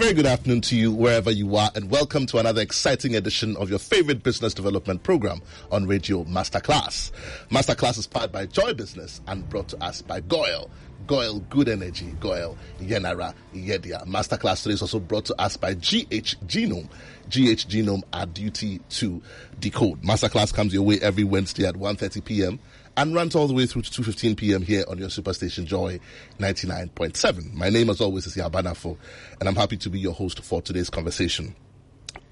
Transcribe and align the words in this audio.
very 0.00 0.14
good 0.14 0.24
afternoon 0.24 0.62
to 0.62 0.76
you 0.76 0.90
wherever 0.90 1.30
you 1.30 1.54
are, 1.56 1.70
and 1.74 1.90
welcome 1.90 2.24
to 2.24 2.38
another 2.38 2.62
exciting 2.62 3.16
edition 3.16 3.54
of 3.58 3.68
your 3.68 3.78
favorite 3.78 4.22
business 4.22 4.54
development 4.54 5.02
program 5.02 5.42
on 5.70 5.86
Radio 5.86 6.24
Masterclass. 6.24 7.10
Masterclass 7.50 7.98
is 7.98 8.06
powered 8.06 8.32
by 8.32 8.46
Joy 8.46 8.72
Business 8.72 9.20
and 9.26 9.46
brought 9.50 9.68
to 9.68 9.84
us 9.84 10.00
by 10.00 10.20
GOIL. 10.20 10.70
GOIL 11.06 11.40
Good 11.50 11.68
Energy, 11.68 12.14
GOIL 12.18 12.56
Yenara 12.80 13.34
Yedia. 13.54 14.02
Masterclass 14.06 14.62
today 14.62 14.72
is 14.72 14.80
also 14.80 15.00
brought 15.00 15.26
to 15.26 15.38
us 15.38 15.58
by 15.58 15.74
GH 15.74 16.36
Genome. 16.46 16.88
GH 17.28 17.68
Genome 17.68 18.02
are 18.14 18.24
duty 18.24 18.78
to 18.88 19.20
decode. 19.58 20.00
Masterclass 20.02 20.54
comes 20.54 20.72
your 20.72 20.82
way 20.82 20.98
every 21.02 21.24
Wednesday 21.24 21.66
at 21.66 21.74
1.30 21.74 22.24
p.m. 22.24 22.58
and 22.96 23.14
runs 23.14 23.34
all 23.34 23.46
the 23.46 23.54
way 23.54 23.66
through 23.66 23.82
to 23.82 24.02
2.15 24.02 24.36
p.m. 24.36 24.62
here 24.62 24.84
on 24.88 24.98
your 24.98 25.08
superstation 25.08 25.64
Joy 25.64 26.00
99.7. 26.38 27.52
My 27.54 27.70
name 27.70 27.90
as 27.90 28.00
always 28.00 28.26
is 28.26 28.36
Yabanafo 28.36 28.96
and 29.38 29.48
I'm 29.48 29.56
happy 29.56 29.76
to 29.78 29.90
be 29.90 29.98
your 30.00 30.14
host 30.14 30.42
for 30.44 30.60
today's 30.60 30.90
conversation. 30.90 31.54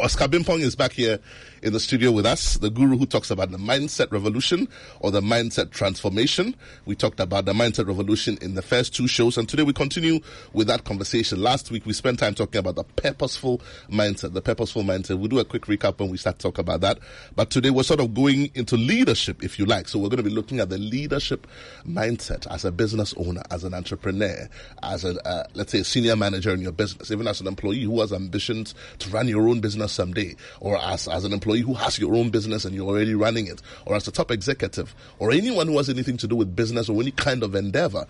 Oscar 0.01 0.27
Bimpong 0.29 0.61
is 0.61 0.77
back 0.77 0.93
here 0.93 1.19
in 1.63 1.73
the 1.73 1.81
studio 1.81 2.13
with 2.13 2.27
us, 2.27 2.55
the 2.59 2.71
guru 2.71 2.97
who 2.97 3.07
talks 3.07 3.31
about 3.31 3.51
the 3.51 3.59
mindset 3.59 4.13
revolution 4.13 4.69
or 5.01 5.11
the 5.11 5.21
mindset 5.21 5.71
transformation. 5.71 6.55
We 6.85 6.95
talked 6.95 7.21
about 7.21 7.45
the 7.45 7.53
mindset 7.53 7.87
revolution 7.87 8.39
in 8.41 8.55
the 8.55 8.63
first 8.63 8.95
two 8.95 9.09
shows, 9.09 9.37
and 9.39 9.49
today 9.49 9.63
we 9.63 9.73
continue 9.73 10.21
with 10.53 10.69
that 10.69 10.85
conversation. 10.85 11.43
Last 11.43 11.71
week 11.71 11.87
we 11.87 11.93
spent 11.93 12.19
time 12.19 12.35
talking 12.35 12.59
about 12.59 12.77
the 12.77 12.85
purposeful 12.85 13.61
mindset, 13.91 14.33
the 14.33 14.43
purposeful 14.43 14.83
mindset. 14.83 15.19
We'll 15.19 15.29
do 15.29 15.39
a 15.39 15.45
quick 15.45 15.63
recap 15.63 15.99
when 15.99 16.11
we 16.11 16.19
start 16.19 16.39
talking 16.39 16.61
about 16.61 16.81
that. 16.83 16.99
But 17.35 17.51
today 17.51 17.71
we're 17.71 17.83
sort 17.83 18.01
of 18.01 18.15
going 18.15 18.51
into 18.55 18.77
leadership, 18.77 19.43
if 19.43 19.59
you 19.59 19.67
like. 19.67 19.89
So 19.89 19.99
we're 19.99 20.09
going 20.09 20.19
to 20.19 20.23
be 20.23 20.31
looking 20.31 20.61
at 20.61 20.69
the 20.69 20.79
leadership 20.79 21.47
mindset 21.87 22.47
as 22.53 22.65
a 22.65 22.73
business 22.73 23.15
owner, 23.17 23.43
as 23.51 23.65
an 23.65 23.75
entrepreneur, 23.75 24.49
as 24.83 25.05
a, 25.05 25.27
uh, 25.27 25.45
let's 25.55 25.73
say, 25.73 25.81
a 25.81 25.85
senior 25.85 26.17
manager 26.17 26.53
in 26.53 26.61
your 26.61 26.73
business, 26.73 27.11
even 27.11 27.27
as 27.27 27.41
an 27.41 27.47
employee 27.47 27.83
who 27.83 28.01
has 28.01 28.13
ambitions 28.13 28.75
to 28.99 29.11
run 29.11 29.29
your 29.29 29.49
own 29.49 29.61
business 29.61 29.93
someday, 29.93 30.37
or 30.61 30.77
as, 30.79 31.09
as 31.09 31.25
an 31.25 31.33
employee 31.33 31.48
who 31.57 31.75
has 31.75 31.99
your 31.99 32.15
own 32.15 32.31
business 32.31 32.65
and 32.65 32.75
you're 32.75 32.87
already 32.87 33.15
running 33.15 33.47
it, 33.47 33.63
or 33.87 33.97
as 33.97 34.07
a 34.07 34.13
top 34.13 34.31
executive, 34.31 34.95
or 35.19 35.31
anyone 35.31 35.67
who 35.67 35.77
has 35.77 35.89
anything 35.89 36.17
to 36.19 36.27
do 36.27 36.37
with 36.37 36.55
business 36.55 36.89
or 36.89 37.01
any 37.01 37.11
kind 37.11 37.43
of 37.43 37.55
endeavor. 37.55 38.07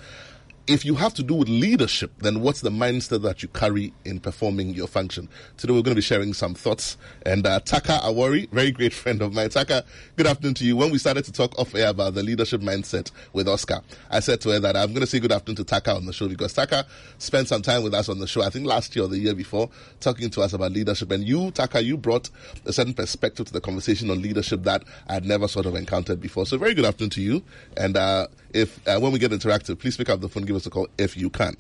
If 0.68 0.84
you 0.84 0.96
have 0.96 1.14
to 1.14 1.22
do 1.22 1.32
with 1.32 1.48
leadership, 1.48 2.12
then 2.18 2.42
what's 2.42 2.60
the 2.60 2.68
mindset 2.68 3.22
that 3.22 3.42
you 3.42 3.48
carry 3.48 3.94
in 4.04 4.20
performing 4.20 4.74
your 4.74 4.86
function? 4.86 5.26
Today 5.56 5.72
we're 5.72 5.80
going 5.80 5.92
to 5.92 5.94
be 5.94 6.02
sharing 6.02 6.34
some 6.34 6.52
thoughts. 6.52 6.98
And 7.24 7.46
uh, 7.46 7.60
Taka 7.60 8.00
Awori, 8.04 8.50
very 8.50 8.70
great 8.70 8.92
friend 8.92 9.22
of 9.22 9.32
mine. 9.32 9.48
Taka, 9.48 9.82
good 10.16 10.26
afternoon 10.26 10.52
to 10.56 10.66
you. 10.66 10.76
When 10.76 10.90
we 10.90 10.98
started 10.98 11.24
to 11.24 11.32
talk 11.32 11.58
off 11.58 11.74
air 11.74 11.88
about 11.88 12.12
the 12.12 12.22
leadership 12.22 12.60
mindset 12.60 13.10
with 13.32 13.48
Oscar, 13.48 13.80
I 14.10 14.20
said 14.20 14.42
to 14.42 14.50
her 14.50 14.60
that 14.60 14.76
I'm 14.76 14.88
going 14.88 15.00
to 15.00 15.06
say 15.06 15.20
good 15.20 15.32
afternoon 15.32 15.56
to 15.56 15.64
Taka 15.64 15.94
on 15.94 16.04
the 16.04 16.12
show 16.12 16.28
because 16.28 16.52
Taka 16.52 16.84
spent 17.16 17.48
some 17.48 17.62
time 17.62 17.82
with 17.82 17.94
us 17.94 18.10
on 18.10 18.18
the 18.18 18.26
show, 18.26 18.42
I 18.42 18.50
think 18.50 18.66
last 18.66 18.94
year 18.94 19.06
or 19.06 19.08
the 19.08 19.18
year 19.18 19.34
before, 19.34 19.70
talking 20.00 20.28
to 20.28 20.42
us 20.42 20.52
about 20.52 20.72
leadership. 20.72 21.10
And 21.10 21.24
you, 21.24 21.50
Taka, 21.50 21.82
you 21.82 21.96
brought 21.96 22.28
a 22.66 22.74
certain 22.74 22.92
perspective 22.92 23.46
to 23.46 23.54
the 23.54 23.62
conversation 23.62 24.10
on 24.10 24.20
leadership 24.20 24.64
that 24.64 24.84
I'd 25.08 25.24
never 25.24 25.48
sort 25.48 25.64
of 25.64 25.76
encountered 25.76 26.20
before. 26.20 26.44
So 26.44 26.58
very 26.58 26.74
good 26.74 26.84
afternoon 26.84 27.08
to 27.10 27.22
you. 27.22 27.42
And 27.78 27.96
uh, 27.96 28.26
if 28.54 28.86
uh, 28.88 28.98
when 28.98 29.12
we 29.12 29.18
get 29.18 29.30
interactive, 29.30 29.78
please 29.78 29.96
pick 29.96 30.08
up 30.08 30.20
the 30.20 30.28
phone, 30.28 30.44
give 30.44 30.56
us 30.56 30.66
a 30.66 30.70
call 30.70 30.88
if 30.98 31.16
you 31.16 31.30
can. 31.30 31.54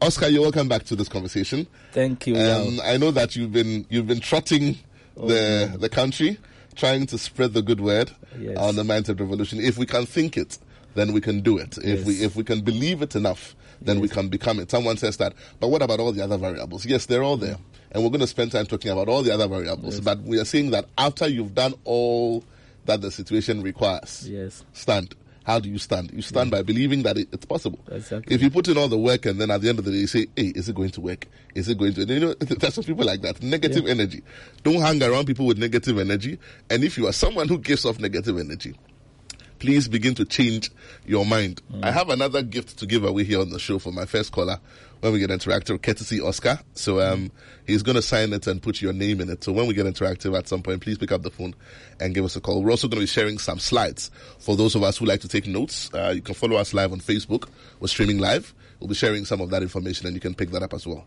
Oscar, 0.00 0.28
you're 0.28 0.42
welcome 0.42 0.68
back 0.68 0.84
to 0.84 0.96
this 0.96 1.08
conversation. 1.08 1.66
Thank 1.92 2.26
you. 2.26 2.36
Um. 2.36 2.80
I 2.82 2.96
know 2.96 3.10
that 3.10 3.36
you've 3.36 3.52
been 3.52 3.86
you've 3.90 4.06
been 4.06 4.20
trotting 4.20 4.78
the 5.16 5.76
the 5.78 5.88
country, 5.88 6.38
trying 6.76 7.06
to 7.06 7.18
spread 7.18 7.52
the 7.52 7.62
good 7.62 7.80
word 7.80 8.10
Yes. 8.38 8.56
on 8.58 8.76
the 8.76 8.82
mindset 8.84 9.18
revolution. 9.20 9.60
If 9.60 9.76
we 9.76 9.86
can 9.86 10.06
think 10.06 10.36
it, 10.36 10.58
then 10.94 11.12
we 11.12 11.20
can 11.20 11.40
do 11.40 11.58
it. 11.58 11.76
If 11.78 12.04
we 12.04 12.14
if 12.22 12.36
we 12.36 12.44
can 12.44 12.60
believe 12.62 13.02
it 13.02 13.14
enough, 13.16 13.54
then 13.82 14.00
we 14.00 14.08
can 14.08 14.28
become 14.28 14.60
it. 14.60 14.70
Someone 14.70 14.96
says 14.96 15.16
that, 15.18 15.34
but 15.58 15.68
what 15.68 15.82
about 15.82 16.00
all 16.00 16.12
the 16.12 16.22
other 16.22 16.38
variables? 16.38 16.86
Yes, 16.86 17.06
they're 17.06 17.22
all 17.22 17.36
there, 17.36 17.56
and 17.92 18.02
we're 18.02 18.10
going 18.10 18.20
to 18.20 18.26
spend 18.26 18.52
time 18.52 18.66
talking 18.66 18.90
about 18.90 19.08
all 19.08 19.22
the 19.22 19.32
other 19.34 19.48
variables. 19.48 20.00
But 20.00 20.20
we 20.22 20.38
are 20.40 20.44
saying 20.44 20.70
that 20.70 20.86
after 20.96 21.28
you've 21.28 21.54
done 21.54 21.74
all 21.84 22.44
that 22.86 23.02
the 23.02 23.10
situation 23.10 23.62
requires, 23.62 24.26
Yes. 24.28 24.64
stand. 24.72 25.14
How 25.50 25.58
do 25.58 25.68
you 25.68 25.78
stand? 25.78 26.12
You 26.12 26.22
stand 26.22 26.52
by 26.52 26.62
believing 26.62 27.02
that 27.02 27.18
it, 27.18 27.26
it's 27.32 27.44
possible. 27.44 27.80
Exactly. 27.90 28.32
If 28.32 28.40
you 28.40 28.50
put 28.50 28.68
in 28.68 28.78
all 28.78 28.86
the 28.86 28.96
work 28.96 29.26
and 29.26 29.40
then 29.40 29.50
at 29.50 29.60
the 29.60 29.68
end 29.68 29.80
of 29.80 29.84
the 29.84 29.90
day 29.90 29.96
you 29.96 30.06
say, 30.06 30.28
"Hey, 30.36 30.52
is 30.54 30.68
it 30.68 30.76
going 30.76 30.90
to 30.90 31.00
work? 31.00 31.26
Is 31.56 31.68
it 31.68 31.76
going 31.76 31.92
to?" 31.94 32.02
And 32.02 32.10
you 32.10 32.20
know, 32.20 32.34
that's 32.40 32.76
what 32.76 32.86
people 32.86 33.04
like 33.04 33.22
that. 33.22 33.42
Negative 33.42 33.84
energy. 33.88 34.22
Don't 34.62 34.80
hang 34.80 35.02
around 35.02 35.26
people 35.26 35.46
with 35.46 35.58
negative 35.58 35.98
energy. 35.98 36.38
And 36.70 36.84
if 36.84 36.96
you 36.96 37.08
are 37.08 37.12
someone 37.12 37.48
who 37.48 37.58
gives 37.58 37.84
off 37.84 37.98
negative 37.98 38.38
energy, 38.38 38.76
please 39.60 39.86
begin 39.86 40.14
to 40.16 40.24
change 40.24 40.70
your 41.06 41.24
mind. 41.24 41.62
I 41.82 41.92
have 41.92 42.08
another 42.08 42.42
gift 42.42 42.78
to 42.78 42.86
give 42.86 43.04
away 43.04 43.24
here 43.24 43.40
on 43.40 43.50
the 43.50 43.58
show 43.58 43.78
for 43.78 43.92
my 43.92 44.06
first 44.06 44.32
caller 44.32 44.58
when 45.00 45.12
we 45.12 45.18
get 45.18 45.30
interactive, 45.30 45.80
courtesy 45.82 46.20
Oscar. 46.20 46.58
So 46.74 47.00
um, 47.00 47.30
he's 47.66 47.82
going 47.82 47.96
to 47.96 48.02
sign 48.02 48.32
it 48.32 48.46
and 48.46 48.60
put 48.62 48.82
your 48.82 48.92
name 48.92 49.20
in 49.20 49.30
it. 49.30 49.44
So 49.44 49.52
when 49.52 49.66
we 49.66 49.74
get 49.74 49.86
interactive 49.86 50.36
at 50.36 50.48
some 50.48 50.62
point, 50.62 50.80
please 50.80 50.98
pick 50.98 51.12
up 51.12 51.22
the 51.22 51.30
phone 51.30 51.54
and 52.00 52.14
give 52.14 52.24
us 52.24 52.36
a 52.36 52.40
call. 52.40 52.62
We're 52.62 52.70
also 52.70 52.88
going 52.88 52.98
to 52.98 53.02
be 53.02 53.06
sharing 53.06 53.38
some 53.38 53.58
slides 53.58 54.10
for 54.38 54.56
those 54.56 54.74
of 54.74 54.82
us 54.82 54.98
who 54.98 55.06
like 55.06 55.20
to 55.20 55.28
take 55.28 55.46
notes. 55.46 55.90
Uh, 55.92 56.12
you 56.14 56.22
can 56.22 56.34
follow 56.34 56.56
us 56.56 56.74
live 56.74 56.92
on 56.92 57.00
Facebook. 57.00 57.48
We're 57.78 57.88
streaming 57.88 58.18
live. 58.18 58.52
We'll 58.78 58.88
be 58.88 58.94
sharing 58.94 59.24
some 59.26 59.40
of 59.40 59.50
that 59.50 59.62
information 59.62 60.06
and 60.06 60.14
you 60.14 60.20
can 60.20 60.34
pick 60.34 60.50
that 60.50 60.62
up 60.62 60.72
as 60.74 60.86
well. 60.86 61.04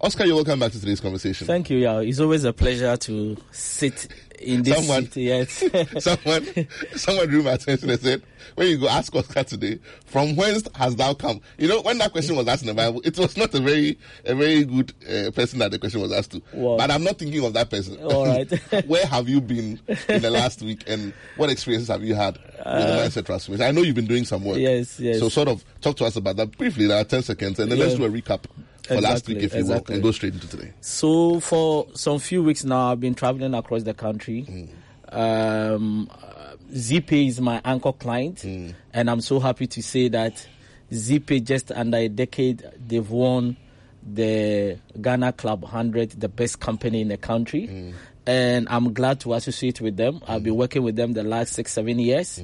Oscar, 0.00 0.26
you're 0.26 0.36
welcome 0.36 0.60
back 0.60 0.70
to 0.70 0.78
today's 0.78 1.00
conversation. 1.00 1.44
Thank 1.46 1.70
you, 1.70 1.78
Yao. 1.78 1.98
It's 1.98 2.20
always 2.20 2.44
a 2.44 2.52
pleasure 2.52 2.96
to 2.96 3.36
sit 3.50 4.06
in 4.38 4.62
this 4.62 4.76
Someone- 4.76 5.10
seat. 5.10 5.22
Yes. 5.24 5.64
someone, 6.04 6.46
someone 6.94 7.26
drew 7.26 7.42
my 7.42 7.50
attention 7.54 7.90
and 7.90 8.00
said, 8.00 8.22
"When 8.54 8.68
you 8.68 8.78
go 8.78 8.88
ask 8.88 9.12
Oscar 9.16 9.42
today, 9.42 9.80
from 10.06 10.36
whence 10.36 10.68
has 10.76 10.94
thou 10.94 11.14
come?" 11.14 11.40
You 11.58 11.66
know, 11.66 11.80
when 11.82 11.98
that 11.98 12.12
question 12.12 12.36
was 12.36 12.46
asked 12.46 12.62
in 12.62 12.68
the 12.68 12.74
Bible, 12.74 13.00
it 13.04 13.18
was 13.18 13.36
not 13.36 13.52
a 13.54 13.58
very, 13.58 13.98
a 14.24 14.36
very 14.36 14.62
good 14.64 14.92
uh, 15.02 15.32
person 15.32 15.58
that 15.58 15.72
the 15.72 15.80
question 15.80 16.00
was 16.00 16.12
asked 16.12 16.30
to. 16.30 16.42
Wow. 16.52 16.76
But 16.76 16.92
I'm 16.92 17.02
not 17.02 17.18
thinking 17.18 17.44
of 17.44 17.52
that 17.54 17.68
person. 17.68 17.96
All 18.00 18.24
right. 18.24 18.48
Where 18.86 19.04
have 19.06 19.28
you 19.28 19.40
been 19.40 19.80
in 20.08 20.22
the 20.22 20.30
last 20.30 20.62
week, 20.62 20.84
and 20.86 21.12
what 21.36 21.50
experiences 21.50 21.88
have 21.88 22.04
you 22.04 22.14
had 22.14 22.38
with 22.38 22.54
the 22.64 23.20
mindset 23.20 23.26
transformation? 23.26 23.66
I 23.66 23.72
know 23.72 23.82
you've 23.82 23.96
been 23.96 24.06
doing 24.06 24.24
some 24.24 24.44
work. 24.44 24.58
Uh, 24.58 24.60
Yes, 24.60 25.00
yes. 25.00 25.18
So, 25.18 25.28
sort 25.28 25.48
of 25.48 25.64
talk 25.80 25.96
to 25.96 26.04
us 26.04 26.14
about 26.14 26.36
that 26.36 26.56
briefly. 26.56 26.86
There 26.86 27.00
are 27.00 27.04
ten 27.04 27.22
seconds, 27.22 27.58
and 27.58 27.72
then 27.72 27.80
let's 27.80 27.94
do 27.94 28.04
a 28.04 28.08
recap 28.08 28.44
for 28.88 29.00
last 29.00 29.28
week, 29.28 29.38
if 29.38 29.52
you 29.54 29.60
exactly. 29.60 29.92
will, 29.92 29.96
and 29.96 30.02
go 30.02 30.10
straight 30.10 30.34
into 30.34 30.48
today. 30.48 30.72
so 30.80 31.40
for 31.40 31.86
some 31.94 32.18
few 32.18 32.42
weeks 32.42 32.64
now, 32.64 32.92
I've 32.92 33.00
been 33.00 33.14
traveling 33.14 33.54
across 33.54 33.82
the 33.82 33.94
country. 33.94 34.68
Um, 35.10 36.10
uh, 36.10 36.56
ZPay 36.72 37.28
is 37.28 37.40
my 37.40 37.60
anchor 37.64 37.92
client, 37.92 38.44
and 38.44 39.10
I'm 39.10 39.20
so 39.20 39.40
happy 39.40 39.66
to 39.66 39.82
say 39.82 40.08
that 40.08 40.46
ZPay 40.92 41.44
just 41.44 41.72
under 41.72 41.98
a 41.98 42.08
decade 42.08 42.64
they've 42.78 43.08
won 43.08 43.56
the 44.02 44.78
Ghana 45.00 45.32
Club 45.34 45.62
100, 45.62 46.12
the 46.12 46.28
best 46.28 46.60
company 46.60 47.00
in 47.00 47.08
the 47.08 47.16
country. 47.16 47.92
And 48.26 48.68
I'm 48.68 48.92
glad 48.92 49.20
to 49.20 49.32
associate 49.34 49.80
with 49.80 49.96
them. 49.96 50.20
I've 50.28 50.42
been 50.42 50.56
working 50.56 50.82
with 50.82 50.96
them 50.96 51.12
the 51.12 51.22
last 51.24 51.54
six, 51.54 51.72
seven 51.72 51.98
years. 51.98 52.40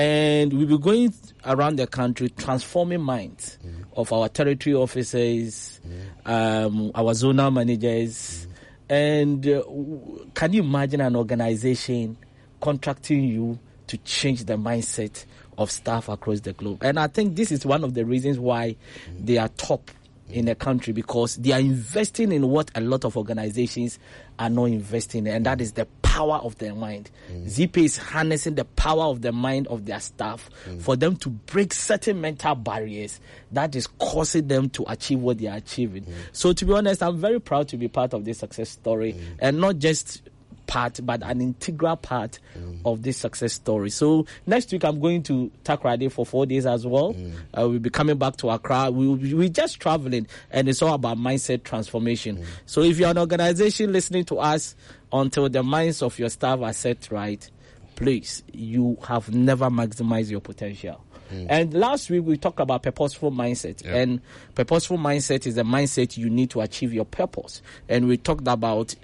And 0.00 0.52
we'll 0.54 0.66
be 0.66 0.78
going 0.78 1.12
around 1.44 1.76
the 1.76 1.86
country 1.86 2.30
transforming 2.30 3.02
minds 3.02 3.58
of 3.94 4.10
our 4.14 4.30
territory 4.30 4.74
officers, 4.74 5.78
um, 6.24 6.90
our 6.94 7.12
zonal 7.12 7.52
managers. 7.52 8.46
And 8.88 9.46
uh, 9.46 9.60
w- 9.60 10.26
can 10.32 10.54
you 10.54 10.62
imagine 10.62 11.02
an 11.02 11.16
organization 11.16 12.16
contracting 12.62 13.24
you 13.24 13.58
to 13.88 13.98
change 13.98 14.44
the 14.46 14.54
mindset 14.56 15.26
of 15.58 15.70
staff 15.70 16.08
across 16.08 16.40
the 16.40 16.54
globe? 16.54 16.82
And 16.82 16.98
I 16.98 17.06
think 17.08 17.36
this 17.36 17.52
is 17.52 17.66
one 17.66 17.84
of 17.84 17.92
the 17.92 18.04
reasons 18.06 18.38
why 18.38 18.76
they 19.18 19.36
are 19.36 19.48
top 19.48 19.90
in 20.32 20.46
the 20.46 20.54
country 20.54 20.92
because 20.92 21.36
they 21.36 21.52
are 21.52 21.60
investing 21.60 22.32
in 22.32 22.48
what 22.48 22.70
a 22.74 22.80
lot 22.80 23.04
of 23.04 23.16
organizations 23.16 23.98
are 24.38 24.50
not 24.50 24.64
investing 24.64 25.26
in, 25.26 25.34
and 25.34 25.46
that 25.46 25.60
is 25.60 25.72
the 25.72 25.86
power 26.02 26.36
of 26.38 26.56
their 26.58 26.74
mind. 26.74 27.10
Mm. 27.30 27.44
ZPay 27.46 27.84
is 27.84 27.96
harnessing 27.98 28.54
the 28.54 28.64
power 28.64 29.04
of 29.04 29.22
the 29.22 29.32
mind 29.32 29.66
of 29.68 29.84
their 29.86 30.00
staff 30.00 30.50
mm. 30.66 30.80
for 30.80 30.96
them 30.96 31.16
to 31.16 31.28
break 31.28 31.72
certain 31.72 32.20
mental 32.20 32.54
barriers 32.54 33.20
that 33.52 33.76
is 33.76 33.86
causing 33.86 34.48
them 34.48 34.68
to 34.70 34.84
achieve 34.88 35.20
what 35.20 35.38
they 35.38 35.46
are 35.46 35.56
achieving. 35.56 36.04
Mm. 36.04 36.12
So, 36.32 36.52
to 36.52 36.64
be 36.64 36.72
honest, 36.72 37.02
I'm 37.02 37.18
very 37.18 37.40
proud 37.40 37.68
to 37.68 37.76
be 37.76 37.88
part 37.88 38.14
of 38.14 38.24
this 38.24 38.38
success 38.38 38.70
story 38.70 39.14
and 39.38 39.60
not 39.60 39.78
just 39.78 40.22
part, 40.70 41.00
but 41.02 41.20
an 41.24 41.40
integral 41.40 41.96
part 41.96 42.38
of 42.84 43.02
this 43.02 43.16
success 43.16 43.54
story. 43.54 43.90
So 43.90 44.24
next 44.46 44.70
week 44.70 44.84
I'm 44.84 45.00
going 45.00 45.24
to 45.24 45.50
Takoradi 45.64 46.10
for 46.10 46.24
four 46.24 46.46
days 46.46 46.64
as 46.64 46.86
well. 46.86 47.12
Mm. 47.14 47.34
Uh, 47.58 47.68
we'll 47.68 47.80
be 47.80 47.90
coming 47.90 48.16
back 48.16 48.36
to 48.36 48.50
Accra. 48.50 48.90
We 48.90 49.08
will 49.08 49.16
be, 49.16 49.34
we're 49.34 49.48
just 49.48 49.80
traveling, 49.80 50.28
and 50.52 50.68
it's 50.68 50.80
all 50.80 50.94
about 50.94 51.18
mindset 51.18 51.64
transformation. 51.64 52.38
Mm. 52.38 52.44
So 52.66 52.82
if 52.82 52.98
you're 52.98 53.10
an 53.10 53.18
organization 53.18 53.92
listening 53.92 54.24
to 54.26 54.38
us 54.38 54.76
until 55.12 55.48
the 55.48 55.64
minds 55.64 56.02
of 56.02 56.16
your 56.20 56.28
staff 56.28 56.60
are 56.60 56.72
set 56.72 57.10
right, 57.10 57.50
please, 57.96 58.44
you 58.52 58.96
have 59.08 59.34
never 59.34 59.68
maximized 59.70 60.30
your 60.30 60.40
potential. 60.40 61.04
Mm. 61.32 61.46
And 61.48 61.74
last 61.74 62.10
week 62.10 62.24
we 62.24 62.36
talked 62.36 62.60
about 62.60 62.84
purposeful 62.84 63.32
mindset, 63.32 63.84
Yeah. 63.84 63.96
and 63.96 64.20
purposeful 64.54 64.98
mindset 64.98 65.46
is 65.46 65.58
a 65.58 65.62
mindset 65.62 66.16
you 66.16 66.30
need 66.30 66.50
to 66.50 66.60
achieve 66.60 66.92
your 66.94 67.04
purpose. 67.04 67.60
And 67.88 68.06
we 68.08 68.16
talked 68.16 68.46
about 68.46 68.94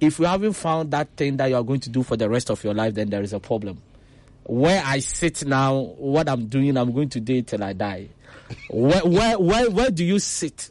if 0.00 0.18
you 0.18 0.24
haven't 0.26 0.52
found 0.54 0.90
that 0.90 1.08
thing 1.16 1.36
that 1.38 1.46
you 1.46 1.56
are 1.56 1.62
going 1.62 1.80
to 1.80 1.90
do 1.90 2.02
for 2.02 2.16
the 2.16 2.28
rest 2.28 2.50
of 2.50 2.62
your 2.62 2.74
life, 2.74 2.94
then 2.94 3.10
there 3.10 3.22
is 3.22 3.32
a 3.32 3.40
problem. 3.40 3.80
Where 4.44 4.82
I 4.84 5.00
sit 5.00 5.44
now, 5.46 5.74
what 5.74 6.28
I'm 6.28 6.46
doing, 6.46 6.76
I'm 6.76 6.92
going 6.92 7.08
to 7.10 7.20
do 7.20 7.36
it 7.36 7.46
till 7.48 7.64
I 7.64 7.72
die. 7.72 8.08
where, 8.70 9.00
where, 9.04 9.38
where, 9.38 9.70
where 9.70 9.90
do 9.90 10.04
you 10.04 10.18
sit? 10.18 10.70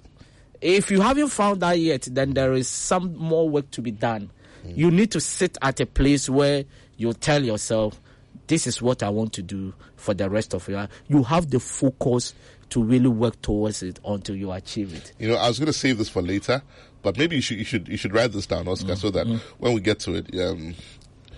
If 0.62 0.90
you 0.90 1.02
haven't 1.02 1.30
found 1.30 1.62
that 1.62 1.80
yet, 1.80 2.08
then 2.10 2.34
there 2.34 2.54
is 2.54 2.68
some 2.70 3.16
more 3.18 3.50
work 3.50 3.70
to 3.72 3.82
be 3.82 3.92
done. 3.92 4.30
Mm. 4.66 4.78
You 4.78 4.92
need 4.92 5.12
to 5.12 5.20
sit 5.20 5.58
at 5.62 5.80
a 5.80 5.86
place 5.86 6.30
where 6.30 6.64
you 6.98 7.14
tell 7.14 7.44
yourself, 7.44 8.00
this 8.48 8.68
is 8.68 8.82
what 8.82 9.04
I 9.04 9.10
want 9.10 9.34
to 9.34 9.42
do 9.42 9.74
for 9.96 10.14
the 10.14 10.30
rest 10.30 10.54
of 10.54 10.68
your 10.68 10.82
life. 10.82 10.90
You 11.08 11.24
have 11.24 11.50
the 11.50 11.60
focus 11.60 12.34
to 12.70 12.84
really 12.84 13.08
work 13.08 13.42
towards 13.42 13.84
it 13.84 14.00
until 14.06 14.36
you 14.36 14.52
achieve 14.52 14.94
it. 14.94 15.14
You 15.20 15.30
know, 15.30 15.36
I 15.36 15.48
was 15.48 15.60
going 15.60 15.68
to 15.68 15.74
save 15.74 15.98
this 15.98 16.10
for 16.10 16.22
later, 16.22 16.62
but 17.06 17.20
maybe 17.20 17.36
you 17.36 17.42
should 17.42 17.60
you 17.60 17.64
should 17.64 17.88
you 17.88 17.98
should 17.98 18.14
write 18.14 18.32
this 18.32 18.48
down, 18.48 18.68
Oscar, 18.68 18.94
mm, 18.94 18.98
so 18.98 19.12
that 19.12 19.28
mm. 19.28 19.40
when 19.60 19.74
we 19.74 19.80
get 19.80 20.00
to 20.02 20.16
it, 20.16 20.26
um, 20.40 20.74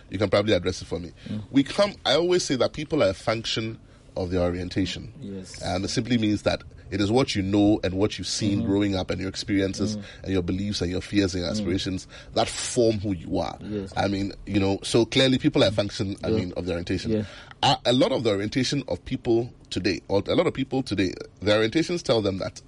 you 0.10 0.18
can 0.18 0.30
probably 0.30 0.54
address 0.54 0.82
it 0.82 0.86
for 0.86 0.98
me. 0.98 1.12
Mm. 1.28 1.44
We 1.52 1.62
come. 1.62 1.94
I 2.06 2.14
always 2.14 2.46
say 2.46 2.56
that 2.56 2.72
people 2.72 3.04
are 3.04 3.10
a 3.10 3.14
function 3.14 3.78
of 4.16 4.32
their 4.32 4.42
orientation. 4.42 5.12
Yes. 5.20 5.62
and 5.62 5.84
it 5.84 5.90
simply 5.90 6.18
means 6.18 6.44
that 6.44 6.64
it 6.90 7.02
is 7.02 7.12
what 7.12 7.36
you 7.36 7.42
know 7.42 7.82
and 7.84 7.96
what 7.96 8.18
you've 8.18 8.28
seen 8.28 8.60
mm-hmm. 8.60 8.68
growing 8.68 8.96
up, 8.96 9.12
and 9.12 9.20
your 9.20 9.28
experiences, 9.28 9.96
and 10.24 10.32
your 10.32 10.42
beliefs, 10.42 10.80
and 10.80 10.90
your 10.90 11.02
fears 11.02 11.34
and 11.36 11.44
your 11.44 11.52
aspirations 11.52 12.08
that 12.34 12.48
form 12.48 13.00
who 13.00 13.12
you 13.14 13.38
are. 13.40 13.58
Yes. 13.62 13.92
I 13.98 14.08
mean, 14.08 14.32
you 14.46 14.62
know, 14.62 14.80
so 14.84 15.06
clearly 15.06 15.38
people 15.38 15.66
are 15.66 15.68
a 15.68 15.72
function. 15.72 16.16
I 16.24 16.30
mean, 16.30 16.54
of 16.56 16.66
their 16.66 16.76
orientation. 16.76 17.12
Yeah. 17.12 17.24
A, 17.62 17.78
a 17.88 17.94
lot 17.94 18.14
of 18.14 18.24
the 18.24 18.30
orientation 18.30 18.84
of 18.88 19.04
people 19.04 19.52
today, 19.70 20.00
or 20.08 20.24
a 20.28 20.36
lot 20.36 20.48
of 20.48 20.54
people 20.54 20.82
today, 20.82 21.12
their 21.42 21.60
orientations 21.60 22.04
tell 22.04 22.22
them 22.22 22.38
that, 22.38 22.62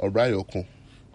Obrayoko, 0.00 0.64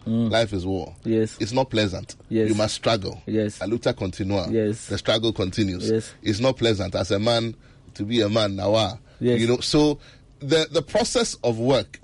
life 0.06 0.54
is 0.54 0.66
war. 0.66 0.96
Yes. 1.04 1.38
It's 1.40 1.52
not 1.52 1.70
pleasant. 1.70 2.16
Yes. 2.30 2.50
You 2.50 2.56
must 2.56 2.76
struggle. 2.76 3.22
Yes. 3.26 3.60
La 3.62 3.68
lucha 3.68 3.96
continua. 3.96 4.48
Yes. 4.50 4.88
The 4.88 4.98
struggle 4.98 5.32
continues. 5.34 5.90
Yes. 5.90 6.14
It's 6.24 6.40
not 6.40 6.58
pleasant 6.58 6.96
as 6.96 7.12
a 7.12 7.20
man 7.20 7.56
to 7.96 8.04
be 8.04 8.22
a 8.22 8.30
man 8.30 8.56
now. 8.56 8.74
ah. 8.76 8.98
Yes. 9.20 9.40
You 9.40 9.48
know, 9.48 9.60
so 9.60 10.00
the 10.40 10.68
the 10.72 10.82
process 10.82 11.36
of 11.44 11.60
work 11.60 12.00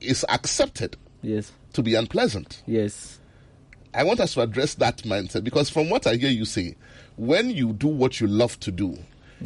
is 0.00 0.24
accepted 0.28 0.96
Yes. 1.22 1.52
to 1.72 1.82
be 1.82 1.94
unpleasant. 1.94 2.62
Yes. 2.66 3.18
I 3.94 4.04
want 4.04 4.20
us 4.20 4.34
to 4.34 4.40
address 4.40 4.74
that 4.74 4.98
mindset 4.98 5.44
because 5.44 5.70
from 5.70 5.88
what 5.90 6.06
I 6.06 6.16
hear 6.16 6.30
you 6.30 6.44
say, 6.44 6.76
when 7.16 7.50
you 7.50 7.72
do 7.72 7.88
what 7.88 8.20
you 8.20 8.26
love 8.26 8.58
to 8.60 8.70
do, 8.72 8.98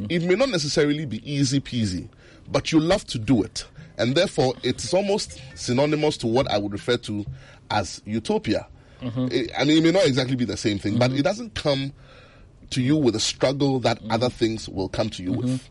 it 0.09 0.23
may 0.23 0.35
not 0.35 0.51
necessarily 0.51 1.05
be 1.07 1.21
easy 1.31 1.59
peasy, 1.61 2.09
but 2.51 2.71
you 2.71 2.79
love 2.81 3.05
to 3.07 3.19
do 3.19 3.43
it. 3.43 3.67
And 3.99 4.15
therefore, 4.15 4.55
it's 4.63 4.93
almost 4.93 5.41
synonymous 5.55 6.17
to 6.19 6.27
what 6.27 6.51
I 6.51 6.59
would 6.59 6.73
refer 6.73 6.97
to 6.99 7.25
as 7.71 8.03
utopia. 8.05 8.67
I 9.03 9.07
I 9.59 9.65
mean, 9.65 9.79
it 9.79 9.83
may 9.83 9.93
not 9.93 10.07
exactly 10.07 10.37
be 10.37 10.45
the 10.45 10.57
same 10.57 10.79
thing, 10.79 10.99
but 10.99 11.11
mm-hmm. 11.11 11.21
it 11.21 11.23
doesn't 11.23 11.55
come 11.55 11.93
to 12.71 12.83
you 12.83 12.97
with 12.97 13.15
a 13.15 13.21
struggle 13.21 13.79
that 13.81 13.99
mm-hmm. 13.99 14.11
other 14.11 14.31
things 14.31 14.69
will 14.69 14.89
come 14.89 15.11
to 15.11 15.23
you 15.23 15.33
mm-hmm. 15.33 15.53
with. 15.53 15.71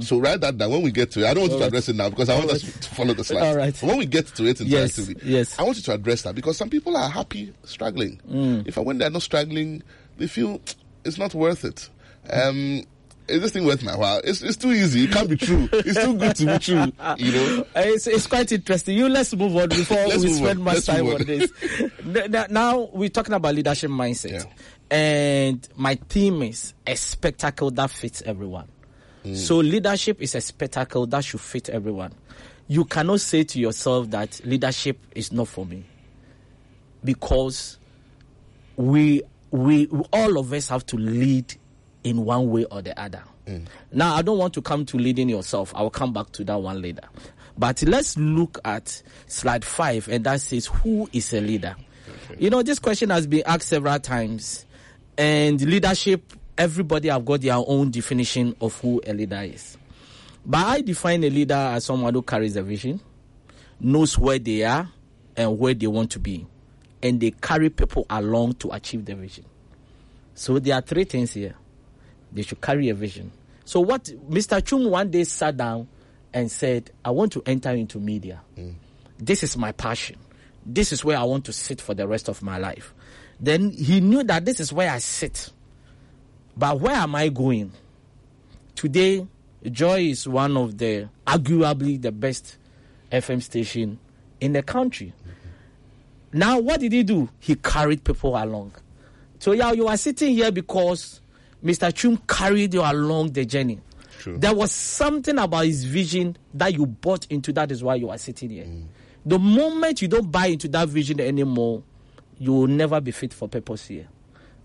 So 0.00 0.18
write 0.18 0.40
that 0.42 0.58
down 0.58 0.70
when 0.70 0.82
we 0.82 0.92
get 0.92 1.10
to 1.12 1.20
it. 1.20 1.26
I 1.26 1.34
don't 1.34 1.42
want 1.42 1.52
you 1.54 1.58
to 1.58 1.64
address 1.66 1.88
it 1.88 1.96
now 1.96 2.08
because 2.08 2.28
I 2.28 2.38
want 2.38 2.50
us 2.50 2.62
to 2.62 2.88
follow 2.94 3.14
the 3.14 3.24
slides. 3.24 3.44
Alright. 3.44 3.76
But 3.80 3.86
when 3.88 3.98
we 3.98 4.06
get 4.06 4.26
to 4.28 4.46
it 4.46 4.60
Yes, 4.60 4.96
interactively, 4.96 5.20
yes. 5.24 5.58
I 5.58 5.64
want 5.64 5.76
you 5.76 5.82
to 5.82 5.94
address 5.94 6.22
that 6.22 6.36
because 6.36 6.56
some 6.56 6.70
people 6.70 6.96
are 6.96 7.08
happy 7.10 7.52
struggling. 7.64 8.20
Mm. 8.30 8.68
If 8.68 8.78
I 8.78 8.80
when 8.82 8.98
they're 8.98 9.10
not 9.10 9.22
struggling, 9.22 9.82
they 10.18 10.28
feel 10.28 10.60
it's 11.04 11.18
not 11.18 11.34
worth 11.34 11.64
it. 11.64 11.88
Um, 12.30 12.84
is 13.32 13.42
this 13.42 13.52
thing 13.52 13.64
worth 13.64 13.82
my 13.82 13.96
while? 13.96 14.20
It's, 14.22 14.42
it's 14.42 14.56
too 14.56 14.70
easy. 14.72 15.04
It 15.04 15.10
can't 15.12 15.28
be 15.28 15.36
true. 15.36 15.68
It's 15.72 15.98
too 16.04 16.16
good 16.16 16.36
to 16.36 16.46
be 16.46 16.58
true. 16.58 16.92
You 17.18 17.32
know. 17.32 17.60
Uh, 17.74 17.82
It's, 17.84 18.06
it's 18.06 18.26
quite 18.26 18.52
interesting. 18.52 18.96
You 18.96 19.08
let's 19.08 19.34
move 19.34 19.56
on 19.56 19.68
before 19.68 20.06
we 20.06 20.28
spend 20.28 20.58
on. 20.58 20.64
much 20.64 20.74
Let's 20.74 20.86
time 20.86 21.06
on 21.06 21.14
on. 21.16 21.24
this. 21.26 21.50
Now 22.50 22.88
we're 22.92 23.08
talking 23.08 23.34
about 23.34 23.54
leadership 23.54 23.90
mindset, 23.90 24.44
Yeah. 24.44 24.96
and 24.96 25.68
my 25.76 25.94
theme 26.08 26.42
is 26.42 26.74
a 26.86 26.94
spectacle 26.94 27.70
that 27.72 27.90
fits 27.90 28.22
everyone. 28.22 28.68
Mm. 29.24 29.36
So 29.36 29.56
leadership 29.58 30.20
is 30.20 30.34
a 30.34 30.40
spectacle 30.40 31.06
that 31.06 31.24
should 31.24 31.40
fit 31.40 31.68
everyone. 31.68 32.12
You 32.68 32.84
cannot 32.84 33.20
say 33.20 33.44
to 33.44 33.58
yourself 33.60 34.10
that 34.10 34.40
leadership 34.44 34.98
is 35.14 35.32
not 35.32 35.48
for 35.48 35.64
me, 35.66 35.84
because 37.04 37.78
we 38.76 39.22
we 39.50 39.86
all 40.12 40.38
of 40.38 40.52
us 40.52 40.68
have 40.68 40.84
to 40.86 40.96
lead 40.96 41.54
in 42.04 42.24
one 42.24 42.50
way 42.50 42.64
or 42.66 42.82
the 42.82 42.98
other. 43.00 43.22
Mm. 43.46 43.66
Now, 43.92 44.14
I 44.14 44.22
don't 44.22 44.38
want 44.38 44.54
to 44.54 44.62
come 44.62 44.84
to 44.86 44.96
leading 44.96 45.28
yourself. 45.28 45.72
I 45.74 45.82
will 45.82 45.90
come 45.90 46.12
back 46.12 46.30
to 46.32 46.44
that 46.44 46.60
one 46.60 46.80
later. 46.82 47.02
But 47.56 47.82
let's 47.82 48.16
look 48.16 48.58
at 48.64 49.02
slide 49.26 49.64
five, 49.64 50.08
and 50.08 50.24
that 50.24 50.40
says, 50.40 50.66
Who 50.66 51.08
is 51.12 51.32
a 51.34 51.40
leader? 51.40 51.76
You 52.38 52.50
know, 52.50 52.62
this 52.62 52.78
question 52.78 53.10
has 53.10 53.26
been 53.26 53.42
asked 53.46 53.68
several 53.68 53.98
times, 53.98 54.64
and 55.18 55.60
leadership, 55.60 56.32
everybody 56.56 57.08
have 57.08 57.24
got 57.24 57.40
their 57.42 57.56
own 57.56 57.90
definition 57.90 58.56
of 58.60 58.78
who 58.80 59.00
a 59.06 59.12
leader 59.12 59.42
is. 59.42 59.76
But 60.44 60.66
I 60.66 60.80
define 60.80 61.22
a 61.24 61.30
leader 61.30 61.54
as 61.54 61.84
someone 61.84 62.14
who 62.14 62.22
carries 62.22 62.56
a 62.56 62.62
vision, 62.62 63.00
knows 63.78 64.18
where 64.18 64.38
they 64.38 64.64
are 64.64 64.88
and 65.36 65.58
where 65.58 65.74
they 65.74 65.86
want 65.86 66.10
to 66.12 66.18
be, 66.18 66.46
and 67.02 67.20
they 67.20 67.30
carry 67.32 67.70
people 67.70 68.06
along 68.10 68.54
to 68.54 68.70
achieve 68.72 69.04
the 69.04 69.14
vision. 69.14 69.44
So 70.34 70.58
there 70.58 70.74
are 70.74 70.80
three 70.80 71.04
things 71.04 71.32
here. 71.34 71.54
They 72.32 72.42
should 72.42 72.60
carry 72.60 72.88
a 72.88 72.94
vision. 72.94 73.32
So 73.64 73.80
what 73.80 74.04
Mr. 74.28 74.60
Twum 74.60 74.90
one 74.90 75.10
day 75.10 75.24
sat 75.24 75.56
down 75.56 75.88
and 76.32 76.50
said, 76.50 76.90
I 77.04 77.10
want 77.10 77.32
to 77.32 77.42
enter 77.46 77.70
into 77.70 77.98
media. 77.98 78.40
Mm. 78.56 78.74
This 79.18 79.42
is 79.42 79.56
my 79.56 79.72
passion. 79.72 80.16
This 80.64 80.92
is 80.92 81.04
where 81.04 81.18
I 81.18 81.24
want 81.24 81.44
to 81.46 81.52
sit 81.52 81.80
for 81.80 81.94
the 81.94 82.06
rest 82.06 82.28
of 82.28 82.42
my 82.42 82.58
life. 82.58 82.94
Then 83.40 83.70
he 83.70 84.00
knew 84.00 84.22
that 84.24 84.44
this 84.44 84.60
is 84.60 84.72
where 84.72 84.90
I 84.90 84.98
sit. 84.98 85.50
But 86.56 86.80
where 86.80 86.94
am 86.94 87.14
I 87.14 87.28
going? 87.28 87.72
Today, 88.74 89.26
Joy 89.70 90.00
is 90.00 90.26
one 90.26 90.56
of 90.56 90.78
the 90.78 91.08
arguably 91.26 92.00
the 92.00 92.12
best 92.12 92.56
FM 93.10 93.42
station 93.42 93.98
in 94.40 94.52
the 94.52 94.62
country. 94.62 95.12
Now, 96.32 96.58
what 96.58 96.80
did 96.80 96.92
he 96.92 97.02
do? 97.02 97.28
He 97.38 97.54
carried 97.56 98.04
people 98.04 98.36
along. 98.36 98.74
So, 99.38 99.52
yeah, 99.52 99.72
you 99.72 99.86
are 99.88 99.96
sitting 99.96 100.34
here 100.34 100.50
because 100.50 101.20
Mr. 101.64 101.92
Twum 101.92 102.18
carried 102.26 102.74
you 102.74 102.80
along 102.82 103.32
the 103.32 103.44
journey. 103.44 103.80
True. 104.18 104.36
There 104.38 104.54
was 104.54 104.72
something 104.72 105.38
about 105.38 105.64
his 105.66 105.84
vision 105.84 106.36
that 106.54 106.72
you 106.74 106.86
bought 106.86 107.26
into. 107.30 107.52
That 107.52 107.70
is 107.72 107.82
why 107.82 107.96
you 107.96 108.10
are 108.10 108.18
sitting 108.18 108.50
here. 108.50 108.66
The 109.24 109.38
moment 109.38 110.02
you 110.02 110.08
don't 110.08 110.30
buy 110.30 110.46
into 110.46 110.68
that 110.68 110.88
vision 110.88 111.20
anymore, 111.20 111.82
you 112.38 112.52
will 112.52 112.66
never 112.66 113.00
be 113.00 113.10
fit 113.12 113.32
for 113.32 113.48
purpose 113.48 113.86
here. 113.86 114.08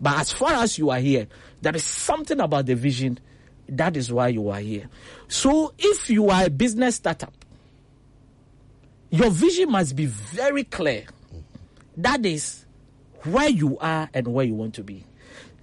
But 0.01 0.17
as 0.19 0.31
far 0.31 0.53
as 0.53 0.77
you 0.77 0.89
are 0.89 0.99
here, 0.99 1.27
there 1.61 1.75
is 1.75 1.83
something 1.83 2.39
about 2.39 2.65
the 2.65 2.75
vision. 2.75 3.19
That 3.69 3.97
is 3.97 4.11
why 4.11 4.29
you 4.29 4.49
are 4.49 4.59
here. 4.59 4.89
So 5.27 5.73
if 5.77 6.09
you 6.09 6.29
are 6.29 6.45
a 6.45 6.49
business 6.49 6.95
startup, 6.95 7.33
your 9.09 9.29
vision 9.29 9.71
must 9.71 9.95
be 9.95 10.05
very 10.05 10.63
clear. 10.63 11.05
That 11.97 12.25
is 12.25 12.65
where 13.23 13.49
you 13.49 13.77
are 13.79 14.09
and 14.13 14.27
where 14.27 14.45
you 14.45 14.53
want 14.53 14.75
to 14.75 14.83
be. 14.83 15.03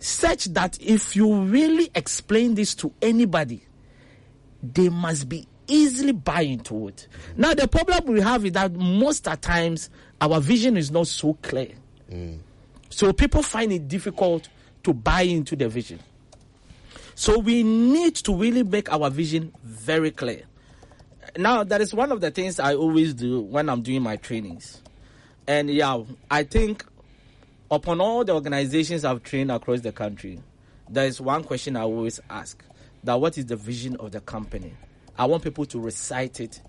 Such 0.05 0.45
that 0.53 0.77
if 0.83 1.17
you 1.17 1.35
really 1.35 1.91
explain 1.95 2.57
this 2.57 2.75
to 2.75 2.93
anybody, 3.01 3.63
they 4.63 4.91
must 4.91 5.31
be 5.31 5.49
easily 5.67 6.13
buy 6.13 6.43
into 6.43 6.89
it. 6.89 7.09
Now 7.39 7.55
the 7.55 7.67
problem 7.67 8.13
we 8.13 8.21
have 8.21 8.45
is 8.45 8.53
that 8.53 8.75
most 8.75 9.27
of 9.27 9.41
times 9.41 9.89
our 10.21 10.43
vision 10.43 10.77
is 10.77 10.91
not 10.91 11.07
so 11.07 11.39
clear. 11.41 11.71
Mm. 12.13 12.41
So 12.91 13.15
people 13.15 13.43
find 13.43 13.73
it 13.73 13.89
difficult 13.89 14.51
to 14.83 14.93
buy 14.93 15.23
into 15.23 15.57
the 15.57 15.71
vision. 15.71 16.01
So 17.15 17.39
we 17.39 17.63
need 17.63 18.15
to 18.17 18.35
really 18.35 18.63
make 18.63 18.93
our 18.93 19.09
vision 19.09 19.55
very 19.63 20.11
clear. 20.11 20.43
Now 21.39 21.65
that 21.65 21.81
is 21.81 21.95
one 21.95 22.13
of 22.13 22.21
the 22.21 22.31
things 22.31 22.61
I 22.61 22.75
always 22.75 23.15
do 23.15 23.41
when 23.41 23.71
I'm 23.71 23.81
doing 23.81 24.03
my 24.03 24.17
trainings. 24.17 24.83
And 25.47 25.71
yeah, 25.71 26.03
I 26.31 26.43
think 26.43 26.85
upon 27.75 28.01
all 28.01 28.25
the 28.25 28.33
organizations 28.33 29.05
I've 29.05 29.23
trained 29.23 29.51
across 29.51 29.81
the 29.81 29.93
country, 29.93 30.41
there 30.89 31.07
is 31.07 31.21
one 31.21 31.45
question 31.45 31.77
I 31.77 31.83
always 31.83 32.21
ask: 32.31 32.63
that 33.05 33.21
what 33.21 33.39
is 33.39 33.47
the 33.47 33.57
vision 33.57 33.97
of 33.97 34.13
the 34.13 34.21
company? 34.21 34.75
I 35.17 35.27
want 35.27 35.43
people 35.43 35.67
to 35.67 35.81
recite 35.81 36.41
it. 36.41 36.61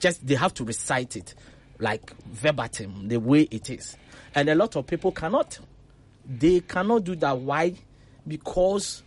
Just 0.00 0.26
they 0.26 0.34
have 0.34 0.54
to 0.54 0.64
recite 0.64 1.16
it 1.16 1.34
like 1.78 2.14
verbatim, 2.26 3.08
the 3.08 3.16
way 3.18 3.42
it 3.50 3.70
is. 3.70 3.96
And 4.34 4.48
a 4.48 4.54
lot 4.54 4.76
of 4.76 4.86
people 4.86 5.10
cannot. 5.10 5.58
They 6.24 6.60
cannot 6.60 7.04
do 7.04 7.16
that. 7.16 7.38
Why? 7.38 7.74
Because 8.26 9.02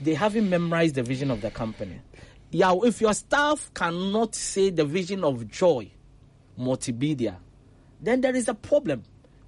they 0.00 0.14
haven't 0.14 0.48
memorized 0.48 0.94
the 0.94 1.02
vision 1.02 1.30
of 1.30 1.42
the 1.42 1.50
company. 1.50 2.00
Yeah, 2.50 2.74
if 2.82 3.00
your 3.00 3.12
staff 3.12 3.70
cannot 3.74 4.34
say 4.34 4.70
the 4.70 4.84
vision 4.84 5.22
of 5.22 5.50
joy, 5.50 5.90
multimedia, 6.58 7.36
then 8.00 8.22
there 8.22 8.34
is 8.34 8.48
a 8.48 8.54
problem. 8.54 9.02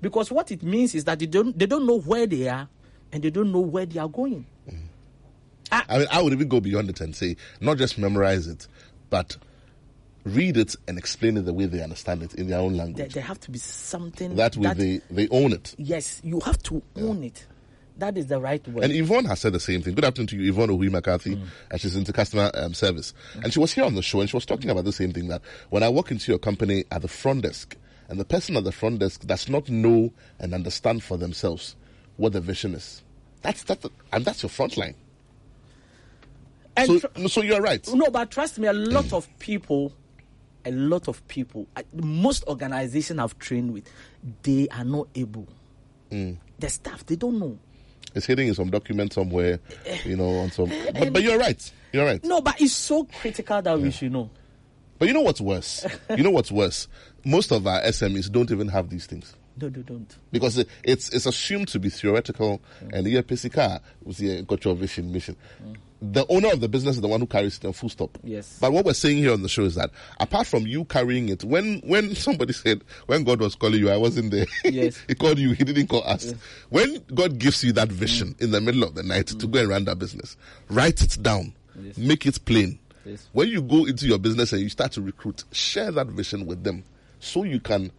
Because 0.06 0.30
what 0.30 0.52
it 0.52 0.62
means 0.62 0.94
is 0.94 1.02
that 1.06 1.18
they 1.18 1.26
don't 1.26 1.58
they 1.58 1.66
don't 1.66 1.84
know 1.84 1.98
where 1.98 2.28
they 2.28 2.46
are 2.46 2.68
and 3.10 3.24
they 3.24 3.30
don't 3.30 3.50
know 3.50 3.58
where 3.58 3.84
they 3.84 3.98
are 3.98 4.06
going. 4.08 4.46
Mm-hmm. 4.70 5.74
I 5.88 5.98
mean, 5.98 6.06
I 6.12 6.22
would 6.22 6.32
even 6.32 6.46
go 6.46 6.60
beyond 6.60 6.90
it 6.90 7.00
and 7.00 7.12
say, 7.16 7.34
not 7.60 7.76
just 7.78 7.98
memorize 7.98 8.46
it, 8.46 8.68
but 9.10 9.36
read 10.22 10.56
it 10.56 10.76
and 10.86 10.96
explain 10.96 11.36
it 11.38 11.40
the 11.44 11.52
way 11.52 11.66
they 11.66 11.82
understand 11.82 12.22
it 12.22 12.34
in 12.34 12.46
their 12.46 12.60
own 12.60 12.76
language. 12.76 13.14
there 13.14 13.22
have 13.24 13.40
to 13.40 13.50
be 13.50 13.58
something 13.58 14.36
that 14.36 14.56
way 14.56 14.72
they, 14.74 15.00
they 15.10 15.28
own 15.30 15.52
it. 15.52 15.74
yes, 15.76 16.20
you 16.22 16.38
have 16.38 16.62
to 16.62 16.80
own 16.94 17.24
it. 17.24 17.44
That 17.98 18.16
is 18.16 18.28
the 18.28 18.38
right 18.38 18.64
way. 18.68 18.84
And 18.84 18.92
Yvonne 18.92 19.24
has 19.24 19.40
said 19.40 19.54
the 19.54 19.58
same 19.60 19.82
thing. 19.82 19.96
Good 19.96 20.04
afternoon 20.04 20.28
to 20.28 20.36
you, 20.36 20.50
Yvonne 20.50 20.68
Ohui 20.68 20.88
McCarthy, 20.88 21.34
mm. 21.34 21.46
and 21.68 21.80
she's 21.80 21.96
into 21.96 22.12
customer 22.12 22.52
um, 22.54 22.74
service. 22.74 23.12
Mm. 23.34 23.44
And 23.44 23.52
she 23.52 23.58
was 23.58 23.72
here 23.72 23.82
on 23.84 23.96
the 23.96 24.02
show, 24.02 24.20
and 24.20 24.30
she 24.30 24.36
was 24.36 24.46
talking 24.46 24.70
about 24.70 24.84
the 24.84 24.92
same 24.92 25.10
thing 25.12 25.26
that 25.28 25.42
when 25.70 25.82
I 25.82 25.88
walk 25.88 26.12
into 26.12 26.30
your 26.30 26.38
company 26.38 26.84
at 26.92 27.02
the 27.02 27.08
front 27.08 27.42
desk, 27.42 27.76
and 28.08 28.18
the 28.20 28.24
person 28.24 28.56
at 28.56 28.64
the 28.64 28.72
front 28.72 28.98
desk 29.00 29.26
does 29.26 29.48
not 29.48 29.68
know 29.68 30.12
and 30.38 30.54
understand 30.54 31.02
for 31.02 31.16
themselves 31.16 31.76
what 32.16 32.32
the 32.32 32.40
vision 32.40 32.74
is, 32.74 33.02
that's 33.42 33.62
the, 33.64 33.90
and 34.12 34.24
that's 34.24 34.42
your 34.42 34.50
front 34.50 34.76
line. 34.76 34.94
And 36.76 37.00
So, 37.00 37.08
tr- 37.08 37.28
so 37.28 37.42
you're 37.42 37.60
right. 37.60 37.86
no, 37.92 38.10
but 38.10 38.30
trust 38.30 38.58
me, 38.58 38.68
a 38.68 38.72
lot 38.72 39.12
of 39.12 39.28
people, 39.38 39.92
a 40.64 40.70
lot 40.70 41.08
of 41.08 41.26
people, 41.28 41.66
most 41.94 42.44
organizations 42.46 43.18
I've 43.18 43.38
trained 43.38 43.72
with, 43.72 43.88
they 44.42 44.68
are 44.68 44.84
not 44.84 45.08
able. 45.14 45.46
Mm. 46.10 46.36
The 46.58 46.68
staff, 46.68 47.04
they 47.06 47.16
don't 47.16 47.38
know. 47.38 47.58
It's 48.14 48.26
hidden 48.26 48.46
in 48.46 48.54
some 48.54 48.70
document 48.70 49.12
somewhere, 49.12 49.60
you 50.04 50.16
know, 50.16 50.28
on 50.38 50.50
some. 50.50 50.70
But, 50.94 51.12
but 51.12 51.22
you're 51.22 51.38
right. 51.38 51.72
You're 51.92 52.06
right. 52.06 52.22
No, 52.24 52.40
but 52.40 52.60
it's 52.60 52.72
so 52.72 53.04
critical 53.04 53.60
that 53.60 53.78
we 53.78 53.90
should 53.90 54.12
know. 54.12 54.30
But 54.98 55.08
you 55.08 55.14
know 55.14 55.20
what's 55.20 55.40
worse? 55.40 55.86
you 56.10 56.22
know 56.22 56.30
what's 56.30 56.50
worse? 56.52 56.88
Most 57.24 57.52
of 57.52 57.66
our 57.66 57.80
SMEs 57.82 58.30
don't 58.30 58.50
even 58.50 58.68
have 58.68 58.88
these 58.88 59.06
things. 59.06 59.34
No, 59.58 59.68
they 59.70 59.80
don't. 59.80 60.14
because 60.32 60.58
it, 60.58 60.68
it's 60.82 61.08
it's 61.10 61.24
assumed 61.24 61.68
to 61.68 61.78
be 61.78 61.88
theoretical 61.88 62.60
and 62.92 63.06
yeah, 63.06 63.22
PCK 63.22 63.80
was 64.04 64.18
the 64.18 64.42
got 64.42 64.64
your 64.64 64.74
vision 64.74 65.10
mission. 65.10 65.34
Mm. 65.64 65.76
The 66.02 66.26
owner 66.28 66.52
of 66.52 66.60
the 66.60 66.68
business 66.68 66.96
is 66.96 67.00
the 67.00 67.08
one 67.08 67.20
who 67.20 67.26
carries 67.26 67.58
it 67.62 67.72
full 67.74 67.88
stop. 67.88 68.18
Yes. 68.22 68.58
But 68.60 68.72
what 68.72 68.84
we're 68.84 68.92
saying 68.92 69.16
here 69.16 69.32
on 69.32 69.42
the 69.42 69.48
show 69.48 69.62
is 69.62 69.76
that 69.76 69.90
apart 70.20 70.46
from 70.46 70.66
you 70.66 70.84
carrying 70.84 71.30
it, 71.30 71.42
when 71.42 71.80
when 71.86 72.14
somebody 72.14 72.52
said 72.52 72.82
when 73.06 73.24
God 73.24 73.40
was 73.40 73.54
calling 73.54 73.80
you, 73.80 73.90
I 73.90 73.96
wasn't 73.96 74.30
there. 74.30 74.46
Yes. 74.64 75.00
he 75.08 75.14
called 75.14 75.38
you, 75.38 75.52
he 75.52 75.64
didn't 75.64 75.86
call 75.86 76.04
us. 76.04 76.34
When 76.68 77.02
God 77.14 77.38
gives 77.38 77.64
you 77.64 77.72
that 77.72 77.88
mm. 77.88 77.92
vision 77.92 78.36
in 78.38 78.50
the 78.50 78.60
middle 78.60 78.84
of 78.84 78.94
the 78.94 79.02
night 79.02 79.28
to 79.28 79.34
mm. 79.36 79.50
go 79.50 79.60
and 79.60 79.68
run 79.70 79.84
that 79.86 79.98
business, 79.98 80.36
write 80.68 81.00
it 81.02 81.16
down. 81.22 81.54
Yes. 81.80 81.96
Make 81.96 82.26
it 82.26 82.44
plain. 82.44 82.78
Yes. 83.06 83.28
When 83.32 83.48
you 83.48 83.62
go 83.62 83.84
into 83.84 84.06
your 84.06 84.18
business 84.18 84.52
and 84.52 84.60
you 84.62 84.68
start 84.68 84.92
to 84.92 85.00
recruit, 85.00 85.44
share 85.52 85.92
that 85.92 86.08
vision 86.08 86.44
with 86.44 86.64
them 86.64 86.84
so 87.20 87.44
you 87.44 87.60
can 87.60 87.92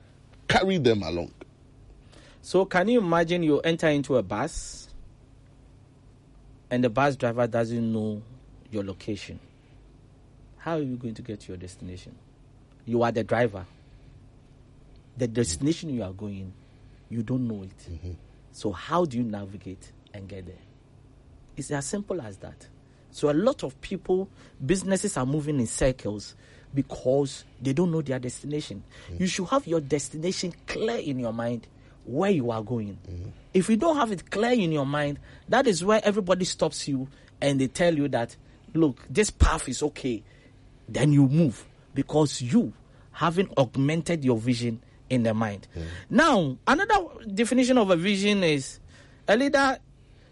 carry 0.48 0.78
them 0.78 1.02
along. 1.02 1.32
So 2.42 2.66
can 2.66 2.90
you 2.90 3.00
imagine 3.00 3.44
you 3.44 3.60
enter 3.62 3.88
into 3.88 4.18
a 4.18 4.24
bus 4.24 4.90
and 6.70 6.84
the 6.84 6.90
bus 6.90 7.16
driver 7.16 7.48
doesn't 7.48 7.94
know 7.94 8.22
your 8.72 8.84
location? 8.84 9.40
How 10.58 10.76
are 10.76 10.82
you 10.82 10.98
going 10.98 11.14
to 11.14 11.22
get 11.22 11.40
to 11.42 11.48
your 11.50 11.58
destination? 11.58 12.16
You 12.86 13.04
are 13.04 13.12
the 13.12 13.24
driver. 13.24 13.66
The 15.18 15.28
destination 15.28 15.90
you 15.90 16.04
are 16.04 16.12
going, 16.12 16.54
you 17.10 17.24
don't 17.24 17.48
know 17.48 17.64
it. 17.64 17.78
Mm-hmm. 17.90 18.12
So 18.52 18.72
how 18.72 19.06
do 19.06 19.18
you 19.18 19.24
navigate 19.24 19.92
and 20.14 20.28
get 20.28 20.46
there? 20.46 20.56
It's 21.56 21.72
as 21.72 21.86
simple 21.86 22.22
as 22.22 22.38
that. 22.38 22.68
So 23.18 23.32
a 23.32 23.34
lot 23.34 23.64
of 23.64 23.82
people, 23.82 24.30
businesses 24.64 25.18
are 25.18 25.26
moving 25.26 25.60
in 25.60 25.66
circles 25.66 26.36
because 26.72 27.46
they 27.60 27.74
don't 27.74 27.92
know 27.92 28.04
their 28.04 28.20
destination. 28.20 28.84
Mm. 29.12 29.22
You 29.22 29.26
should 29.26 29.48
have 29.48 29.66
your 29.66 29.82
destination 29.82 30.54
clear 30.68 30.98
in 30.98 31.18
your 31.18 31.34
mind 31.34 31.66
where 32.06 32.30
you 32.30 32.52
are 32.52 32.62
going. 32.62 33.00
Mm. 33.10 33.32
If 33.56 33.72
you 33.72 33.76
don't 33.76 33.96
have 33.96 34.12
it 34.12 34.30
clear 34.30 34.52
in 34.52 34.72
your 34.72 34.86
mind, 34.86 35.18
that 35.50 35.66
is 35.66 35.84
where 35.84 36.00
everybody 36.04 36.46
stops 36.46 36.88
you 36.88 37.08
and 37.42 37.60
they 37.60 37.66
tell 37.66 37.96
you 37.96 38.08
that, 38.10 38.36
look, 38.76 39.04
this 39.10 39.32
path 39.32 39.68
is 39.68 39.82
okay. 39.82 40.22
Then 40.88 41.12
you 41.12 41.28
move 41.28 41.66
because 41.96 42.40
you 42.40 42.72
haven't 43.14 43.50
augmented 43.58 44.24
your 44.24 44.38
vision 44.38 44.80
in 45.10 45.24
the 45.24 45.34
mind. 45.34 45.68
Mm. 45.76 45.84
Now, 46.12 46.58
another 46.68 47.26
definition 47.34 47.80
of 47.80 47.90
a 47.90 47.96
vision 47.96 48.44
is 48.44 48.80
a 49.28 49.36
leader. 49.36 49.80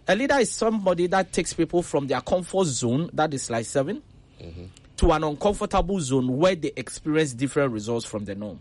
A 0.07 0.15
leader 0.15 0.37
is 0.37 0.51
somebody 0.51 1.07
that 1.07 1.31
takes 1.33 1.53
people 1.53 1.81
from 1.81 2.07
their 2.07 2.21
comfort 2.21 2.65
zone, 2.65 3.09
that 3.13 3.33
is 3.33 3.49
like 3.49 3.65
7 3.65 4.01
to 4.97 5.11
an 5.11 5.23
uncomfortable 5.23 5.99
zone 5.99 6.37
where 6.37 6.55
they 6.55 6.71
experience 6.75 7.33
different 7.33 7.73
results 7.73 8.05
from 8.05 8.25
the 8.25 8.35
norm. 8.35 8.59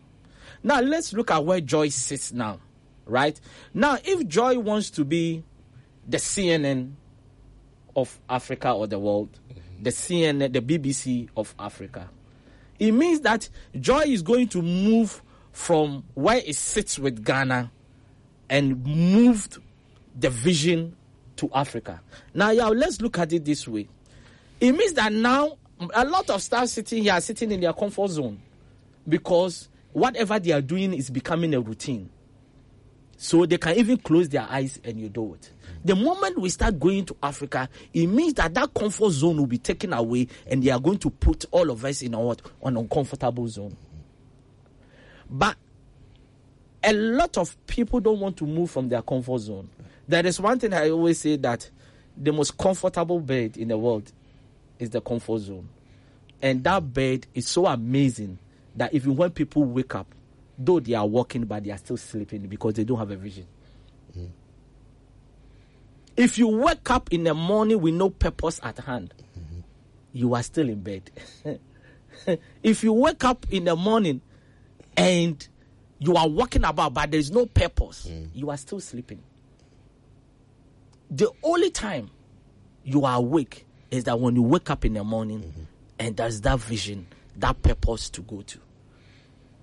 Now, 0.62 0.80
let's 0.80 1.12
look 1.12 1.30
at 1.30 1.44
where 1.44 1.60
Joy 1.60 1.90
sits 1.90 2.32
now, 2.32 2.60
right? 3.04 3.38
Now, 3.74 3.98
if 4.02 4.26
Joy 4.26 4.58
wants 4.58 4.90
to 4.90 5.04
be 5.04 5.44
the 6.08 6.16
CNN 6.16 6.92
of 7.94 8.18
Africa 8.28 8.72
or 8.72 8.86
the 8.86 8.98
world, 8.98 9.38
the 9.82 9.90
CNN, 9.90 10.52
the 10.52 10.60
BBC 10.62 11.28
of 11.36 11.54
Africa, 11.58 12.08
it 12.78 12.92
means 12.92 13.20
that 13.20 13.48
Joy 13.78 14.04
is 14.06 14.22
going 14.22 14.48
to 14.48 14.62
move 14.62 15.22
from 15.52 16.04
where 16.14 16.38
it 16.38 16.56
sits 16.56 16.98
with 16.98 17.24
Ghana 17.24 17.70
and 18.48 18.84
moved 18.84 19.58
the 20.18 20.30
vision 20.30 20.96
to 21.36 21.50
Africa. 21.52 22.00
Now, 22.32 22.50
yeah, 22.50 22.66
let's 22.68 23.00
look 23.00 23.18
at 23.18 23.32
it 23.32 23.44
this 23.44 23.66
way. 23.66 23.88
It 24.60 24.72
means 24.72 24.94
that 24.94 25.12
now 25.12 25.58
a 25.94 26.04
lot 26.04 26.30
of 26.30 26.42
staff 26.42 26.68
sitting 26.68 27.02
here 27.02 27.12
are 27.12 27.20
sitting 27.20 27.50
in 27.50 27.60
their 27.60 27.72
comfort 27.72 28.10
zone 28.10 28.40
because 29.08 29.68
whatever 29.92 30.38
they 30.38 30.52
are 30.52 30.60
doing 30.62 30.94
is 30.94 31.10
becoming 31.10 31.54
a 31.54 31.60
routine. 31.60 32.10
So 33.16 33.46
they 33.46 33.58
can 33.58 33.76
even 33.76 33.96
close 33.98 34.28
their 34.28 34.46
eyes 34.48 34.80
and 34.84 35.00
you 35.00 35.08
do 35.08 35.34
it. 35.34 35.50
The 35.84 35.94
moment 35.94 36.38
we 36.38 36.48
start 36.48 36.80
going 36.80 37.04
to 37.06 37.16
Africa, 37.22 37.68
it 37.92 38.06
means 38.06 38.34
that 38.34 38.54
that 38.54 38.74
comfort 38.74 39.10
zone 39.10 39.36
will 39.36 39.46
be 39.46 39.58
taken 39.58 39.92
away 39.92 40.28
and 40.46 40.62
they 40.62 40.70
are 40.70 40.80
going 40.80 40.98
to 40.98 41.10
put 41.10 41.44
all 41.50 41.70
of 41.70 41.84
us 41.84 42.02
in 42.02 42.12
what? 42.16 42.42
An 42.62 42.76
uncomfortable 42.76 43.46
zone. 43.48 43.76
But 45.30 45.56
a 46.82 46.92
lot 46.92 47.38
of 47.38 47.56
people 47.66 48.00
don't 48.00 48.20
want 48.20 48.36
to 48.38 48.46
move 48.46 48.70
from 48.70 48.88
their 48.88 49.02
comfort 49.02 49.38
zone. 49.38 49.68
There 50.06 50.26
is 50.26 50.40
one 50.40 50.58
thing 50.58 50.72
I 50.72 50.90
always 50.90 51.18
say 51.18 51.36
that 51.36 51.70
the 52.16 52.32
most 52.32 52.56
comfortable 52.56 53.20
bed 53.20 53.56
in 53.56 53.68
the 53.68 53.78
world 53.78 54.12
is 54.78 54.90
the 54.90 55.00
comfort 55.00 55.38
zone. 55.40 55.68
And 56.42 56.62
that 56.64 56.92
bed 56.92 57.26
is 57.34 57.48
so 57.48 57.66
amazing 57.66 58.38
that 58.76 58.92
even 58.92 59.16
when 59.16 59.30
people 59.30 59.64
wake 59.64 59.94
up, 59.94 60.06
though 60.58 60.80
they 60.80 60.94
are 60.94 61.06
walking, 61.06 61.44
but 61.44 61.64
they 61.64 61.70
are 61.70 61.78
still 61.78 61.96
sleeping 61.96 62.46
because 62.46 62.74
they 62.74 62.84
don't 62.84 62.98
have 62.98 63.10
a 63.10 63.16
vision. 63.16 63.46
If 66.16 66.38
you 66.38 66.46
wake 66.48 66.88
up 66.90 67.12
in 67.12 67.24
the 67.24 67.34
morning 67.34 67.80
with 67.80 67.94
no 67.94 68.08
purpose 68.10 68.60
at 68.62 68.78
hand, 68.78 69.12
you 70.12 70.34
are 70.34 70.42
still 70.44 70.68
in 70.68 70.80
bed. 70.80 71.10
if 72.62 72.84
you 72.84 72.92
wake 72.92 73.24
up 73.24 73.46
in 73.50 73.64
the 73.64 73.74
morning 73.74 74.20
and 74.96 75.46
you 75.98 76.14
are 76.14 76.28
walking 76.28 76.62
about, 76.62 76.94
but 76.94 77.10
there 77.10 77.18
is 77.18 77.32
no 77.32 77.46
purpose, 77.46 78.06
mm. 78.08 78.28
you 78.32 78.48
are 78.50 78.56
still 78.56 78.78
sleeping. 78.78 79.20
The 81.14 81.30
only 81.44 81.70
time 81.70 82.10
you 82.82 83.04
are 83.04 83.18
awake 83.18 83.66
is 83.92 84.02
that 84.04 84.18
when 84.18 84.34
you 84.34 84.42
wake 84.42 84.68
up 84.68 84.84
in 84.84 84.94
the 84.94 85.04
morning 85.04 85.42
mm-hmm. 85.42 85.62
and 86.00 86.16
there's 86.16 86.40
that 86.40 86.58
vision, 86.58 87.06
that 87.36 87.62
purpose 87.62 88.10
to 88.10 88.20
go 88.22 88.42
to. 88.42 88.58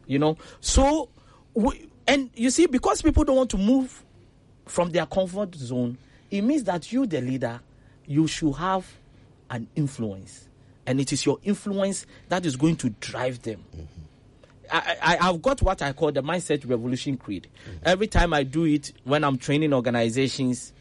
You 0.07 0.19
know, 0.19 0.37
so 0.61 1.09
we, 1.53 1.89
and 2.07 2.29
you 2.35 2.51
see, 2.51 2.67
because 2.67 3.01
people 3.01 3.25
don't 3.25 3.35
want 3.35 3.49
to 3.49 3.57
move 3.57 4.01
from 4.65 4.91
their 4.91 5.05
comfort 5.05 5.53
zone, 5.55 5.97
it 6.29 6.41
means 6.41 6.63
that 6.63 6.89
you, 6.93 7.05
the 7.05 7.19
leader, 7.19 7.59
you 8.07 8.27
should 8.27 8.53
have 8.53 8.89
an 9.49 9.67
influence, 9.75 10.47
and 10.85 11.01
it 11.01 11.11
is 11.11 11.25
your 11.25 11.37
influence 11.43 12.05
that 12.29 12.45
is 12.45 12.55
going 12.55 12.77
to 12.77 12.91
drive 13.01 13.41
them. 13.41 13.61
Mm-hmm. 13.75 13.85
I, 14.71 14.97
I, 15.01 15.29
I've 15.29 15.41
got 15.41 15.61
what 15.61 15.81
I 15.81 15.91
call 15.91 16.13
the 16.13 16.23
mindset 16.23 16.67
revolution 16.69 17.17
creed. 17.17 17.47
Mm-hmm. 17.65 17.77
Every 17.83 18.07
time 18.07 18.33
I 18.33 18.43
do 18.43 18.63
it, 18.63 18.93
when 19.03 19.25
I'm 19.25 19.37
training 19.37 19.73
organizations, 19.73 20.71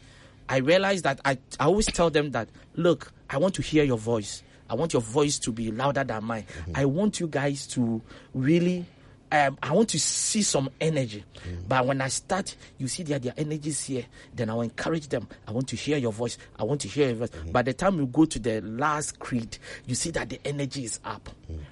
I 0.51 0.57
realize 0.57 1.01
that 1.03 1.21
I, 1.23 1.37
I 1.59 1.65
always 1.65 1.85
tell 1.85 2.09
them 2.09 2.31
that, 2.31 2.49
look, 2.75 3.13
I 3.29 3.37
want 3.37 3.55
to 3.55 3.61
hear 3.61 3.85
your 3.85 3.97
voice. 3.97 4.43
I 4.69 4.75
want 4.75 4.91
your 4.91 5.01
voice 5.01 5.39
to 5.39 5.51
be 5.53 5.71
louder 5.71 6.03
than 6.03 6.25
mine. 6.25 6.43
Mm-hmm. 6.43 6.71
I 6.75 6.85
want 6.85 7.21
you 7.21 7.27
guys 7.27 7.65
to 7.67 8.01
really 8.33 8.85
um, 9.31 9.57
I 9.63 9.71
want 9.71 9.87
to 9.89 9.99
see 9.99 10.41
some 10.41 10.69
energy. 10.81 11.23
Mm-hmm. 11.35 11.67
But 11.69 11.85
when 11.85 12.01
I 12.01 12.09
start, 12.09 12.53
you 12.77 12.89
see 12.89 13.03
that 13.03 13.23
their 13.23 13.33
energy 13.37 13.69
is 13.69 13.81
here. 13.81 14.05
Then 14.35 14.49
I 14.49 14.55
will 14.55 14.63
encourage 14.63 15.07
them. 15.07 15.25
I 15.47 15.51
want 15.51 15.69
to 15.69 15.77
hear 15.77 15.97
your 15.97 16.11
voice. 16.11 16.37
I 16.59 16.65
want 16.65 16.81
to 16.81 16.89
hear 16.89 17.07
your 17.07 17.15
voice. 17.15 17.29
Mm-hmm. 17.29 17.51
By 17.51 17.61
the 17.61 17.73
time 17.73 17.97
you 17.97 18.07
go 18.07 18.25
to 18.25 18.37
the 18.37 18.59
last 18.59 19.19
creed, 19.19 19.57
you 19.85 19.95
see 19.95 20.11
that 20.11 20.29
the 20.29 20.41
energy 20.43 20.83
is 20.83 20.99
up. 21.05 21.29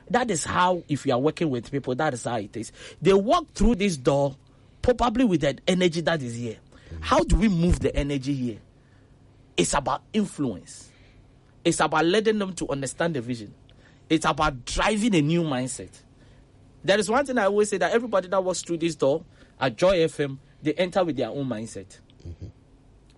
That 0.10 0.32
is 0.32 0.46
how, 0.46 0.84
if 0.88 1.06
you 1.06 1.12
are 1.12 1.20
working 1.20 1.50
with 1.50 1.70
people, 1.70 1.96
that 1.96 2.14
is 2.14 2.24
how 2.24 2.38
it 2.38 2.56
is. 2.56 2.72
They 3.02 3.12
walk 3.12 3.54
through 3.54 3.76
this 3.76 3.98
door, 3.98 4.38
probably 4.82 5.26
with 5.26 5.42
that 5.42 5.60
energy 5.68 6.00
that 6.02 6.22
is 6.22 6.36
here. 6.36 6.58
How 7.02 7.24
do 7.24 7.36
we 7.36 7.50
move 7.50 7.80
the 7.80 7.94
energy 7.96 8.34
here? 8.34 8.58
It's 9.60 9.74
about 9.74 10.04
influence. 10.14 10.90
It's 11.66 11.82
about 11.82 12.06
letting 12.06 12.40
them 12.40 12.54
to 12.54 12.70
understand 12.70 13.14
the 13.14 13.20
vision. 13.20 13.54
It's 14.10 14.24
about 14.24 14.64
driving 14.64 15.14
a 15.16 15.22
new 15.22 15.44
mindset. 15.44 15.90
There 16.82 16.98
is 16.98 17.10
one 17.10 17.26
thing 17.26 17.38
I 17.38 17.44
always 17.44 17.70
say 17.70 17.78
that 17.78 17.92
everybody 17.92 18.30
that 18.30 18.42
walks 18.42 18.62
through 18.62 18.78
this 18.78 18.96
door 18.96 19.26
at 19.60 19.76
Joy 19.76 19.98
FM, 19.98 20.38
they 20.64 20.74
enter 20.76 21.04
with 21.04 21.18
their 21.18 21.28
own 21.28 21.46
mindset. 21.46 22.00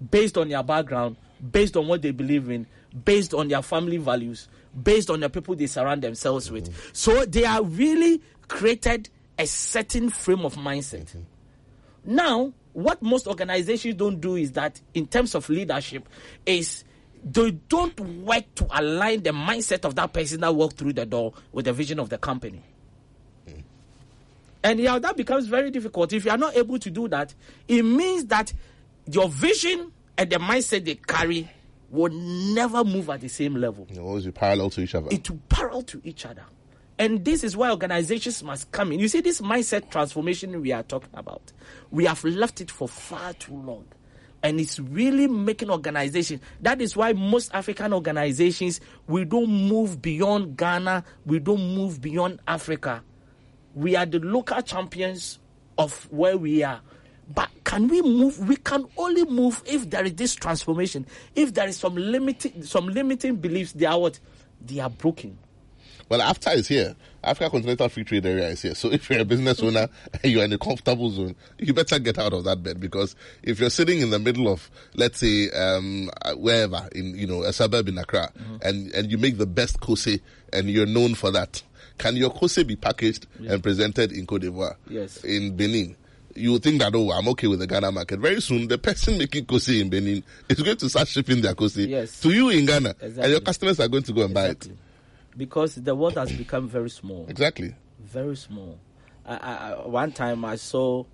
Based 0.09 0.35
on 0.35 0.49
their 0.49 0.63
background, 0.63 1.17
based 1.51 1.77
on 1.77 1.87
what 1.87 2.01
they 2.01 2.09
believe 2.09 2.49
in, 2.49 2.65
based 3.05 3.35
on 3.35 3.47
their 3.47 3.61
family 3.61 3.97
values, 3.97 4.47
based 4.81 5.11
on 5.11 5.19
the 5.19 5.29
people 5.29 5.55
they 5.55 5.67
surround 5.67 6.01
themselves 6.01 6.49
with. 6.49 6.73
So 6.91 7.23
they 7.23 7.45
are 7.45 7.61
really 7.61 8.19
created 8.47 9.09
a 9.37 9.45
certain 9.45 10.09
frame 10.09 10.43
of 10.43 10.55
mindset. 10.55 11.03
Mm-hmm. 11.03 12.15
Now, 12.15 12.53
what 12.73 13.01
most 13.01 13.27
organizations 13.27 13.95
don't 13.95 14.19
do 14.21 14.35
is 14.35 14.51
that 14.53 14.79
in 14.93 15.07
terms 15.07 15.35
of 15.35 15.47
leadership 15.49 16.07
is 16.45 16.83
they 17.23 17.51
don't 17.51 17.99
work 17.99 18.43
to 18.55 18.67
align 18.71 19.23
the 19.23 19.31
mindset 19.31 19.85
of 19.85 19.95
that 19.95 20.11
person 20.13 20.41
that 20.41 20.55
walked 20.55 20.77
through 20.77 20.93
the 20.93 21.05
door 21.05 21.33
with 21.51 21.65
the 21.65 21.73
vision 21.73 21.99
of 21.99 22.09
the 22.09 22.17
company. 22.17 22.63
And 24.63 24.79
yeah, 24.79 24.99
that 24.99 25.17
becomes 25.17 25.47
very 25.47 25.71
difficult. 25.71 26.13
If 26.13 26.25
you 26.25 26.31
are 26.31 26.37
not 26.37 26.55
able 26.55 26.77
to 26.79 26.89
do 26.89 27.07
that, 27.07 27.33
it 27.67 27.83
means 27.83 28.25
that 28.25 28.53
your 29.07 29.27
vision 29.27 29.91
and 30.17 30.29
the 30.29 30.37
mindset 30.37 30.85
they 30.85 30.95
carry 30.95 31.49
will 31.89 32.11
never 32.11 32.83
move 32.83 33.09
at 33.09 33.21
the 33.21 33.27
same 33.27 33.55
level. 33.55 33.87
They'll 33.91 34.05
always 34.05 34.25
be 34.25 34.31
parallel 34.31 34.69
to 34.71 34.81
each 34.81 34.95
other. 34.95 35.07
It 35.11 35.29
will 35.29 35.39
parallel 35.49 35.81
to 35.83 36.01
each 36.03 36.25
other. 36.25 36.43
And 37.01 37.25
this 37.25 37.43
is 37.43 37.57
why 37.57 37.71
organizations 37.71 38.43
must 38.43 38.71
come 38.71 38.91
in. 38.91 38.99
You 38.99 39.07
see, 39.07 39.21
this 39.21 39.41
mindset 39.41 39.89
transformation 39.89 40.61
we 40.61 40.71
are 40.71 40.83
talking 40.83 41.09
about, 41.15 41.51
we 41.89 42.05
have 42.05 42.23
left 42.23 42.61
it 42.61 42.69
for 42.69 42.87
far 42.87 43.33
too 43.33 43.55
long. 43.55 43.85
And 44.43 44.59
it's 44.59 44.79
really 44.79 45.25
making 45.25 45.71
organizations. 45.71 46.41
That 46.61 46.79
is 46.79 46.95
why 46.95 47.13
most 47.13 47.55
African 47.55 47.91
organizations, 47.91 48.81
we 49.07 49.25
don't 49.25 49.49
move 49.49 49.99
beyond 49.99 50.55
Ghana, 50.57 51.03
we 51.25 51.39
don't 51.39 51.73
move 51.73 52.01
beyond 52.01 52.39
Africa. 52.47 53.01
We 53.73 53.95
are 53.95 54.05
the 54.05 54.19
local 54.19 54.61
champions 54.61 55.39
of 55.79 56.07
where 56.11 56.37
we 56.37 56.61
are. 56.61 56.81
But 57.33 57.49
can 57.63 57.87
we 57.87 58.03
move? 58.03 58.47
We 58.47 58.57
can 58.57 58.85
only 58.95 59.25
move 59.25 59.63
if 59.65 59.89
there 59.89 60.05
is 60.05 60.13
this 60.13 60.35
transformation. 60.35 61.07
If 61.33 61.55
there 61.55 61.67
is 61.67 61.77
some 61.77 61.95
limiting, 61.95 62.61
some 62.61 62.89
limiting 62.89 63.37
beliefs, 63.37 63.73
they 63.73 63.87
are 63.87 63.99
what? 63.99 64.19
They 64.63 64.79
are 64.79 64.89
broken. 64.91 65.39
Well, 66.09 66.21
AFTA 66.21 66.53
is 66.55 66.67
here. 66.67 66.95
Africa 67.23 67.49
Continental 67.51 67.87
Free 67.89 68.03
Trade 68.03 68.25
Area 68.25 68.49
is 68.49 68.61
here. 68.63 68.73
So 68.75 68.91
if 68.91 69.09
you're 69.09 69.19
a 69.19 69.25
business 69.25 69.61
owner 69.61 69.87
and 70.11 70.23
you're 70.31 70.43
in 70.43 70.51
a 70.53 70.57
comfortable 70.57 71.09
zone, 71.11 71.35
you 71.59 71.73
better 71.73 71.99
get 71.99 72.17
out 72.17 72.33
of 72.33 72.43
that 72.45 72.63
bed 72.63 72.79
because 72.79 73.15
if 73.43 73.59
you're 73.59 73.69
sitting 73.69 73.99
in 74.01 74.09
the 74.09 74.19
middle 74.19 74.47
of, 74.47 74.69
let's 74.95 75.19
say, 75.19 75.49
um, 75.51 76.09
wherever 76.35 76.89
in 76.93 77.15
you 77.17 77.27
know 77.27 77.43
a 77.43 77.53
suburb 77.53 77.87
in 77.87 77.97
Accra, 77.97 78.31
and 78.63 78.91
and 78.93 79.11
you 79.11 79.17
make 79.17 79.37
the 79.37 79.45
best 79.45 79.79
kose 79.79 80.19
and 80.51 80.69
you're 80.69 80.85
known 80.87 81.13
for 81.15 81.31
that, 81.31 81.61
can 81.97 82.15
your 82.15 82.31
kose 82.31 82.65
be 82.65 82.75
packaged 82.75 83.27
and 83.47 83.61
presented 83.61 84.11
in 84.11 84.25
Cote 84.25 84.41
d'Ivoire? 84.41 84.75
Yes. 84.89 85.23
In 85.23 85.55
Benin. 85.55 85.95
You 86.33 86.53
would 86.53 86.63
think 86.63 86.79
that 86.79 86.95
oh 86.95 87.11
I'm 87.11 87.27
okay 87.29 87.47
with 87.47 87.59
the 87.59 87.67
Ghana 87.67 87.91
market. 87.91 88.19
Very 88.19 88.39
soon 88.41 88.67
the 88.69 88.77
person 88.77 89.17
making 89.17 89.45
kose 89.45 89.79
in 89.81 89.89
Benin 89.89 90.23
is 90.49 90.61
going 90.61 90.77
to 90.77 90.89
start 90.89 91.07
shipping 91.09 91.41
their 91.41 91.53
kose 91.53 91.87
Yes. 91.87 92.19
to 92.21 92.31
you 92.31 92.49
in 92.49 92.65
Ghana, 92.65 92.95
and 93.01 93.31
your 93.31 93.41
customers 93.41 93.79
are 93.81 93.87
going 93.89 94.03
to 94.03 94.13
go 94.13 94.23
and 94.25 94.33
buy 94.33 94.47
it. 94.47 94.67
Because 95.37 95.75
the 95.75 95.95
world 95.95 96.15
has 96.15 96.31
become 96.31 96.67
very 96.67 96.89
small. 96.89 97.25
Exactly. 97.29 97.73
Very 97.99 98.35
small. 98.35 98.77
I, 99.25 99.35
I, 99.35 99.87
one 99.87 100.11
time 100.11 100.43
I 100.43 100.55
saw 100.55 101.05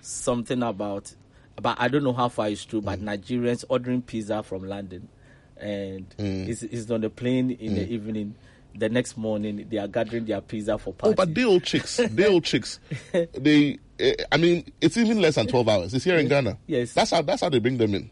something 0.00 0.62
about, 0.62 1.12
but 1.60 1.76
I 1.80 1.88
don't 1.88 2.04
know 2.04 2.12
how 2.12 2.28
far 2.28 2.48
it's 2.48 2.64
true, 2.64 2.80
but 2.82 3.00
Mm. 3.00 3.04
Nigerians 3.18 3.64
ordering 3.68 4.02
pizza 4.02 4.42
from 4.42 4.68
London, 4.68 5.08
and 5.56 6.08
Mm. 6.18 6.48
it's, 6.48 6.62
it's 6.62 6.90
on 6.90 7.00
the 7.00 7.10
plane 7.10 7.50
in 7.50 7.74
the 7.74 7.88
evening. 7.92 8.34
The 8.76 8.88
next 8.88 9.16
morning, 9.16 9.66
they 9.70 9.78
are 9.78 9.86
gathering 9.86 10.24
their 10.24 10.40
pizza 10.40 10.76
for 10.78 10.92
party. 10.92 11.12
Oh, 11.12 11.14
but 11.14 11.32
they 11.32 11.44
old 11.44 11.62
chicks, 11.62 11.96
they 12.10 12.26
old 12.26 12.42
chicks. 12.44 12.80
They, 13.32 13.78
eh, 14.00 14.14
I 14.32 14.36
mean, 14.36 14.64
it's 14.80 14.96
even 14.96 15.20
less 15.22 15.36
than 15.36 15.46
twelve 15.46 15.68
hours. 15.68 15.94
It's 15.94 16.04
here 16.04 16.16
in 16.16 16.26
Ghana. 16.28 16.58
Yes. 16.66 16.92
that's 16.92 17.12
how 17.12 17.22
that's 17.22 17.40
how 17.42 17.48
they 17.50 17.60
bring 17.60 17.78
them 17.78 17.94
in. 17.94 18.10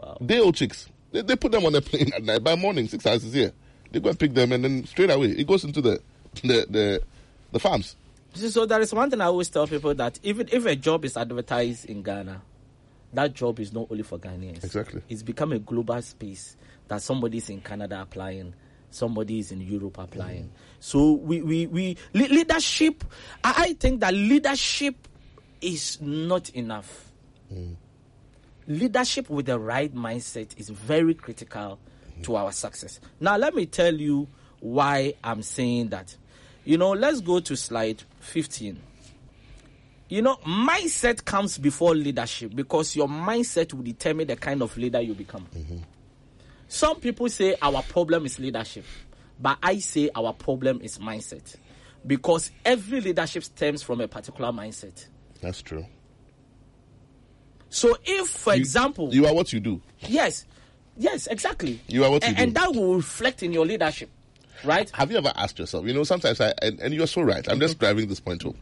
Wow. 0.00 0.18
They 0.20 0.40
old 0.40 0.56
chicks. 0.56 0.88
They, 1.10 1.22
they 1.22 1.36
put 1.36 1.52
them 1.52 1.64
on 1.64 1.72
the 1.72 1.80
plane 1.80 2.10
at 2.14 2.22
night. 2.22 2.44
By 2.44 2.54
morning, 2.54 2.86
six 2.86 3.06
hours 3.06 3.24
is 3.24 3.32
here. 3.32 3.52
They 3.90 4.00
go 4.00 4.10
and 4.10 4.18
pick 4.18 4.34
them, 4.34 4.52
and 4.52 4.62
then 4.64 4.84
straight 4.86 5.10
away 5.10 5.28
it 5.28 5.46
goes 5.46 5.64
into 5.64 5.80
the 5.80 6.00
the 6.42 6.66
the, 6.68 7.02
the 7.52 7.58
farms. 7.58 7.96
So, 8.34 8.48
so 8.48 8.66
there 8.66 8.80
is 8.80 8.92
one 8.92 9.10
thing 9.10 9.20
I 9.20 9.26
always 9.26 9.48
tell 9.48 9.66
people 9.66 9.94
that 9.94 10.18
even 10.22 10.48
if 10.52 10.66
a 10.66 10.76
job 10.76 11.04
is 11.04 11.16
advertised 11.16 11.86
in 11.86 12.02
Ghana, 12.02 12.42
that 13.14 13.34
job 13.34 13.58
is 13.60 13.72
not 13.72 13.86
only 13.90 14.02
for 14.02 14.18
Ghanaians. 14.18 14.64
Exactly. 14.64 15.02
It's 15.08 15.22
become 15.22 15.52
a 15.52 15.58
global 15.58 16.00
space 16.02 16.56
that 16.88 17.02
somebody 17.02 17.38
is 17.38 17.48
in 17.48 17.60
Canada 17.60 18.00
applying, 18.02 18.54
somebody 18.90 19.38
is 19.38 19.52
in 19.52 19.60
Europe 19.60 19.98
applying. 19.98 20.44
Mm-hmm. 20.44 20.76
So 20.80 21.12
we, 21.12 21.42
we, 21.42 21.66
we 21.66 21.96
le- 22.14 22.28
leadership, 22.28 23.04
I, 23.42 23.54
I 23.56 23.72
think 23.74 24.00
that 24.00 24.12
leadership 24.14 25.08
is 25.60 26.00
not 26.00 26.50
enough. 26.50 27.10
Mm. 27.52 27.76
Leadership 28.66 29.30
with 29.30 29.46
the 29.46 29.58
right 29.58 29.94
mindset 29.94 30.50
is 30.58 30.68
very 30.68 31.14
critical 31.14 31.78
to 32.22 32.36
our 32.36 32.52
success. 32.52 33.00
Now, 33.20 33.36
let 33.36 33.54
me 33.54 33.66
tell 33.66 33.94
you 33.94 34.28
why 34.60 35.14
I'm 35.22 35.42
saying 35.42 35.88
that. 35.90 36.16
You 36.64 36.76
know, 36.78 36.90
let's 36.92 37.20
go 37.20 37.40
to 37.40 37.56
slide 37.56 38.02
15. 38.20 38.78
You 40.10 40.22
know, 40.22 40.36
mindset 40.46 41.24
comes 41.24 41.58
before 41.58 41.94
leadership 41.94 42.54
because 42.54 42.96
your 42.96 43.08
mindset 43.08 43.72
will 43.74 43.82
determine 43.82 44.26
the 44.26 44.36
kind 44.36 44.62
of 44.62 44.76
leader 44.76 45.00
you 45.00 45.14
become. 45.14 45.46
Mm-hmm. 45.56 45.78
Some 46.68 47.00
people 47.00 47.28
say 47.28 47.56
our 47.62 47.82
problem 47.82 48.26
is 48.26 48.38
leadership, 48.38 48.84
but 49.40 49.58
I 49.62 49.78
say 49.78 50.10
our 50.14 50.32
problem 50.32 50.80
is 50.82 50.98
mindset 50.98 51.56
because 52.06 52.50
every 52.64 53.00
leadership 53.00 53.44
stems 53.44 53.82
from 53.82 54.00
a 54.00 54.08
particular 54.08 54.50
mindset. 54.50 55.06
That's 55.40 55.62
true. 55.62 55.86
So, 57.70 57.96
if, 58.04 58.28
for 58.28 58.54
You- 58.54 58.60
example, 58.60 59.14
you 59.14 59.26
are 59.26 59.34
what 59.34 59.52
you 59.52 59.60
do. 59.60 59.80
yes, 60.00 60.46
yes, 60.98 61.26
exactly, 61.28 61.80
You 61.88 62.04
are 62.04 62.10
what 62.10 62.22
you 62.22 62.28
and, 62.28 62.36
do. 62.36 62.42
and 62.42 62.54
that 62.54 62.74
will 62.74 62.96
reflect 62.96 63.42
in 63.42 63.52
your 63.52 63.64
leadership, 63.64 64.10
right? 64.64 64.90
Have 64.90 65.10
you 65.10 65.18
ever 65.18 65.32
asked 65.34 65.58
yourself? 65.58 65.86
You 65.86 65.94
know, 65.94 66.04
sometimes 66.04 66.40
I 66.40 66.52
and, 66.60 66.78
and 66.80 66.92
you're 66.92 67.06
so 67.06 67.22
right. 67.22 67.48
I'm 67.48 67.60
just 67.60 67.74
mm-hmm. 67.74 67.84
driving 67.84 68.08
this 68.08 68.20
point 68.20 68.42
home, 68.42 68.58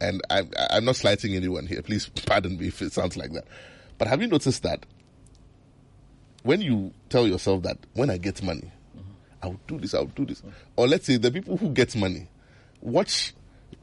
and 0.00 0.20
I'm 0.30 0.50
I'm 0.70 0.84
not 0.84 0.96
slighting 0.96 1.34
anyone 1.34 1.66
here. 1.66 1.82
Please 1.82 2.08
pardon 2.26 2.58
me 2.58 2.68
if 2.68 2.80
it 2.82 2.92
sounds 2.92 3.16
like 3.16 3.32
that. 3.32 3.44
But 3.98 4.08
have 4.08 4.20
you 4.22 4.28
noticed 4.28 4.62
that 4.62 4.86
when 6.42 6.60
you 6.60 6.92
tell 7.08 7.26
yourself 7.26 7.62
that 7.64 7.78
when 7.94 8.10
I 8.10 8.16
get 8.16 8.42
money, 8.42 8.70
mm-hmm. 8.96 9.10
I'll 9.42 9.60
do 9.66 9.78
this, 9.78 9.94
I'll 9.94 10.06
do 10.06 10.24
this, 10.24 10.40
mm-hmm. 10.40 10.50
or 10.76 10.88
let's 10.88 11.06
say 11.06 11.16
the 11.16 11.30
people 11.30 11.56
who 11.56 11.70
get 11.70 11.94
money, 11.96 12.28
watch, 12.80 13.34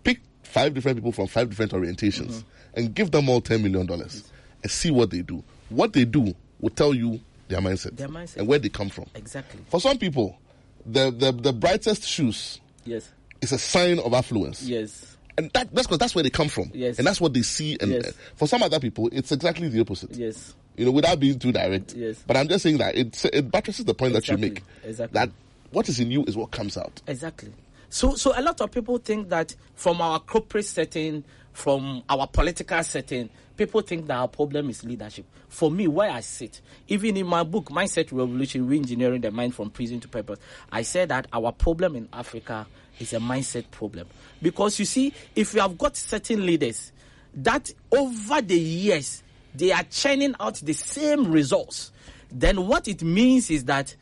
pick 0.03 0.19
five 0.43 0.73
different 0.73 0.97
people 0.97 1.11
from 1.11 1.27
five 1.27 1.49
different 1.49 1.71
orientations, 1.71 2.43
and 2.73 2.93
give 2.93 3.11
them 3.11 3.29
all 3.29 3.41
ten 3.41 3.61
million 3.61 3.85
dollars, 3.85 4.23
and 4.63 4.71
see 4.71 4.91
what 4.91 5.09
they 5.11 5.21
do. 5.21 5.43
What 5.69 5.93
they 5.93 6.05
do 6.05 6.33
will 6.59 6.69
tell 6.69 6.93
you 6.93 7.19
their 7.47 7.59
mindset, 7.61 7.95
Their 7.97 8.07
mindset. 8.09 8.37
and 8.37 8.47
where 8.47 8.59
they 8.59 8.69
come 8.69 8.89
from. 8.89 9.05
Exactly. 9.15 9.59
For 9.69 9.79
some 9.79 9.97
people, 9.97 10.37
the, 10.85 11.11
the, 11.11 11.31
the 11.31 11.53
brightest 11.53 12.03
shoes 12.03 12.59
Yes. 12.85 13.11
is 13.41 13.51
a 13.51 13.57
sign 13.57 13.99
of 13.99 14.13
affluence. 14.13 14.63
Yes. 14.63 15.17
And 15.37 15.51
that, 15.51 15.73
that's 15.73 15.85
because 15.87 15.99
that's 15.99 16.15
where 16.15 16.23
they 16.23 16.29
come 16.29 16.47
from. 16.49 16.71
Yes. 16.73 16.97
And 16.97 17.05
that's 17.05 17.21
what 17.21 17.33
they 17.33 17.41
see. 17.43 17.77
And 17.79 17.91
Yes. 17.91 18.07
uh, 18.07 18.11
for 18.35 18.47
some 18.47 18.63
other 18.63 18.79
people, 18.79 19.09
it's 19.11 19.31
exactly 19.31 19.67
the 19.69 19.79
opposite. 19.81 20.11
Yes. 20.15 20.55
You 20.75 20.85
know, 20.85 20.91
without 20.91 21.19
being 21.19 21.37
too 21.37 21.51
direct. 21.51 21.93
Yes. 21.95 22.23
But 22.25 22.37
I'm 22.37 22.47
just 22.47 22.63
saying 22.63 22.77
that 22.79 22.95
it, 22.95 23.23
it 23.33 23.51
buttresses 23.51 23.85
the 23.85 23.93
point 23.93 24.13
that 24.13 24.27
you 24.27 24.37
make. 24.37 24.63
Exactly. 24.83 25.13
That 25.13 25.29
what 25.71 25.89
is 25.89 25.99
in 25.99 26.09
you 26.11 26.23
is 26.25 26.35
what 26.37 26.51
comes 26.51 26.77
out. 26.77 27.01
Exactly. 27.07 27.51
So, 27.89 28.15
so 28.15 28.37
a 28.37 28.41
lot 28.41 28.59
of 28.61 28.71
people 28.71 28.97
think 28.97 29.29
that 29.29 29.55
from 29.75 30.01
our 30.01 30.19
corporate 30.19 30.65
setting, 30.65 31.23
from 31.57 32.03
our 32.07 32.27
political 32.27 32.83
setting, 32.83 33.27
people 33.57 33.81
think 33.81 34.05
that 34.05 34.15
our 34.15 34.27
problem 34.27 34.69
is 34.69 34.83
leadership. 34.83 35.25
For 35.49 35.71
me, 35.71 35.87
where 35.87 36.11
I 36.11 36.19
sit, 36.19 36.61
even 36.87 37.17
in 37.17 37.25
my 37.25 37.41
book, 37.41 37.69
Mindset 37.69 38.11
Revolution, 38.11 38.69
Reengineering 38.69 39.23
the 39.23 39.31
Mind 39.31 39.55
from 39.55 39.71
Prison 39.71 39.99
to 40.01 40.07
Purpose, 40.07 40.37
I 40.71 40.83
said 40.83 41.09
that 41.09 41.25
our 41.33 41.51
problem 41.51 41.95
in 41.95 42.09
Africa 42.13 42.67
is 42.99 43.11
a 43.13 43.17
mindset 43.17 43.71
problem. 43.71 44.05
Because 44.39 44.77
you 44.77 44.85
see, 44.85 45.11
if 45.35 45.55
you 45.55 45.61
have 45.61 45.79
got 45.79 45.97
certain 45.97 46.45
leaders 46.45 46.91
that 47.33 47.73
over 47.91 48.39
the 48.39 48.59
years, 48.59 49.23
they 49.55 49.71
are 49.71 49.83
churning 49.89 50.35
out 50.39 50.57
the 50.57 50.73
same 50.73 51.31
results, 51.31 51.91
then 52.31 52.67
what 52.67 52.87
it 52.87 53.01
means 53.01 53.49
is 53.49 53.65
that 53.65 53.95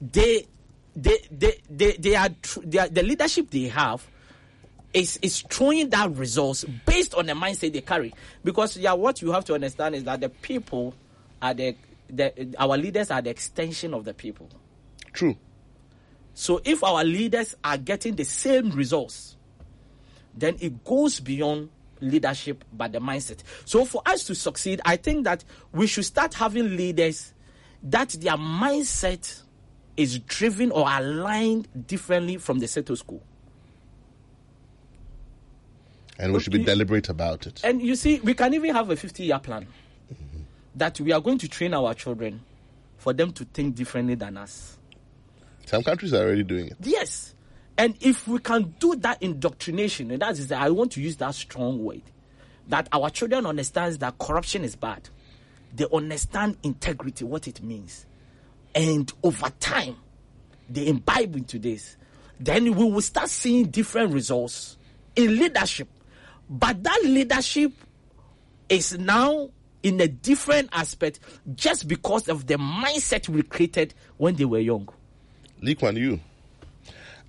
they 0.00 0.46
they 0.94 1.18
they 1.28 1.60
they, 1.68 1.92
they 1.96 2.14
are, 2.14 2.28
they 2.62 2.78
are 2.78 2.88
the 2.88 3.02
leadership 3.02 3.50
they 3.50 3.62
have 3.64 4.06
is 4.94 5.18
is 5.20 5.42
throwing 5.42 5.90
that 5.90 6.10
results 6.12 6.64
based 6.86 7.14
on 7.14 7.26
the 7.26 7.32
mindset 7.32 7.72
they 7.72 7.80
carry. 7.80 8.14
Because 8.44 8.76
yeah, 8.76 8.92
what 8.92 9.20
you 9.20 9.32
have 9.32 9.44
to 9.46 9.54
understand 9.54 9.94
is 9.96 10.04
that 10.04 10.20
the 10.20 10.28
people 10.28 10.94
are 11.42 11.52
the, 11.52 11.76
the 12.08 12.54
our 12.58 12.78
leaders 12.78 13.10
are 13.10 13.20
the 13.20 13.30
extension 13.30 13.92
of 13.92 14.04
the 14.04 14.14
people. 14.14 14.48
True. 15.12 15.36
So 16.32 16.60
if 16.64 16.82
our 16.82 17.04
leaders 17.04 17.54
are 17.62 17.76
getting 17.76 18.14
the 18.16 18.24
same 18.24 18.70
results, 18.70 19.36
then 20.34 20.56
it 20.60 20.84
goes 20.84 21.20
beyond 21.20 21.70
leadership 22.00 22.64
but 22.72 22.92
the 22.92 22.98
mindset. 22.98 23.38
So 23.64 23.84
for 23.84 24.02
us 24.06 24.24
to 24.24 24.34
succeed, 24.34 24.80
I 24.84 24.96
think 24.96 25.24
that 25.24 25.44
we 25.72 25.86
should 25.86 26.04
start 26.04 26.34
having 26.34 26.76
leaders 26.76 27.32
that 27.84 28.10
their 28.10 28.36
mindset 28.36 29.42
is 29.96 30.18
driven 30.20 30.70
or 30.70 30.86
aligned 30.88 31.86
differently 31.86 32.36
from 32.38 32.58
the 32.58 32.66
status 32.66 33.02
quo. 33.02 33.20
And 36.18 36.32
we 36.32 36.40
should 36.40 36.52
be 36.52 36.60
You- 36.60 36.64
deliberate 36.64 37.08
about 37.08 37.46
it. 37.46 37.60
And 37.64 37.82
you 37.82 37.96
see, 37.96 38.20
we 38.20 38.34
can 38.34 38.54
even 38.54 38.74
have 38.74 38.90
a 38.90 38.96
50 38.96 39.24
year 39.24 39.38
plan 39.38 39.66
that 40.76 41.00
we 41.00 41.12
are 41.12 41.20
going 41.20 41.38
to 41.38 41.48
train 41.48 41.74
our 41.74 41.94
children 41.94 42.40
for 42.98 43.12
them 43.12 43.32
to 43.32 43.44
think 43.44 43.74
differently 43.74 44.14
than 44.14 44.36
us. 44.36 44.76
Some 45.66 45.82
countries 45.82 46.12
are 46.12 46.22
already 46.24 46.42
doing 46.44 46.68
it. 46.68 46.76
Yes. 46.80 47.34
And 47.76 47.96
if 48.00 48.28
we 48.28 48.38
can 48.38 48.74
do 48.78 48.94
that 48.96 49.20
indoctrination, 49.22 50.10
and 50.12 50.22
that 50.22 50.38
is, 50.38 50.52
I 50.52 50.70
want 50.70 50.92
to 50.92 51.00
use 51.00 51.16
that 51.16 51.34
strong 51.34 51.82
word, 51.84 52.02
that 52.68 52.88
our 52.92 53.10
children 53.10 53.46
understands 53.46 53.98
that 53.98 54.18
corruption 54.18 54.62
is 54.64 54.76
bad. 54.76 55.08
They 55.74 55.86
understand 55.92 56.56
integrity, 56.62 57.24
what 57.24 57.48
it 57.48 57.62
means. 57.62 58.06
And 58.74 59.12
over 59.22 59.50
time, 59.58 59.96
they 60.70 60.86
imbibe 60.86 61.34
into 61.36 61.58
this. 61.58 61.96
Then 62.38 62.64
we 62.74 62.84
will 62.84 63.00
start 63.00 63.28
seeing 63.28 63.66
different 63.66 64.12
results 64.12 64.76
in 65.16 65.36
leadership. 65.38 65.88
But 66.48 66.82
that 66.82 67.00
leadership 67.04 67.72
is 68.68 68.98
now 68.98 69.48
in 69.82 70.00
a 70.00 70.08
different 70.08 70.70
aspect 70.72 71.20
just 71.54 71.86
because 71.88 72.28
of 72.28 72.46
the 72.46 72.54
mindset 72.54 73.28
we 73.28 73.42
created 73.42 73.94
when 74.16 74.34
they 74.36 74.44
were 74.44 74.58
young. 74.58 74.88
Lee 75.60 75.74
Kuan 75.74 75.96
Yew. 75.96 76.20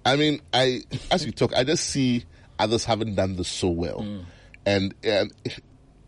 I 0.05 0.15
mean, 0.15 0.41
I 0.53 0.81
as 1.11 1.25
we 1.25 1.31
talk, 1.31 1.53
I 1.55 1.63
just 1.63 1.85
see 1.89 2.23
others 2.59 2.85
haven't 2.85 3.15
done 3.15 3.35
this 3.35 3.47
so 3.47 3.69
well, 3.69 3.99
Mm. 4.01 4.25
and 4.65 4.93
and 5.03 5.33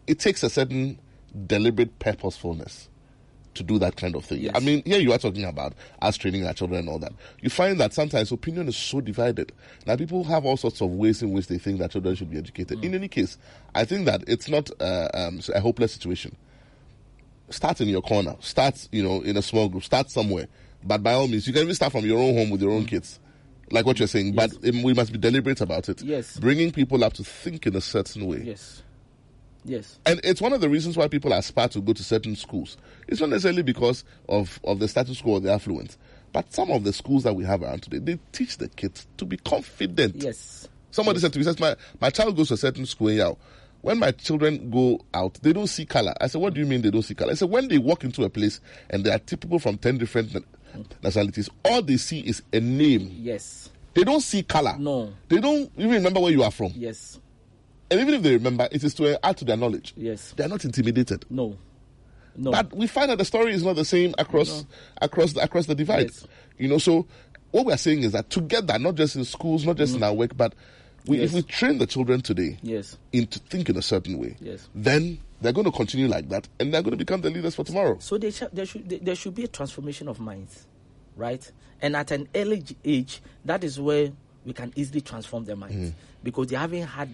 it 0.05 0.19
takes 0.19 0.43
a 0.43 0.49
certain 0.49 0.99
deliberate 1.47 1.97
purposefulness 1.99 2.87
to 3.57 3.63
do 3.63 3.77
that 3.79 3.95
kind 3.95 4.15
of 4.15 4.25
thing. 4.25 4.41
Yes. 4.41 4.53
I 4.55 4.59
mean, 4.59 4.81
here 4.85 4.99
you 4.99 5.11
are 5.11 5.17
talking 5.17 5.43
about 5.43 5.73
us 6.01 6.17
training 6.17 6.45
our 6.45 6.53
children 6.53 6.79
and 6.81 6.89
all 6.89 6.99
that. 6.99 7.13
You 7.41 7.49
find 7.49 7.79
that 7.79 7.93
sometimes 7.93 8.31
opinion 8.31 8.67
is 8.67 8.77
so 8.77 9.01
divided. 9.01 9.51
Now, 9.85 9.95
people 9.95 10.23
have 10.25 10.45
all 10.45 10.57
sorts 10.57 10.81
of 10.81 10.89
ways 10.89 11.21
in 11.21 11.31
which 11.31 11.47
they 11.47 11.57
think 11.57 11.79
that 11.79 11.91
children 11.91 12.15
should 12.15 12.31
be 12.31 12.37
educated. 12.37 12.79
Mm. 12.79 12.83
In 12.85 12.95
any 12.95 13.07
case, 13.07 13.37
I 13.75 13.85
think 13.85 14.05
that 14.05 14.23
it's 14.27 14.47
not 14.49 14.69
uh, 14.79 15.09
um, 15.13 15.41
a 15.53 15.59
hopeless 15.59 15.93
situation 15.93 16.35
start 17.49 17.81
in 17.81 17.87
your 17.87 18.01
corner. 18.01 18.35
Start, 18.39 18.87
you 18.91 19.03
know, 19.03 19.21
in 19.21 19.37
a 19.37 19.41
small 19.41 19.69
group. 19.69 19.83
Start 19.83 20.09
somewhere. 20.09 20.47
But 20.83 21.03
by 21.03 21.13
all 21.13 21.27
means, 21.27 21.47
you 21.47 21.53
can 21.53 21.63
even 21.63 21.75
start 21.75 21.91
from 21.91 22.05
your 22.05 22.19
own 22.19 22.35
home 22.35 22.49
with 22.49 22.61
your 22.61 22.71
own 22.71 22.85
kids, 22.85 23.19
like 23.71 23.85
what 23.85 23.99
you're 23.99 24.07
saying. 24.07 24.33
But 24.33 24.51
um, 24.67 24.83
we 24.83 24.93
must 24.93 25.11
be 25.11 25.17
deliberate 25.17 25.61
about 25.61 25.89
it. 25.89 26.01
Yes. 26.01 26.37
Bringing 26.37 26.71
people 26.71 27.03
up 27.03 27.13
to 27.13 27.23
think 27.23 27.65
in 27.65 27.75
a 27.75 27.81
certain 27.81 28.25
way. 28.25 28.41
Yes. 28.43 28.83
Yes. 29.67 29.99
And 30.05 30.19
it's 30.23 30.41
one 30.41 30.53
of 30.53 30.61
the 30.61 30.69
reasons 30.69 30.95
why 30.97 31.07
people 31.07 31.33
aspire 31.33 31.67
to 31.69 31.81
go 31.81 31.93
to 31.93 32.03
certain 32.03 32.35
schools. 32.35 32.77
It's 33.07 33.19
not 33.19 33.29
necessarily 33.29 33.63
because 33.63 34.03
of, 34.29 34.59
of 34.63 34.79
the 34.79 34.87
status 34.87 35.21
quo 35.21 35.33
or 35.33 35.39
the 35.41 35.51
affluence. 35.51 35.97
But 36.31 36.53
some 36.53 36.71
of 36.71 36.83
the 36.83 36.93
schools 36.93 37.23
that 37.23 37.33
we 37.33 37.43
have 37.45 37.61
around 37.63 37.83
today, 37.83 37.99
they 37.99 38.19
teach 38.31 38.57
the 38.57 38.69
kids 38.69 39.07
to 39.17 39.25
be 39.25 39.37
confident. 39.37 40.15
Yes. 40.15 40.67
Somebody 40.91 41.19
said 41.19 41.33
to 41.33 41.39
me, 41.39 41.43
says, 41.45 41.59
my, 41.59 41.75
my 41.99 42.09
child 42.09 42.35
goes 42.35 42.47
to 42.47 42.53
a 42.55 42.57
certain 42.57 42.85
school 42.85 43.09
in 43.09 43.17
Yao. 43.17 43.37
When 43.81 43.99
my 43.99 44.11
children 44.11 44.69
go 44.71 44.99
out, 45.13 45.35
they 45.41 45.53
don't 45.53 45.67
see 45.67 45.85
color. 45.85 46.13
I 46.19 46.27
said, 46.27 46.41
what 46.41 46.53
do 46.53 46.59
you 46.59 46.65
mean 46.65 46.81
they 46.81 46.89
don't 46.91 47.03
see 47.03 47.13
color? 47.13 47.31
I 47.31 47.35
said, 47.35 47.49
when 47.49 47.67
they 47.67 47.77
walk 47.77 48.03
into 48.03 48.23
a 48.23 48.29
place 48.29 48.59
and 48.89 49.03
there 49.03 49.13
are 49.15 49.19
people 49.19 49.59
from 49.59 49.77
10 49.77 49.97
different 49.97 50.35
nationalities, 51.03 51.49
all 51.63 51.81
they 51.81 51.97
see 51.97 52.19
is 52.21 52.41
a 52.53 52.59
name. 52.59 53.09
Yes. 53.19 53.69
They 53.93 54.03
don't 54.03 54.21
see 54.21 54.43
color. 54.43 54.75
No. 54.77 55.13
They 55.29 55.39
don't 55.39 55.71
even 55.77 55.91
remember 55.91 56.19
where 56.19 56.31
you 56.31 56.43
are 56.43 56.51
from. 56.51 56.71
Yes. 56.75 57.19
And 57.89 57.99
even 58.01 58.13
if 58.15 58.21
they 58.21 58.33
remember, 58.33 58.67
it 58.71 58.83
is 58.83 58.93
to 58.95 59.17
add 59.25 59.37
to 59.37 59.45
their 59.45 59.57
knowledge. 59.57 59.93
Yes. 59.95 60.33
They 60.35 60.43
are 60.43 60.49
not 60.49 60.65
intimidated. 60.65 61.25
No. 61.29 61.57
No. 62.35 62.51
But 62.51 62.73
we 62.75 62.85
find 62.87 63.09
that 63.09 63.17
the 63.17 63.25
story 63.25 63.53
is 63.53 63.63
not 63.63 63.75
the 63.77 63.85
same 63.85 64.13
across 64.17 64.65
across 65.01 65.33
the, 65.33 65.41
across 65.41 65.65
the 65.65 65.73
divide. 65.75 66.07
Yes. 66.11 66.27
You 66.57 66.67
know, 66.67 66.77
so 66.77 67.07
what 67.51 67.65
we 67.65 67.73
are 67.73 67.77
saying 67.77 68.03
is 68.03 68.11
that 68.11 68.29
together, 68.29 68.77
not 68.77 68.95
just 68.95 69.15
in 69.15 69.25
schools, 69.25 69.65
not 69.65 69.77
just 69.77 69.95
in 69.95 70.03
our 70.03 70.13
work, 70.13 70.35
but 70.37 70.53
we, 71.07 71.19
if 71.21 71.31
Mm. 71.31 71.35
We 71.35 71.41
train 71.43 71.77
the 71.77 71.87
children 71.87 72.19
today 72.21 72.57
yes. 72.61 72.97
into 73.13 73.39
think 73.39 73.69
in 73.69 73.77
a 73.77 73.81
certain 73.81 74.17
way, 74.19 74.35
Yes. 74.41 74.67
then 74.75 75.19
they're 75.39 75.53
going 75.53 75.65
to 75.65 75.71
continue 75.71 76.07
like 76.07 76.27
that, 76.29 76.49
and 76.59 76.73
they're 76.73 76.81
going 76.81 76.91
to 76.91 76.97
become 76.97 77.21
the 77.21 77.29
leaders 77.29 77.55
for 77.55 77.63
tomorrow. 77.63 77.97
So 77.99 78.17
there, 78.17 78.31
sh- 78.31 78.43
there 78.51 78.65
should 78.65 78.89
there, 78.89 78.99
there 78.99 79.15
should 79.15 79.33
be 79.33 79.45
a 79.45 79.47
transformation 79.47 80.09
of 80.09 80.19
minds, 80.19 80.65
right? 81.15 81.49
And 81.81 81.95
at 81.95 82.11
an 82.11 82.27
early 82.35 82.63
age, 82.83 83.21
that 83.45 83.63
is 83.63 83.79
where 83.79 84.11
we 84.45 84.51
can 84.51 84.73
easily 84.75 84.99
transform 84.99 85.45
their 85.45 85.55
minds 85.55 85.93
because 86.23 86.47
they 86.47 86.57
haven't 86.57 86.83
had 86.87 87.09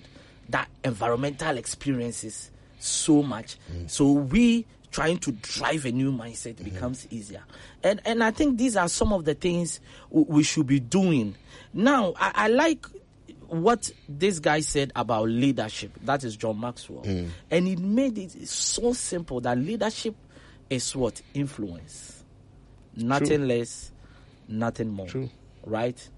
that 0.49 0.67
environmental 0.83 1.57
experiences 1.57 2.51
so 2.79 3.23
much. 3.23 3.57
Mm. 3.71 3.89
So 3.89 4.11
we 4.11 4.65
trying 4.91 5.17
to 5.17 5.31
drive 5.31 5.85
a 5.85 5.91
new 5.91 6.11
mindset 6.11 6.53
mm-hmm. 6.55 6.65
becomes 6.65 7.07
easier. 7.09 7.43
And 7.83 7.99
and 8.05 8.23
I 8.23 8.31
think 8.31 8.57
these 8.57 8.77
are 8.77 8.87
some 8.87 9.11
of 9.11 9.25
the 9.25 9.33
things 9.33 9.79
w- 10.09 10.27
we 10.29 10.43
should 10.43 10.67
be 10.67 10.79
doing. 10.79 11.35
Now, 11.73 12.13
I, 12.19 12.31
I 12.35 12.47
like 12.47 12.85
what 13.47 13.91
this 14.09 14.39
guy 14.39 14.61
said 14.61 14.91
about 14.95 15.27
leadership. 15.29 15.91
That 16.03 16.23
is 16.23 16.35
John 16.35 16.59
Maxwell. 16.59 17.03
Mm. 17.03 17.29
And 17.51 17.67
he 17.67 17.75
made 17.75 18.17
it 18.17 18.47
so 18.47 18.93
simple 18.93 19.41
that 19.41 19.57
leadership 19.57 20.15
is 20.69 20.95
what? 20.95 21.21
Influence. 21.33 22.23
Nothing 22.95 23.39
True. 23.39 23.47
less, 23.47 23.91
nothing 24.47 24.89
more. 24.89 25.07
True. 25.07 25.29
Right? 25.65 26.09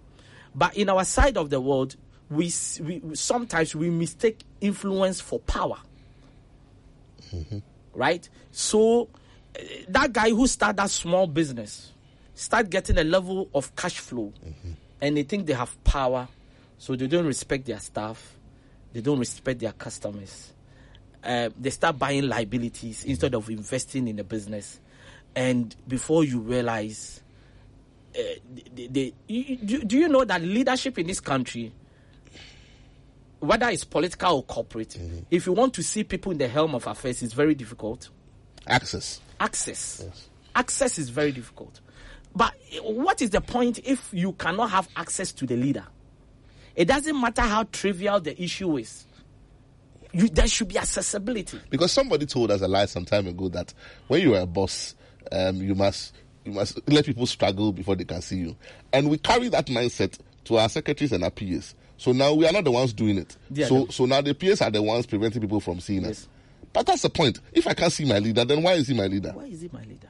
But 0.54 0.78
in 0.78 0.90
our 0.90 1.04
side 1.04 1.38
of 1.38 1.50
the 1.50 1.60
world, 1.60 1.96
we, 2.30 2.52
we 2.82 3.02
sometimes 3.16 3.76
we 3.76 3.90
mistake 3.90 4.42
influence 4.62 5.22
for 5.22 5.40
power. 5.40 5.78
Right? 7.94 8.28
So 8.52 9.10
uh, 9.58 9.62
that 9.90 10.14
guy 10.14 10.30
who 10.30 10.48
start 10.48 10.78
that 10.78 10.90
small 10.90 11.28
business 11.28 11.92
start 12.34 12.70
getting 12.70 12.98
a 12.98 13.04
level 13.04 13.50
of 13.56 13.74
cash 13.76 13.98
flow 14.00 14.34
and 15.02 15.16
they 15.18 15.24
think 15.24 15.46
they 15.46 15.54
have 15.54 15.82
power 15.86 16.28
so 16.78 16.96
they 16.96 17.08
don't 17.08 17.26
respect 17.26 17.66
their 17.66 17.80
staff 17.80 18.36
they 18.92 19.00
don't 19.02 19.20
respect 19.20 19.60
their 19.62 19.72
customers 19.72 20.52
uh, 21.24 21.50
they 21.58 21.70
start 21.70 21.98
buying 21.98 22.28
liabilities 22.28 23.06
instead 23.06 23.34
of 23.34 23.50
investing 23.50 24.08
in 24.10 24.18
the 24.18 24.24
business 24.24 24.80
and 25.36 25.76
before 25.88 26.26
you 26.26 26.40
realize 26.40 27.22
uh, 28.18 28.22
they, 28.74 28.88
they, 28.88 29.14
you, 29.28 29.56
do, 29.56 29.84
do 29.84 29.98
you 29.98 30.10
know 30.10 30.26
that 30.26 30.42
leadership 30.42 31.00
in 31.00 31.08
this 31.08 31.22
country 31.22 31.72
whether 33.48 33.70
it's 33.70 33.84
political 33.84 34.38
or 34.38 34.44
corporate 34.44 34.98
if 35.32 35.46
you 35.46 35.54
want 35.54 35.74
to 35.74 35.84
see 35.84 36.04
people 36.04 36.32
in 36.32 36.38
the 36.38 36.48
helm 36.48 36.76
of 36.76 36.86
affairs 36.88 37.22
it's 37.24 37.34
very 37.34 37.56
difficult 37.56 38.10
Access. 38.68 39.22
access. 39.40 40.04
Access 40.56 40.98
is 40.98 41.10
very 41.10 41.32
difficult. 41.32 41.82
But 42.36 42.54
what 42.82 43.22
is 43.22 43.30
the 43.30 43.42
point 43.42 43.80
if 43.84 44.10
you 44.12 44.34
cannot 44.34 44.72
have 44.72 44.88
access 44.96 45.32
to 45.34 45.46
the 45.46 45.56
leader? 45.56 45.86
It 46.76 46.86
doesn't 46.86 47.20
matter 47.20 47.42
how 47.42 47.64
trivial 47.72 48.20
the 48.20 48.42
issue 48.42 48.78
is. 48.78 49.06
You, 50.12 50.30
there 50.30 50.48
should 50.48 50.70
be 50.70 50.78
accessibility. 50.78 51.60
Because 51.70 51.92
somebody 51.92 52.26
told 52.26 52.52
us 52.52 52.62
a 52.62 52.68
lie 52.68 52.86
some 52.86 53.06
time 53.06 53.28
ago 53.28 53.50
that 53.50 53.74
when 54.08 54.22
you 54.22 54.34
are 54.36 54.42
a 54.42 54.46
boss, 54.46 54.96
um, 55.32 55.58
you 55.58 55.76
must 55.76 56.14
you 56.44 56.52
must 56.52 56.80
let 56.90 57.06
people 57.06 57.26
struggle 57.26 57.72
before 57.72 57.96
they 57.96 58.06
can 58.06 58.22
see 58.22 58.38
you. 58.38 58.56
And 58.94 59.10
we 59.10 59.18
carry 59.18 59.50
that 59.50 59.68
mindset 59.68 60.18
to 60.46 60.58
our 60.58 60.70
secretaries 60.70 61.12
and 61.12 61.24
our 61.24 61.32
PAs. 61.32 61.76
So 61.98 62.12
now 62.12 62.34
we 62.34 62.46
are 62.46 62.52
not 62.52 62.64
the 62.64 62.72
ones 62.72 62.94
doing 62.94 63.18
it. 63.18 63.36
Yeah, 63.50 63.68
so 63.68 63.76
no. 63.78 63.88
so 63.88 64.06
now 64.06 64.22
the 64.22 64.34
PAs 64.34 64.62
are 64.62 64.72
the 64.72 64.82
ones 64.82 65.06
preventing 65.06 65.42
people 65.42 65.60
from 65.60 65.80
seeing 65.80 66.04
Yes. 66.04 66.12
us. 66.12 66.28
But 66.74 66.86
that's 66.88 67.04
the 67.04 67.10
point. 67.10 67.40
If 67.54 67.68
I 67.68 67.74
can't 67.74 67.92
see 67.92 68.04
my 68.06 68.20
leader, 68.20 68.44
then 68.44 68.62
why 68.62 68.74
is 68.74 68.88
he 68.90 68.94
my 68.94 69.08
leader? 69.08 69.32
Why 69.34 69.46
is 69.46 69.62
he 69.62 69.70
my 69.72 69.80
leader? 69.84 70.10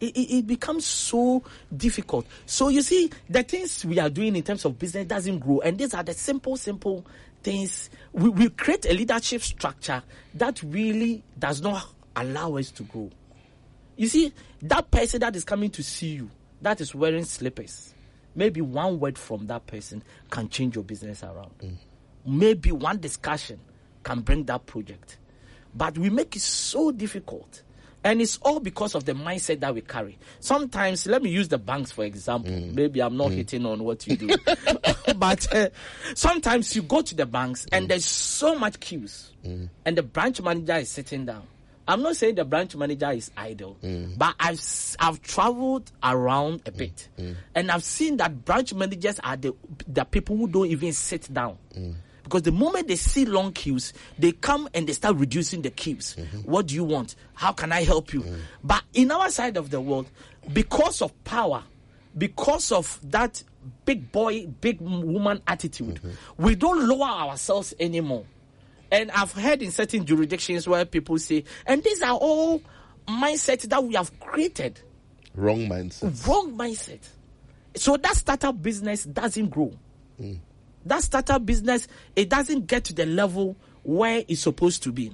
It, 0.00 0.16
it, 0.16 0.38
it 0.38 0.46
becomes 0.46 0.84
so 0.84 1.42
difficult. 1.74 2.26
So 2.44 2.68
you 2.68 2.82
see, 2.82 3.08
the 3.30 3.42
things 3.42 3.84
we 3.84 3.98
are 3.98 4.10
doing 4.10 4.36
in 4.36 4.42
terms 4.42 4.64
of 4.64 4.78
business 4.78 5.06
doesn't 5.06 5.38
grow, 5.38 5.60
and 5.60 5.78
these 5.78 5.94
are 5.94 6.02
the 6.02 6.12
simple, 6.12 6.56
simple 6.56 7.06
things. 7.42 7.88
We, 8.12 8.28
we 8.28 8.48
create 8.50 8.84
a 8.84 8.92
leadership 8.92 9.42
structure 9.42 10.02
that 10.34 10.62
really 10.62 11.22
does 11.38 11.62
not 11.62 11.86
allow 12.16 12.56
us 12.56 12.70
to 12.72 12.82
grow. 12.82 13.10
You 13.96 14.08
see, 14.08 14.32
that 14.62 14.90
person 14.90 15.20
that 15.20 15.36
is 15.36 15.44
coming 15.44 15.70
to 15.70 15.82
see 15.82 16.14
you, 16.16 16.30
that 16.60 16.80
is 16.80 16.94
wearing 16.94 17.24
slippers, 17.24 17.91
maybe 18.34 18.60
one 18.60 19.00
word 19.00 19.18
from 19.18 19.46
that 19.46 19.66
person 19.66 20.02
can 20.30 20.48
change 20.48 20.74
your 20.74 20.84
business 20.84 21.22
around. 21.22 21.52
Mm. 21.60 21.76
Maybe 22.26 22.72
one 22.72 22.98
discussion 22.98 23.58
can 24.02 24.20
bring 24.20 24.44
that 24.44 24.66
project. 24.66 25.18
But 25.74 25.96
we 25.98 26.10
make 26.10 26.36
it 26.36 26.42
so 26.42 26.90
difficult 26.92 27.62
And 28.04 28.20
it's 28.20 28.38
all 28.42 28.58
because 28.60 28.94
of 28.94 29.04
the 29.04 29.12
mindset 29.12 29.60
that 29.60 29.74
we 29.74 29.80
carry. 29.80 30.18
Sometimes, 30.40 31.06
let 31.06 31.22
me 31.22 31.30
use 31.30 31.48
the 31.48 31.58
banks 31.58 31.92
for 31.92 32.04
example. 32.04 32.52
Mm. 32.52 32.74
Maybe 32.74 33.00
I'm 33.00 33.16
not 33.16 33.30
mm. 33.30 33.36
hitting 33.36 33.64
on 33.64 33.84
what 33.84 34.06
you 34.06 34.16
do, 34.16 34.28
but 35.16 35.54
uh, 35.54 35.68
sometimes 36.14 36.74
you 36.74 36.82
go 36.82 37.02
to 37.02 37.14
the 37.14 37.26
banks 37.26 37.66
and 37.70 37.88
there's 37.88 38.04
so 38.04 38.58
much 38.58 38.80
queues, 38.80 39.30
and 39.44 39.96
the 39.96 40.02
branch 40.02 40.40
manager 40.42 40.74
is 40.76 40.90
sitting 40.90 41.26
down. 41.26 41.44
I'm 41.92 42.00
not 42.00 42.16
saying 42.16 42.36
the 42.36 42.44
branch 42.46 42.74
manager 42.74 43.10
is 43.10 43.30
idle, 43.36 43.76
mm. 43.82 44.16
but 44.16 44.34
I've 44.40 44.60
I've 44.98 45.20
traveled 45.20 45.92
around 46.02 46.62
a 46.64 46.72
bit, 46.72 47.08
mm. 47.18 47.32
Mm. 47.32 47.36
and 47.54 47.70
I've 47.70 47.84
seen 47.84 48.16
that 48.16 48.46
branch 48.46 48.72
managers 48.72 49.20
are 49.22 49.36
the 49.36 49.54
the 49.86 50.06
people 50.06 50.38
who 50.38 50.48
don't 50.48 50.68
even 50.68 50.94
sit 50.94 51.32
down. 51.32 51.58
Because 52.24 52.42
the 52.42 52.52
moment 52.52 52.88
they 52.88 52.96
see 52.96 53.26
long 53.26 53.52
queues, 53.52 53.92
they 54.18 54.32
come 54.32 54.70
and 54.72 54.86
they 54.86 54.94
start 54.94 55.16
reducing 55.16 55.60
the 55.60 55.68
queues. 55.70 56.16
Mm-hmm. 56.18 56.50
What 56.50 56.68
do 56.68 56.74
you 56.74 56.84
want? 56.84 57.14
How 57.34 57.52
can 57.52 57.72
I 57.72 57.82
help 57.82 58.14
you? 58.14 58.24
But 58.64 58.84
in 58.94 59.10
our 59.10 59.28
side 59.28 59.58
of 59.58 59.68
the 59.68 59.80
world, 59.80 60.08
because 60.50 61.02
of 61.02 61.12
power, 61.24 61.62
because 62.16 62.72
of 62.72 62.98
that 63.10 63.42
big 63.84 64.10
boy, 64.12 64.46
big 64.46 64.80
woman 64.80 65.42
attitude, 65.46 65.96
mm-hmm. 65.96 66.42
we 66.42 66.54
don't 66.54 66.88
lower 66.88 67.10
ourselves 67.28 67.74
anymore. 67.78 68.24
And 68.92 69.10
I've 69.10 69.32
heard 69.32 69.62
in 69.62 69.70
certain 69.70 70.04
jurisdictions 70.04 70.68
where 70.68 70.84
people 70.84 71.16
say, 71.16 71.44
and 71.66 71.82
these 71.82 72.02
are 72.02 72.14
all 72.14 72.60
mindsets 73.08 73.62
that 73.70 73.82
we 73.82 73.94
have 73.94 74.20
created. 74.20 74.78
Wrong 75.34 75.60
mindset. 75.60 76.28
Wrong 76.28 76.52
mindset. 76.52 77.00
So 77.74 77.96
that 77.96 78.14
startup 78.14 78.60
business 78.60 79.04
doesn't 79.04 79.48
grow. 79.48 79.72
That 80.84 81.02
startup 81.02 81.46
business, 81.46 81.88
it 82.14 82.28
doesn't 82.28 82.66
get 82.66 82.84
to 82.84 82.92
the 82.92 83.06
level 83.06 83.56
where 83.82 84.24
it's 84.28 84.42
supposed 84.42 84.82
to 84.82 84.92
be. 84.92 85.10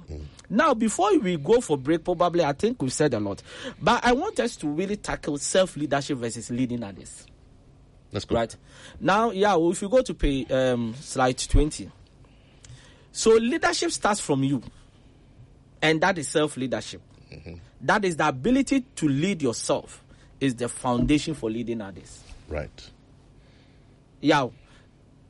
Now, 0.49 0.73
before 0.73 1.17
we 1.17 1.37
go 1.37 1.61
for 1.61 1.77
break, 1.77 2.03
probably 2.03 2.43
I 2.43 2.51
think 2.51 2.81
we've 2.81 2.91
said 2.91 3.13
a 3.13 3.19
lot, 3.19 3.41
but 3.81 4.03
I 4.03 4.11
want 4.11 4.41
us 4.41 4.57
to 4.57 4.67
really 4.67 4.97
tackle 4.97 5.37
self 5.37 5.77
leadership 5.77 6.17
versus 6.17 6.49
leading 6.49 6.83
others. 6.83 7.25
Let's. 8.11 8.29
Right 8.29 8.55
now, 8.99 9.31
yeah, 9.31 9.55
well, 9.55 9.71
if 9.71 9.81
you 9.81 9.89
go 9.89 10.01
to 10.01 10.13
pay 10.13 10.45
um, 10.45 10.95
slide 10.99 11.37
20, 11.37 11.91
so 13.11 13.31
leadership 13.31 13.91
starts 13.91 14.19
from 14.19 14.43
you, 14.43 14.61
and 15.81 16.01
that 16.01 16.17
is 16.17 16.27
self 16.27 16.57
leadership. 16.57 17.01
Mm-hmm. 17.31 17.55
That 17.81 18.05
is 18.05 18.17
the 18.17 18.27
ability 18.27 18.81
to 18.95 19.07
lead 19.07 19.41
yourself, 19.41 20.03
is 20.39 20.55
the 20.55 20.69
foundation 20.69 21.33
for 21.33 21.49
leading 21.49 21.81
others. 21.81 22.23
Right. 22.47 22.89
Yeah, 24.21 24.49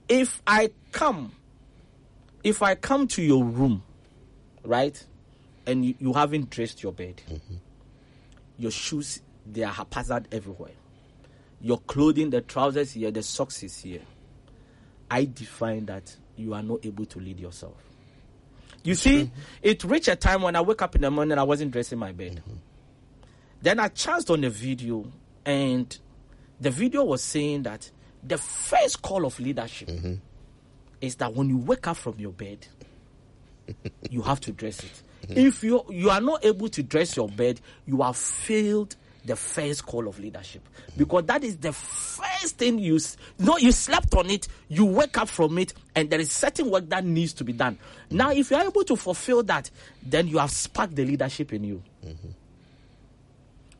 if 0.08 0.42
I 0.48 0.72
come, 0.92 1.32
if 2.44 2.62
I 2.64 2.76
come 2.76 3.08
to 3.10 3.22
your 3.22 3.44
room, 3.44 3.84
right, 4.64 5.04
and 5.68 5.86
you, 5.86 5.96
you 6.00 6.14
haven't 6.14 6.50
dressed 6.50 6.82
your 6.82 6.92
bed, 6.92 7.22
mm-hmm. 7.30 7.56
your 8.58 8.72
shoes 8.72 9.22
they 9.46 9.64
are 9.64 9.74
haphazard 9.74 10.28
everywhere. 10.32 10.72
Your 11.62 11.80
clothing, 11.80 12.30
the 12.30 12.42
trousers 12.42 12.94
here, 12.94 13.12
the 13.12 13.24
socks 13.24 13.64
is 13.64 13.82
here. 13.82 14.02
I 15.12 15.26
define 15.26 15.86
that 15.88 16.16
you 16.40 16.54
are 16.54 16.64
not 16.64 16.86
able 16.86 17.06
to 17.06 17.20
lead 17.20 17.40
yourself. 17.40 17.76
You 18.84 18.96
see, 18.96 19.30
it 19.62 19.84
reached 19.84 20.08
a 20.08 20.16
time 20.16 20.42
when 20.42 20.56
I 20.56 20.62
wake 20.62 20.82
up 20.82 20.96
in 20.96 21.02
the 21.02 21.12
morning, 21.12 21.38
I 21.38 21.44
wasn't 21.44 21.72
dressing 21.72 22.00
my 22.00 22.12
bed. 22.12 22.36
Mm-hmm. 22.38 22.56
Then 23.62 23.80
I 23.80 23.90
chanced 23.90 24.30
on 24.30 24.44
a 24.46 24.50
video, 24.50 25.06
and 25.46 25.98
the 26.62 26.72
video 26.72 27.04
was 27.04 27.22
saying 27.22 27.64
that 27.64 27.92
the 28.24 28.38
first 28.38 29.02
call 29.02 29.26
of 29.26 29.38
leadership 29.40 29.90
mm-hmm. 29.90 30.14
is 31.02 31.16
that 31.16 31.34
when 31.34 31.50
you 31.50 31.58
wake 31.58 31.88
up 31.88 31.98
from 31.98 32.16
your 32.20 32.32
bed, 32.32 32.66
you 34.10 34.22
have 34.22 34.40
to 34.42 34.54
dress 34.54 34.80
it. 34.80 35.04
Mm-hmm. 35.28 35.40
If 35.48 35.64
you 35.64 35.84
you 35.90 36.10
are 36.10 36.22
not 36.22 36.46
able 36.46 36.70
to 36.70 36.82
dress 36.82 37.18
your 37.18 37.28
bed, 37.28 37.60
you 37.86 38.02
have 38.02 38.16
failed 38.16 38.96
the 39.30 39.36
first 39.36 39.86
call 39.86 40.08
of 40.08 40.20
leadership. 40.20 40.68
Because 40.98 41.26
that 41.26 41.44
is 41.44 41.58
the 41.58 41.72
first 41.72 42.58
thing 42.58 42.80
you 42.80 43.00
no 43.38 43.58
you 43.58 43.72
slept 43.72 44.16
on 44.16 44.28
it 44.30 44.48
you 44.70 44.86
wake 44.86 45.18
up 45.20 45.30
from 45.30 45.60
it 45.60 45.74
and 45.96 46.10
there 46.10 46.20
is 46.20 46.32
certain 46.32 46.72
work 46.72 46.90
that 46.90 47.06
needs 47.06 47.32
to 47.34 47.44
be 47.44 47.54
done. 47.54 47.78
Now 48.10 48.32
if 48.32 48.50
you 48.50 48.58
are 48.58 48.66
able 48.66 48.84
to 48.86 48.96
fulfill 48.96 49.44
that 49.44 49.70
then 50.04 50.28
you 50.28 50.40
have 50.40 50.50
sparked 50.50 50.96
the 50.96 51.06
leadership 51.06 51.54
in 51.54 51.64
you. 51.64 51.84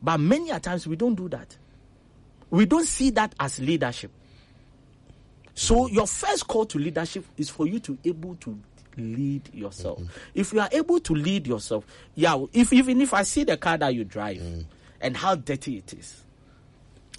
But 0.00 0.20
many 0.20 0.50
a 0.50 0.60
times 0.60 0.86
we 0.86 0.94
don't 0.94 1.16
do 1.16 1.28
that. 1.30 1.56
We 2.48 2.64
don't 2.64 2.86
see 2.86 3.10
that 3.10 3.34
as 3.40 3.58
leadership. 3.58 4.12
So 5.54 5.74
mm-hmm. 5.74 5.94
your 5.96 6.06
first 6.06 6.46
call 6.46 6.64
to 6.66 6.78
leadership 6.78 7.24
is 7.36 7.50
for 7.50 7.66
you 7.66 7.80
to 7.80 7.98
able 8.04 8.36
to 8.36 8.56
lead 8.96 9.52
yourself. 9.52 9.98
Mm-hmm. 9.98 10.30
If 10.34 10.52
you 10.52 10.60
are 10.60 10.68
able 10.70 11.00
to 11.00 11.12
lead 11.12 11.46
yourself, 11.48 11.84
yeah. 12.14 12.38
If 12.52 12.72
even 12.72 13.00
if 13.00 13.12
I 13.12 13.24
see 13.24 13.42
the 13.44 13.56
car 13.56 13.76
that 13.78 13.94
you 13.94 14.04
drive 14.04 14.38
mm. 14.38 14.64
And 15.00 15.16
how 15.16 15.34
dirty 15.34 15.78
it 15.78 15.92
is, 15.92 16.22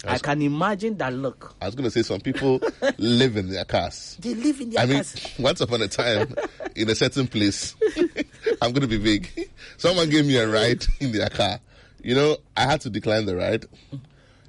I 0.04 0.18
can 0.18 0.42
imagine 0.42 0.96
that 0.98 1.12
look. 1.12 1.54
I 1.60 1.66
was 1.66 1.74
going 1.76 1.84
to 1.84 1.90
say 1.90 2.02
some 2.02 2.20
people 2.20 2.60
live 2.98 3.36
in 3.36 3.50
their 3.50 3.64
cars. 3.64 4.16
They 4.20 4.34
live 4.34 4.60
in 4.60 4.70
their 4.70 4.82
I 4.82 4.86
mean, 4.86 4.96
cars. 4.96 5.34
once 5.38 5.60
upon 5.60 5.80
a 5.82 5.88
time, 5.88 6.34
in 6.74 6.90
a 6.90 6.94
certain 6.94 7.28
place, 7.28 7.76
I'm 8.60 8.72
going 8.72 8.80
to 8.82 8.88
be 8.88 8.96
vague. 8.96 9.48
Someone 9.76 10.10
gave 10.10 10.26
me 10.26 10.36
a 10.36 10.48
ride 10.48 10.84
in 11.00 11.12
their 11.12 11.28
car. 11.28 11.60
You 12.02 12.16
know, 12.16 12.36
I 12.56 12.62
had 12.64 12.80
to 12.80 12.90
decline 12.90 13.26
the 13.26 13.36
ride. 13.36 13.64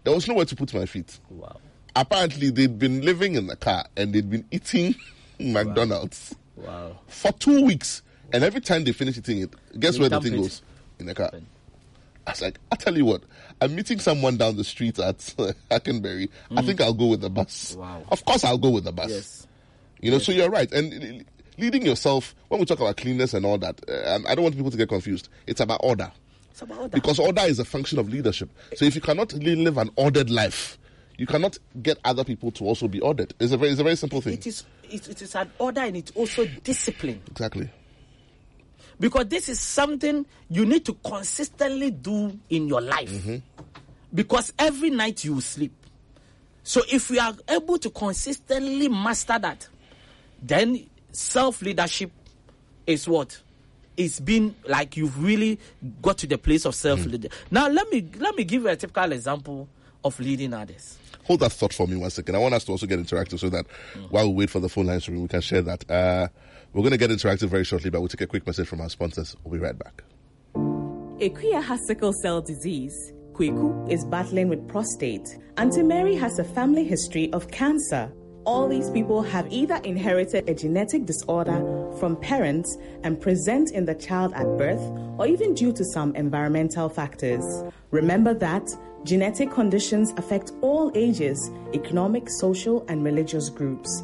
There 0.03 0.13
was 0.13 0.27
nowhere 0.27 0.45
to 0.45 0.55
put 0.55 0.73
my 0.73 0.87
feet. 0.87 1.19
Wow. 1.29 1.57
Apparently, 1.95 2.49
they'd 2.49 2.79
been 2.79 3.01
living 3.01 3.35
in 3.35 3.45
the 3.45 3.55
car 3.55 3.85
and 3.95 4.11
they'd 4.11 4.27
been 4.29 4.45
eating 4.51 4.95
McDonald's 5.39 6.35
Wow. 6.55 6.97
for 7.07 7.31
two 7.33 7.63
weeks. 7.63 8.01
And 8.31 8.43
every 8.43 8.61
time 8.61 8.83
they 8.83 8.91
finish 8.91 9.17
eating 9.19 9.41
it, 9.41 9.53
guess 9.79 9.93
They 9.95 9.99
where 10.01 10.09
the 10.09 10.19
thing 10.21 10.33
it. 10.33 10.37
goes? 10.37 10.63
In 10.97 11.05
the 11.05 11.13
car. 11.13 11.29
I 12.25 12.31
was 12.31 12.41
like, 12.41 12.59
I 12.71 12.75
tell 12.75 12.97
you 12.97 13.05
what, 13.05 13.23
I'm 13.61 13.75
meeting 13.75 13.99
someone 13.99 14.37
down 14.37 14.55
the 14.57 14.63
street 14.63 14.97
at 14.99 15.17
Hackenberry. 15.71 16.29
I 16.55 16.61
think 16.61 16.79
I'll 16.81 16.93
go 16.93 17.07
with 17.07 17.21
the 17.21 17.29
bus. 17.29 17.75
Mm. 17.75 17.79
Wow. 17.79 18.05
Of 18.09 18.23
course, 18.25 18.43
I'll 18.43 18.57
go 18.57 18.69
with 18.69 18.85
the 18.85 18.91
bus. 18.93 19.09
Yes. 19.09 19.47
You 20.01 20.11
know, 20.11 20.19
so 20.19 20.31
you're 20.31 20.49
right. 20.49 20.71
And 20.71 21.25
leading 21.57 21.85
yourself, 21.85 22.35
when 22.47 22.59
we 22.59 22.65
talk 22.65 22.79
about 22.79 22.97
cleanness 22.97 23.33
and 23.33 23.45
all 23.45 23.57
that, 23.59 23.81
uh, 23.89 24.19
I 24.27 24.35
don't 24.35 24.43
want 24.43 24.55
people 24.55 24.71
to 24.71 24.77
get 24.77 24.89
confused. 24.89 25.29
It's 25.47 25.59
about 25.61 25.81
order. 25.83 26.11
It's 26.51 26.61
about 26.61 26.81
that. 26.81 26.91
Because 26.91 27.19
order 27.19 27.41
is 27.43 27.59
a 27.59 27.65
function 27.65 27.99
of 27.99 28.09
leadership. 28.09 28.49
So 28.75 28.85
if 28.85 28.95
you 28.95 29.01
cannot 29.01 29.33
live 29.33 29.77
an 29.77 29.89
ordered 29.95 30.29
life, 30.29 30.77
you 31.17 31.25
cannot 31.25 31.57
get 31.81 31.97
other 32.05 32.23
people 32.23 32.51
to 32.51 32.63
also 32.65 32.87
be 32.87 32.99
ordered. 32.99 33.33
It's 33.39 33.51
a 33.51 33.57
very, 33.57 33.71
it's 33.71 33.79
a 33.79 33.83
very 33.83 33.95
simple 33.95 34.21
thing. 34.21 34.33
it 34.33 34.47
is 34.47 34.63
it, 34.89 35.07
it 35.09 35.21
is 35.21 35.35
an 35.35 35.49
order 35.59 35.81
and 35.81 35.95
it's 35.97 36.11
also 36.11 36.45
discipline. 36.63 37.21
Exactly. 37.31 37.69
Because 38.99 39.27
this 39.27 39.49
is 39.49 39.59
something 39.59 40.25
you 40.49 40.65
need 40.65 40.85
to 40.85 40.93
consistently 41.05 41.91
do 41.91 42.37
in 42.49 42.67
your 42.67 42.81
life. 42.81 43.09
Mm-hmm. 43.09 43.37
Because 44.13 44.53
every 44.59 44.89
night 44.89 45.23
you 45.23 45.41
sleep. 45.41 45.73
So 46.63 46.81
if 46.91 47.09
you 47.09 47.19
are 47.19 47.33
able 47.49 47.77
to 47.79 47.89
consistently 47.89 48.87
master 48.87 49.37
that 49.39 49.67
then 50.41 50.85
self 51.11 51.61
leadership 51.61 52.11
is 52.85 53.07
what? 53.07 53.39
It's 53.95 54.19
been 54.19 54.55
like 54.67 54.97
you've 54.97 55.23
really 55.23 55.59
got 56.01 56.17
to 56.19 56.27
the 56.27 56.37
place 56.37 56.65
of 56.65 56.73
self 56.75 57.05
leader 57.05 57.29
mm-hmm. 57.29 57.55
now 57.55 57.67
let 57.69 57.89
me 57.91 58.09
let 58.17 58.35
me 58.35 58.43
give 58.43 58.63
you 58.63 58.69
a 58.69 58.75
typical 58.75 59.11
example 59.11 59.67
of 60.03 60.19
leading 60.19 60.53
others. 60.53 60.97
Hold 61.25 61.39
that 61.39 61.53
thought 61.53 61.73
for 61.73 61.87
me 61.87 61.95
one 61.95 62.09
second. 62.09 62.35
I 62.35 62.39
want 62.39 62.53
us 62.53 62.65
to 62.65 62.71
also 62.71 62.85
get 62.85 62.99
interactive 62.99 63.39
so 63.39 63.49
that 63.49 63.65
mm. 63.93 64.09
while 64.11 64.27
we 64.27 64.33
wait 64.39 64.49
for 64.49 64.59
the 64.59 64.67
phone 64.67 64.87
lines 64.87 65.07
we 65.07 65.25
can 65.27 65.41
share 65.41 65.61
that. 65.61 65.89
Uh, 65.89 66.27
we're 66.73 66.81
going 66.81 66.91
to 66.91 66.97
get 66.97 67.11
interactive 67.11 67.49
very 67.49 67.63
shortly, 67.63 67.89
but 67.89 68.01
we'll 68.01 68.09
take 68.09 68.21
a 68.21 68.27
quick 68.27 68.45
message 68.47 68.67
from 68.67 68.81
our 68.81 68.89
sponsors. 68.89 69.35
We'll 69.43 69.53
be 69.53 69.59
right 69.59 69.77
back. 69.77 70.03
Akuya 70.55 71.63
has 71.63 71.85
sickle 71.87 72.13
cell 72.13 72.41
disease. 72.41 73.13
Kweku 73.33 73.89
is 73.89 74.03
battling 74.05 74.49
with 74.49 74.67
prostate. 74.67 75.37
Auntie 75.57 75.83
Mary 75.83 76.15
has 76.15 76.39
a 76.39 76.43
family 76.43 76.83
history 76.83 77.31
of 77.33 77.49
cancer. 77.49 78.11
All 78.45 78.67
these 78.67 78.89
people 78.89 79.21
have 79.21 79.51
either 79.51 79.75
inherited 79.83 80.49
a 80.49 80.53
genetic 80.53 81.05
disorder 81.05 81.63
from 81.99 82.15
parents 82.17 82.77
and 83.03 83.21
present 83.21 83.71
in 83.71 83.85
the 83.85 83.95
child 83.95 84.33
at 84.33 84.45
birth, 84.57 84.81
or 85.17 85.27
even 85.27 85.53
due 85.53 85.71
to 85.73 85.85
some 85.85 86.15
environmental 86.15 86.89
factors. 86.89 87.63
Remember 87.91 88.33
that 88.33 88.67
genetic 89.03 89.51
conditions 89.51 90.11
affect 90.17 90.51
all 90.61 90.91
ages, 90.95 91.51
economic, 91.73 92.29
social, 92.29 92.85
and 92.89 93.03
religious 93.03 93.49
groups. 93.49 94.03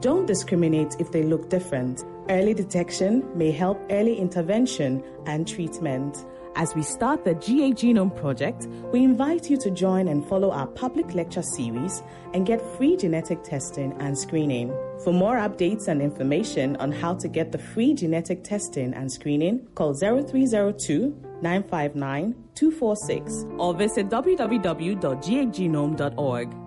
Don't 0.00 0.26
discriminate 0.26 0.96
if 0.98 1.12
they 1.12 1.22
look 1.22 1.48
different. 1.50 2.04
Early 2.30 2.54
detection 2.54 3.28
may 3.36 3.50
help 3.50 3.78
early 3.90 4.16
intervention 4.16 5.04
and 5.26 5.46
treatment. 5.46 6.24
As 6.56 6.74
we 6.74 6.82
start 6.82 7.24
the 7.24 7.34
GA 7.34 7.70
Genome 7.72 8.16
Project, 8.16 8.66
we 8.92 9.04
invite 9.04 9.50
you 9.50 9.58
to 9.58 9.70
join 9.70 10.08
and 10.08 10.26
follow 10.26 10.50
our 10.50 10.66
public 10.68 11.14
lecture 11.14 11.42
series 11.42 12.02
and 12.32 12.46
get 12.46 12.62
free 12.76 12.96
genetic 12.96 13.44
testing 13.44 13.92
and 14.00 14.18
screening. 14.18 14.72
For 15.04 15.12
more 15.12 15.36
updates 15.36 15.88
and 15.88 16.00
information 16.00 16.76
on 16.76 16.92
how 16.92 17.12
to 17.16 17.28
get 17.28 17.52
the 17.52 17.58
free 17.58 17.92
genetic 17.92 18.42
testing 18.42 18.94
and 18.94 19.12
screening, 19.12 19.66
call 19.74 19.92
0302 19.94 21.14
959 21.42 22.34
246 22.54 23.44
or 23.58 23.74
visit 23.74 24.08
www.gagenome.org. 24.08 26.59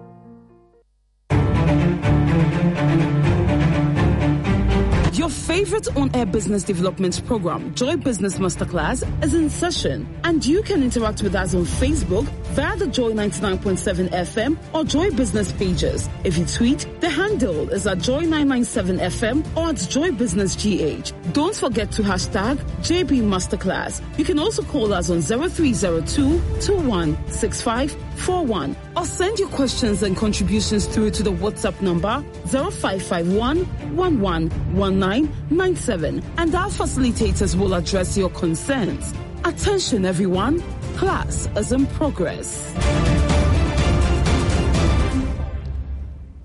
favorite 5.33 5.95
on 5.97 6.15
air 6.15 6.25
business 6.25 6.63
development 6.63 7.25
program, 7.25 7.73
Joy 7.75 7.97
Business 7.97 8.37
Masterclass, 8.37 9.03
is 9.23 9.33
in 9.33 9.49
session, 9.49 10.07
and 10.23 10.45
you 10.45 10.61
can 10.63 10.83
interact 10.83 11.23
with 11.23 11.35
us 11.35 11.53
on 11.53 11.63
Facebook 11.63 12.27
via 12.53 12.77
the 12.77 12.87
Joy 12.87 13.11
99.7 13.13 14.09
FM 14.09 14.57
or 14.75 14.83
Joy 14.83 15.09
Business 15.11 15.51
pages. 15.53 16.07
If 16.23 16.37
you 16.37 16.45
tweet, 16.45 16.87
the 16.99 17.09
handle 17.09 17.67
is 17.69 17.87
at 17.87 17.97
Joy 17.97 18.19
997 18.21 18.99
FM 18.99 19.57
or 19.57 19.69
at 19.69 19.77
Joy 19.77 20.11
Business 20.11 20.55
GH. 20.55 21.11
Don't 21.33 21.55
forget 21.55 21.91
to 21.93 22.03
hashtag 22.03 22.57
JB 22.83 23.23
Masterclass. 23.23 24.03
You 24.19 24.25
can 24.25 24.37
also 24.37 24.61
call 24.61 24.93
us 24.93 25.09
on 25.09 25.23
0302 25.23 26.39
216541 26.61 28.75
or 28.95 29.05
send 29.05 29.39
your 29.39 29.49
questions 29.49 30.03
and 30.03 30.15
contributions 30.15 30.85
through 30.85 31.09
to 31.09 31.23
the 31.23 31.31
WhatsApp 31.31 31.81
number 31.81 32.23
0551 32.47 33.65
111997 33.95 36.23
and 36.37 36.53
our 36.53 36.69
facilitators 36.69 37.55
will 37.55 37.73
address 37.73 38.15
your 38.15 38.29
concerns. 38.29 39.11
Attention 39.43 40.05
everyone, 40.05 40.61
class 40.93 41.47
is 41.55 41.71
in 41.71 41.85
progress. 41.87 42.73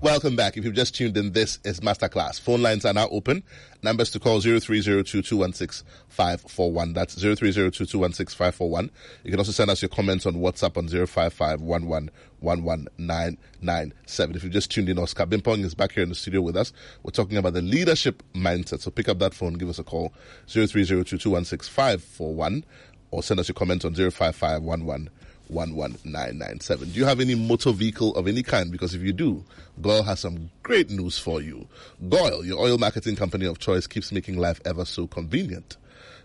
Welcome 0.01 0.37
back. 0.37 0.55
If 0.55 0.63
you've 0.63 0.75
just 0.75 0.95
tuned 0.95 1.17
in, 1.17 1.33
this 1.33 1.59
is 1.65 1.81
Masterclass. 1.81 2.39
Phone 2.39 2.61
lines 2.61 2.85
are 2.85 2.93
now 2.93 3.09
open. 3.09 3.43
Numbers 3.83 4.11
to 4.11 4.19
call 4.19 4.39
0302216541. 4.39 6.93
That's 6.93 7.15
0302216541. 7.15 8.89
You 9.25 9.31
can 9.31 9.41
also 9.41 9.51
send 9.51 9.69
us 9.69 9.81
your 9.81 9.89
comments 9.89 10.25
on 10.25 10.35
WhatsApp 10.35 10.77
on 10.77 10.87
05511119997. 12.41 14.35
If 14.37 14.45
you've 14.45 14.53
just 14.53 14.71
tuned 14.71 14.87
in, 14.87 14.97
Oscar 14.97 15.25
Bimpong 15.25 15.65
is 15.65 15.75
back 15.75 15.91
here 15.91 16.03
in 16.03 16.09
the 16.09 16.15
studio 16.15 16.41
with 16.41 16.55
us. 16.55 16.71
We're 17.03 17.11
talking 17.11 17.35
about 17.35 17.51
the 17.51 17.61
leadership 17.61 18.23
mindset. 18.33 18.79
So 18.79 18.91
pick 18.91 19.09
up 19.09 19.19
that 19.19 19.33
phone, 19.33 19.55
give 19.55 19.67
us 19.67 19.79
a 19.79 19.83
call 19.83 20.13
0302216541 20.47 22.63
or 23.11 23.23
send 23.23 23.39
us 23.39 23.47
your 23.47 23.55
comments 23.55 23.85
on 23.85 23.93
05511 23.93 25.09
11997. 25.49 26.91
Do 26.91 26.99
you 26.99 27.05
have 27.05 27.19
any 27.19 27.35
motor 27.35 27.71
vehicle 27.71 28.15
of 28.15 28.27
any 28.27 28.43
kind? 28.43 28.71
Because 28.71 28.93
if 28.93 29.01
you 29.01 29.11
do, 29.11 29.43
Goil 29.81 30.03
has 30.03 30.19
some 30.19 30.49
great 30.63 30.89
news 30.89 31.17
for 31.17 31.41
you. 31.41 31.67
Goil, 32.07 32.45
your 32.45 32.59
oil 32.59 32.77
marketing 32.77 33.15
company 33.15 33.45
of 33.45 33.59
choice, 33.59 33.87
keeps 33.87 34.11
making 34.11 34.37
life 34.37 34.61
ever 34.65 34.85
so 34.85 35.07
convenient. 35.07 35.77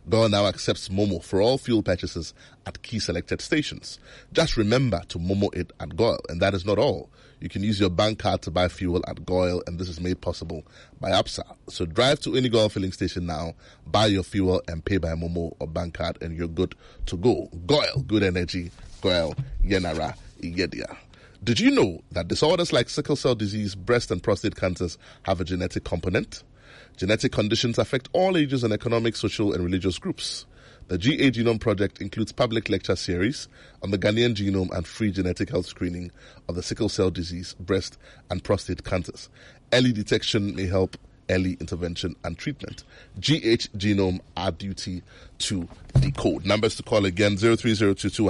Goil 0.08 0.28
now 0.28 0.46
accepts 0.46 0.90
Momo 0.90 1.22
for 1.24 1.40
all 1.40 1.56
fuel 1.56 1.82
purchases 1.82 2.34
at 2.66 2.82
key 2.82 2.98
selected 2.98 3.40
stations. 3.40 3.98
Just 4.32 4.58
remember 4.58 5.00
to 5.08 5.18
Momo 5.18 5.54
it 5.54 5.72
at 5.80 5.96
Goil, 5.96 6.20
and 6.28 6.42
that 6.42 6.52
is 6.52 6.66
not 6.66 6.78
all. 6.78 7.08
You 7.44 7.50
can 7.50 7.62
use 7.62 7.78
your 7.78 7.90
bank 7.90 8.20
card 8.20 8.40
to 8.42 8.50
buy 8.50 8.68
fuel 8.68 9.04
at 9.06 9.26
Goil, 9.26 9.62
and 9.66 9.78
this 9.78 9.86
is 9.86 10.00
made 10.00 10.22
possible 10.22 10.64
by 10.98 11.10
APSA. 11.10 11.44
So 11.68 11.84
drive 11.84 12.20
to 12.20 12.36
any 12.36 12.48
Goil 12.48 12.70
filling 12.70 12.92
station 12.92 13.26
now, 13.26 13.52
buy 13.86 14.06
your 14.06 14.22
fuel, 14.22 14.62
and 14.66 14.82
pay 14.82 14.96
by 14.96 15.08
Momo 15.08 15.54
or 15.58 15.66
bank 15.66 15.92
card, 15.92 16.16
and 16.22 16.34
you're 16.34 16.48
good 16.48 16.74
to 17.04 17.18
go. 17.18 17.50
Goil, 17.66 18.02
good 18.06 18.22
energy. 18.22 18.70
Goil, 19.02 19.34
Yenara, 19.62 20.16
Igedia. 20.40 20.96
Did 21.44 21.60
you 21.60 21.70
know 21.70 22.00
that 22.12 22.28
disorders 22.28 22.72
like 22.72 22.88
sickle 22.88 23.14
cell 23.14 23.34
disease, 23.34 23.74
breast 23.74 24.10
and 24.10 24.22
prostate 24.22 24.56
cancers 24.56 24.96
have 25.24 25.38
a 25.42 25.44
genetic 25.44 25.84
component? 25.84 26.44
Genetic 26.96 27.32
conditions 27.32 27.76
affect 27.76 28.08
all 28.14 28.38
ages 28.38 28.64
and 28.64 28.72
economic, 28.72 29.16
social, 29.16 29.52
and 29.52 29.62
religious 29.62 29.98
groups. 29.98 30.46
The 30.88 30.98
GA 30.98 31.30
Genome 31.30 31.58
Project 31.58 32.02
includes 32.02 32.30
public 32.30 32.68
lecture 32.68 32.94
series 32.94 33.48
on 33.82 33.90
the 33.90 33.96
Ghanaian 33.96 34.34
genome 34.34 34.70
and 34.76 34.86
free 34.86 35.10
genetic 35.10 35.48
health 35.48 35.64
screening 35.64 36.10
of 36.46 36.56
the 36.56 36.62
sickle 36.62 36.90
cell 36.90 37.10
disease, 37.10 37.54
breast, 37.58 37.96
and 38.30 38.44
prostate 38.44 38.84
cancers. 38.84 39.30
Early 39.72 39.92
detection 39.92 40.54
may 40.54 40.66
help 40.66 40.98
early 41.30 41.54
intervention 41.58 42.16
and 42.22 42.36
treatment. 42.36 42.84
GH 43.18 43.72
Genome, 43.78 44.20
our 44.36 44.50
duty 44.50 45.02
to 45.38 45.66
decode. 46.00 46.44
Numbers 46.44 46.76
to 46.76 46.82
call 46.82 47.06
again 47.06 47.38
0302 47.38 48.28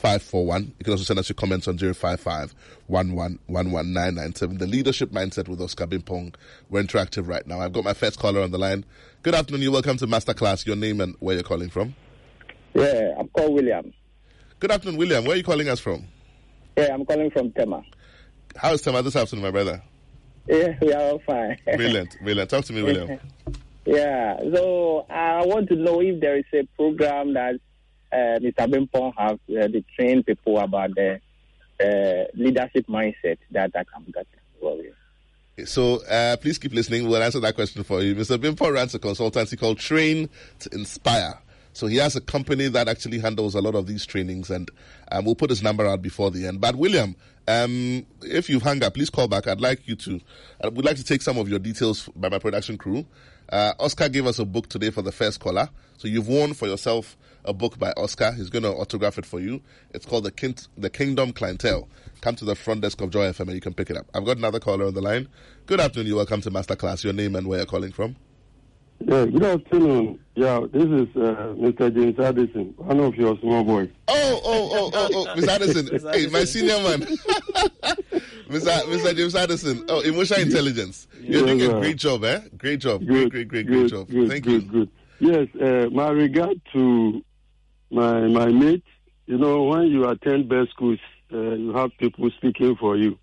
541. 0.00 0.72
You 0.78 0.84
can 0.84 0.92
also 0.92 1.04
send 1.04 1.18
us 1.18 1.28
your 1.28 1.34
comments 1.34 1.68
on 1.68 1.76
055 1.76 2.54
The 2.88 4.66
leadership 4.66 5.10
mindset 5.10 5.46
with 5.46 5.60
Oscar 5.60 5.86
Bimpong. 5.86 6.34
We're 6.70 6.82
interactive 6.82 7.28
right 7.28 7.46
now. 7.46 7.60
I've 7.60 7.74
got 7.74 7.84
my 7.84 7.92
first 7.92 8.18
caller 8.18 8.40
on 8.40 8.50
the 8.50 8.58
line. 8.58 8.86
Good 9.22 9.34
afternoon. 9.34 9.60
You're 9.60 9.72
welcome 9.72 9.98
to 9.98 10.06
Masterclass. 10.06 10.64
Your 10.66 10.76
name 10.76 11.02
and 11.02 11.16
where 11.20 11.34
you're 11.34 11.44
calling 11.44 11.68
from? 11.68 11.94
Yeah, 12.72 13.12
I'm 13.18 13.28
called 13.28 13.52
William. 13.52 13.92
Good 14.58 14.70
afternoon, 14.70 14.96
William. 14.96 15.24
Where 15.24 15.34
are 15.34 15.36
you 15.36 15.44
calling 15.44 15.68
us 15.68 15.80
from? 15.80 16.06
Yeah, 16.78 16.94
I'm 16.94 17.04
calling 17.04 17.30
from 17.30 17.52
Tema. 17.52 17.82
How 18.56 18.72
is 18.72 18.80
Tema 18.80 19.02
this 19.02 19.16
afternoon, 19.16 19.42
my 19.44 19.50
brother? 19.50 19.82
Yeah, 20.48 20.78
we 20.80 20.94
are 20.94 21.02
all 21.02 21.18
fine. 21.26 21.58
brilliant, 21.76 22.16
brilliant. 22.22 22.48
Talk 22.48 22.64
to 22.64 22.72
me, 22.72 22.82
William. 22.82 23.20
yeah, 23.84 24.38
so 24.54 25.04
I 25.10 25.44
want 25.44 25.68
to 25.68 25.76
know 25.76 26.00
if 26.00 26.20
there 26.22 26.38
is 26.38 26.44
a 26.54 26.64
program 26.76 27.34
that 27.34 27.60
uh, 28.12 28.38
Mr. 28.40 28.66
Bimpong 28.66 29.12
have 29.16 29.38
uh, 29.50 29.68
to 29.68 29.84
train 29.96 30.22
people 30.22 30.58
about 30.58 30.90
the 30.94 31.20
uh, 31.80 32.24
leadership 32.34 32.86
mindset 32.86 33.38
that 33.50 33.70
I 33.74 33.84
can 33.84 34.04
get. 34.12 34.26
So 35.66 36.02
uh, 36.04 36.36
please 36.36 36.58
keep 36.58 36.72
listening. 36.72 37.08
We'll 37.08 37.22
answer 37.22 37.40
that 37.40 37.54
question 37.54 37.82
for 37.82 38.02
you. 38.02 38.14
Mr. 38.14 38.38
Bimpong 38.38 38.72
runs 38.72 38.94
a 38.94 38.98
consultancy 38.98 39.58
called 39.58 39.78
Train 39.78 40.28
to 40.60 40.70
Inspire. 40.72 41.38
So 41.72 41.86
he 41.86 41.96
has 41.96 42.16
a 42.16 42.20
company 42.20 42.68
that 42.68 42.88
actually 42.88 43.20
handles 43.20 43.54
a 43.54 43.60
lot 43.60 43.74
of 43.74 43.86
these 43.86 44.04
trainings, 44.04 44.50
and 44.50 44.70
um, 45.12 45.24
we'll 45.24 45.36
put 45.36 45.50
his 45.50 45.62
number 45.62 45.86
out 45.86 46.02
before 46.02 46.30
the 46.30 46.46
end. 46.46 46.60
But 46.60 46.74
William, 46.74 47.14
um, 47.46 48.04
if 48.22 48.50
you've 48.50 48.62
hung 48.62 48.82
up, 48.82 48.94
please 48.94 49.08
call 49.08 49.28
back. 49.28 49.46
I'd 49.46 49.60
like 49.60 49.86
you 49.86 49.94
to. 49.96 50.20
I 50.62 50.68
would 50.68 50.84
like 50.84 50.96
to 50.96 51.04
take 51.04 51.22
some 51.22 51.38
of 51.38 51.48
your 51.48 51.60
details 51.60 52.08
by 52.16 52.28
my 52.28 52.38
production 52.38 52.76
crew. 52.76 53.06
Uh, 53.48 53.72
Oscar 53.78 54.08
gave 54.08 54.26
us 54.26 54.38
a 54.40 54.44
book 54.44 54.68
today 54.68 54.90
for 54.90 55.02
the 55.02 55.12
first 55.12 55.38
caller, 55.40 55.68
so 55.96 56.08
you've 56.08 56.28
won 56.28 56.54
for 56.54 56.66
yourself 56.66 57.16
a 57.44 57.52
book 57.52 57.78
by 57.78 57.92
Oscar. 57.96 58.32
He's 58.32 58.50
going 58.50 58.62
to 58.62 58.70
autograph 58.70 59.18
it 59.18 59.26
for 59.26 59.40
you. 59.40 59.60
It's 59.92 60.06
called 60.06 60.24
the, 60.24 60.30
King- 60.30 60.56
the 60.76 60.90
Kingdom 60.90 61.32
Clientele. 61.32 61.88
Come 62.20 62.36
to 62.36 62.44
the 62.44 62.54
front 62.54 62.82
desk 62.82 63.00
of 63.00 63.10
Joy 63.10 63.28
FM 63.30 63.40
and 63.40 63.52
you 63.52 63.60
can 63.60 63.74
pick 63.74 63.90
it 63.90 63.96
up. 63.96 64.06
I've 64.14 64.24
got 64.24 64.36
another 64.36 64.60
caller 64.60 64.86
on 64.86 64.94
the 64.94 65.00
line. 65.00 65.28
Good 65.66 65.80
afternoon. 65.80 66.08
You're 66.08 66.16
welcome 66.16 66.40
to 66.42 66.50
Masterclass. 66.50 67.04
Your 67.04 67.12
name 67.12 67.36
and 67.36 67.46
where 67.46 67.58
you're 67.58 67.66
calling 67.66 67.92
from? 67.92 68.16
Yeah, 69.00 69.24
good 69.24 69.42
afternoon. 69.42 70.20
Yeah, 70.34 70.66
this 70.70 70.84
is 70.84 71.08
uh, 71.16 71.54
Mr. 71.56 71.94
James 71.94 72.18
Addison, 72.18 72.74
one 72.76 73.00
of 73.00 73.14
your 73.14 73.38
small 73.38 73.64
boys. 73.64 73.88
Oh, 74.08 74.40
oh, 74.44 74.70
oh, 74.72 74.90
oh, 74.92 75.08
oh, 75.14 75.40
Mr. 75.40 75.48
Addison. 75.48 76.12
hey, 76.12 76.26
my 76.26 76.44
senior 76.44 76.78
man. 76.82 77.00
Mr. 78.50 78.82
Mr. 78.82 79.16
James 79.16 79.34
Addison. 79.34 79.86
Oh, 79.88 80.00
emotional 80.00 80.40
intelligence. 80.40 81.08
You're 81.18 81.46
doing 81.46 81.62
a 81.62 81.80
great 81.80 81.96
job, 81.96 82.24
eh? 82.24 82.40
Great 82.58 82.80
job. 82.80 83.00
Good, 83.06 83.30
great, 83.30 83.48
great, 83.48 83.48
great, 83.48 83.66
great 83.66 83.90
job. 83.90 84.08
Good, 84.08 84.28
Thank 84.28 84.44
good, 84.44 84.62
you. 84.64 84.68
Good. 84.70 84.90
Yes, 85.20 85.48
uh, 85.62 85.88
my 85.90 86.10
regard 86.10 86.60
to 86.74 87.22
my 87.90 88.20
my 88.28 88.46
mate. 88.46 88.84
You 89.26 89.38
know, 89.38 89.64
when 89.64 89.86
you 89.88 90.08
attend 90.08 90.48
best 90.48 90.70
schools, 90.70 90.98
uh, 91.32 91.38
you 91.38 91.72
have 91.74 91.90
people 91.98 92.28
speaking 92.36 92.76
for 92.76 92.96
you. 92.96 93.18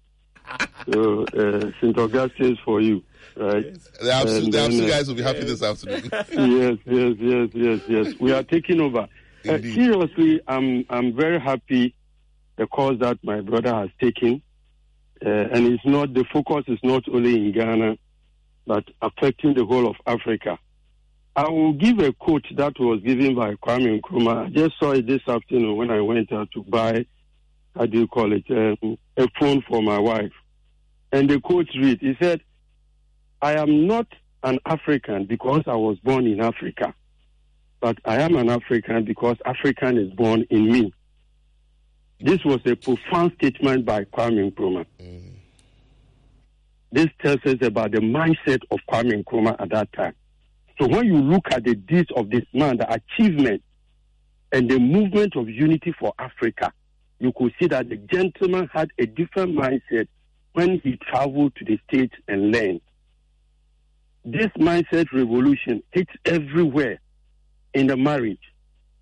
so 0.94 1.24
uh, 1.24 1.72
St. 1.82 1.98
Augustine's 1.98 2.60
for 2.64 2.80
you, 2.80 3.04
right? 3.36 3.74
The 3.74 4.10
Absu, 4.10 4.52
the 4.52 4.58
Absu 4.58 4.86
uh, 4.86 4.88
guys 4.88 5.08
will 5.08 5.16
be 5.16 5.24
happy 5.24 5.44
this 5.44 5.62
afternoon. 5.62 6.04
yes, 6.14 6.78
yes, 6.86 7.16
yes, 7.20 7.50
yes, 7.54 7.82
yes. 7.88 8.14
We 8.20 8.32
are 8.32 8.44
taking 8.44 8.80
over. 8.80 9.08
Uh, 9.48 9.58
seriously, 9.60 10.42
I'm 10.48 10.86
I'm 10.90 11.16
very 11.16 11.40
happy 11.40 11.96
the 12.58 12.68
course 12.68 12.98
that 13.00 13.18
my 13.24 13.42
brother 13.42 13.74
has 13.74 13.90
taken, 14.00 14.42
uh, 15.26 15.30
and 15.30 15.68
it's 15.68 15.86
not 15.86 16.14
the 16.14 16.26
focus 16.32 16.64
is 16.68 16.80
not 16.84 17.04
only 17.10 17.36
in 17.36 17.52
Ghana, 17.52 17.98
but 18.66 18.86
affecting 19.02 19.54
the 19.54 19.66
whole 19.66 19.88
of 19.88 19.96
Africa. 20.06 20.58
I 21.38 21.48
will 21.50 21.74
give 21.74 22.00
a 22.00 22.12
quote 22.14 22.46
that 22.56 22.80
was 22.80 23.00
given 23.02 23.36
by 23.36 23.54
Kwame 23.56 24.02
Nkrumah. 24.02 24.48
I 24.48 24.50
just 24.50 24.80
saw 24.80 24.94
it 24.94 25.06
this 25.06 25.22
afternoon 25.28 25.76
when 25.76 25.92
I 25.92 26.02
went 26.02 26.32
out 26.34 26.50
to 26.54 26.64
buy, 26.64 27.06
how 27.76 27.86
do 27.86 27.96
you 28.00 28.08
call 28.08 28.34
it, 28.34 28.44
um, 28.50 28.98
a 29.18 29.28
phone 29.40 29.62
for 29.70 29.84
my 29.84 30.00
wife. 30.00 30.32
And 31.12 31.30
the 31.30 31.40
quote 31.40 31.68
read, 31.80 32.00
he 32.02 32.18
said, 32.20 32.42
I 33.40 33.54
am 33.54 33.86
not 33.86 34.08
an 34.42 34.58
African 34.66 35.26
because 35.26 35.62
I 35.68 35.76
was 35.76 36.00
born 36.00 36.26
in 36.26 36.42
Africa, 36.42 36.96
but 37.82 38.00
I 38.04 38.20
am 38.22 38.36
an 38.36 38.50
African 38.50 39.06
because 39.06 39.38
African 39.46 40.00
is 40.00 40.12
born 40.14 40.44
in 40.50 40.72
me. 40.72 40.92
This 42.20 42.44
was 42.46 42.62
a 42.66 42.76
profound 42.76 43.34
statement 43.38 43.86
by 43.86 44.06
Kwame 44.06 44.52
Nkrumah. 44.52 44.88
This 46.92 47.08
tells 47.22 47.46
us 47.46 47.58
about 47.62 47.92
the 47.92 48.00
mindset 48.00 48.64
of 48.72 48.80
Kwame 48.90 49.24
Nkrumah 49.24 49.58
at 49.62 49.70
that 49.70 49.94
time. 49.94 50.16
So 50.80 50.88
when 50.88 51.08
you 51.08 51.18
look 51.18 51.52
at 51.52 51.64
the 51.64 51.76
deeds 51.76 52.10
of 52.16 52.30
this 52.30 52.46
man, 52.54 52.78
the 52.78 52.92
achievement 52.94 53.64
and 54.52 54.70
the 54.70 54.80
movement 54.80 55.36
of 55.36 55.50
unity 55.50 55.94
for 56.00 56.14
Africa, 56.20 56.72
you 57.20 57.32
could 57.36 57.54
see 57.60 57.68
that 57.68 57.90
the 57.90 57.96
gentleman 57.96 58.70
had 58.72 58.90
a 59.00 59.08
different 59.08 59.56
mindset 59.58 60.08
when 60.54 60.80
he 60.84 60.98
traveled 60.98 61.56
to 61.56 61.66
the 61.66 61.80
States 61.88 62.14
and 62.28 62.52
learned. 62.52 62.82
This 64.24 64.48
mindset 64.60 65.12
revolution 65.12 65.82
hits 65.92 66.12
everywhere 66.26 67.00
in 67.74 67.88
the 67.88 67.98
marriage, 67.98 68.42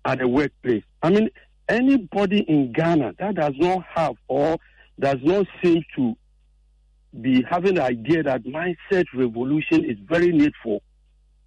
at 0.04 0.20
the 0.20 0.28
workplace. 0.28 0.84
I 1.02 1.10
mean, 1.10 1.28
anybody 1.68 2.40
in 2.40 2.72
Ghana 2.72 3.14
that 3.18 3.34
does 3.34 3.54
not 3.56 3.84
have 3.94 4.14
or 4.28 4.56
does 4.98 5.18
not 5.22 5.46
seem 5.62 5.84
to 5.96 6.16
be 7.20 7.42
having 7.42 7.74
the 7.74 7.82
idea 7.82 8.22
that 8.22 8.44
mindset 8.44 9.04
revolution 9.14 9.84
is 9.84 9.96
very 10.08 10.32
needful 10.32 10.82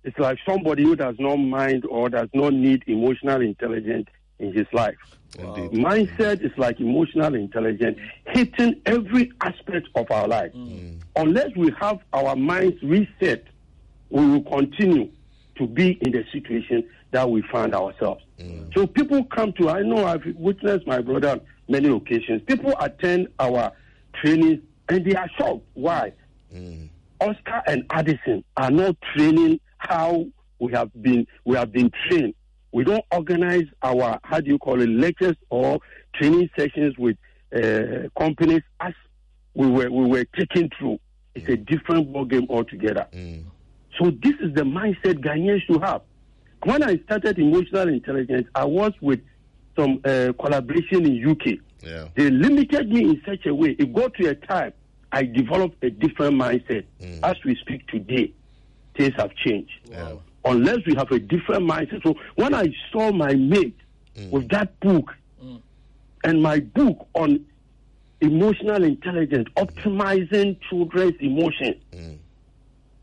it's 0.04 0.18
like 0.18 0.38
somebody 0.48 0.84
who 0.84 0.96
does 0.96 1.16
not 1.20 1.38
mind 1.38 1.86
or 1.86 2.10
does 2.10 2.30
not 2.34 2.54
need 2.54 2.84
emotional 2.88 3.42
intelligence 3.42 4.08
in 4.40 4.54
his 4.54 4.68
life. 4.72 4.96
Indeed. 5.38 5.72
Mindset 5.72 6.42
is 6.44 6.52
like 6.58 6.80
emotional 6.80 7.36
intelligence 7.36 8.00
hitting 8.28 8.82
every 8.86 9.32
aspect 9.42 9.88
of 9.96 10.10
our 10.10 10.28
life. 10.28 10.52
Mm. 10.54 10.70
Mm. 10.70 11.02
Unless 11.18 11.56
we 11.56 11.72
have 11.80 12.00
our 12.14 12.36
minds 12.36 12.82
reset, 12.82 13.44
we 14.10 14.26
will 14.26 14.42
continue 14.44 15.10
to 15.58 15.68
be 15.68 15.92
in 16.02 16.12
the 16.14 16.24
situation 16.32 16.84
that 17.12 17.30
we 17.30 17.42
find 17.52 17.76
ourselves. 17.76 18.24
Mm. 18.40 18.74
So 18.74 18.88
people 18.88 19.24
come 19.26 19.54
to, 19.54 19.70
I 19.70 19.82
know 19.82 20.06
I've 20.06 20.26
witnessed 20.36 20.88
my 20.88 21.00
brother 21.02 21.32
on 21.32 21.42
many 21.68 21.90
occasions. 21.90 22.42
People 22.48 22.74
attend 22.80 23.28
our 23.40 23.72
training 24.16 24.62
and 24.88 25.06
they 25.06 25.14
are 25.16 25.30
shocked. 25.38 25.66
Why? 25.74 26.14
Oscar 27.22 27.62
and 27.68 27.84
Addison 27.92 28.44
are 28.58 28.72
not 28.72 28.96
training 29.16 29.60
how 29.80 30.26
we 30.60 30.72
have 30.74 30.90
been 31.02 31.26
we 31.46 31.56
have 31.58 31.72
been 31.72 31.92
trained. 32.08 32.34
We 32.72 32.84
don't 32.84 33.04
organize 33.12 33.66
our 33.82 34.20
how 34.24 34.40
do 34.40 34.52
you 34.52 34.60
call 34.60 34.82
it 34.82 34.90
lectures 34.90 35.36
or 35.50 35.80
training 36.16 36.50
sessions 36.58 36.96
with 36.98 37.18
uh, 37.56 38.10
companies 38.20 38.62
as 38.80 38.94
we 39.56 39.68
were 39.68 39.90
we 39.90 40.06
were 40.08 40.26
taken 40.38 40.70
through. 40.78 41.00
It's 41.34 41.48
a 41.50 41.58
different 41.58 42.12
ball 42.14 42.26
game 42.26 42.46
altogether. 42.50 43.08
So 43.98 44.12
this 44.12 44.34
is 44.42 44.54
the 44.54 44.62
mindset 44.64 45.16
Ghanaians 45.24 45.62
should 45.66 45.82
have. 45.84 46.02
When 46.64 46.84
I 46.84 46.98
started 47.06 47.40
emotional 47.40 47.88
intelligence, 47.88 48.48
I 48.54 48.66
was 48.66 48.92
with 49.02 49.22
some 49.78 50.02
uh, 50.04 50.34
collaboration 50.40 51.06
in 51.06 51.28
UK. 51.30 51.60
Yeah. 51.82 52.08
They 52.16 52.30
limited 52.30 52.90
me 52.90 53.02
in 53.02 53.22
such 53.26 53.46
a 53.46 53.56
way. 53.56 53.76
It 53.80 53.94
got 53.94 54.14
to 54.16 54.28
a 54.28 54.36
time 54.36 54.74
I 55.12 55.24
developed 55.24 55.84
a 55.84 55.90
different 55.90 56.36
mindset. 56.36 56.84
As 57.24 57.36
we 57.46 57.56
speak 57.56 57.88
today, 57.88 58.34
things 59.00 59.14
have 59.16 59.34
changed. 59.36 59.72
Yeah. 59.90 60.14
Unless 60.46 60.80
we 60.86 60.94
have 60.96 61.12
a 61.12 61.20
different 61.20 61.64
mindset. 61.64 62.04
So 62.04 62.16
when 62.36 62.54
I 62.54 62.68
saw 62.92 63.12
my 63.12 63.34
mate 63.34 63.78
mm. 64.16 64.30
with 64.30 64.50
that 64.50 64.78
book 64.82 65.16
and 66.24 66.42
my 66.42 66.60
book 66.60 67.08
on 67.14 67.46
emotional 68.20 68.84
intelligence, 68.84 69.48
optimizing 69.56 70.58
children's 70.70 71.16
emotions, 71.22 71.78
mm. 71.94 72.18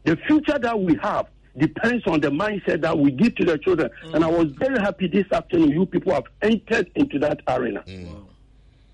the 0.05 0.17
future 0.29 0.59
that 0.59 0.79
we 0.79 0.99
have 1.03 1.27
depends 1.57 2.07
on 2.07 2.21
the 2.21 2.29
mindset 2.29 2.83
that 2.83 2.99
we 2.99 3.11
give 3.11 3.35
to 3.37 3.45
the 3.47 3.57
children. 3.59 3.91
Mm. 4.05 4.15
And 4.15 4.25
I 4.25 4.29
was 4.29 4.49
very 4.59 4.79
happy 4.79 5.09
this 5.09 5.31
afternoon 5.33 5.71
you 5.71 5.87
people 5.87 6.13
have 6.13 6.25
entered 6.43 6.91
into 6.95 7.19
that 7.21 7.41
arena. 7.49 7.83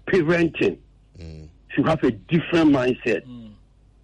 Parenting 0.06 0.78
should 1.74 1.88
have 1.88 2.02
a 2.04 2.10
different 2.10 2.70
mindset. 2.70 3.22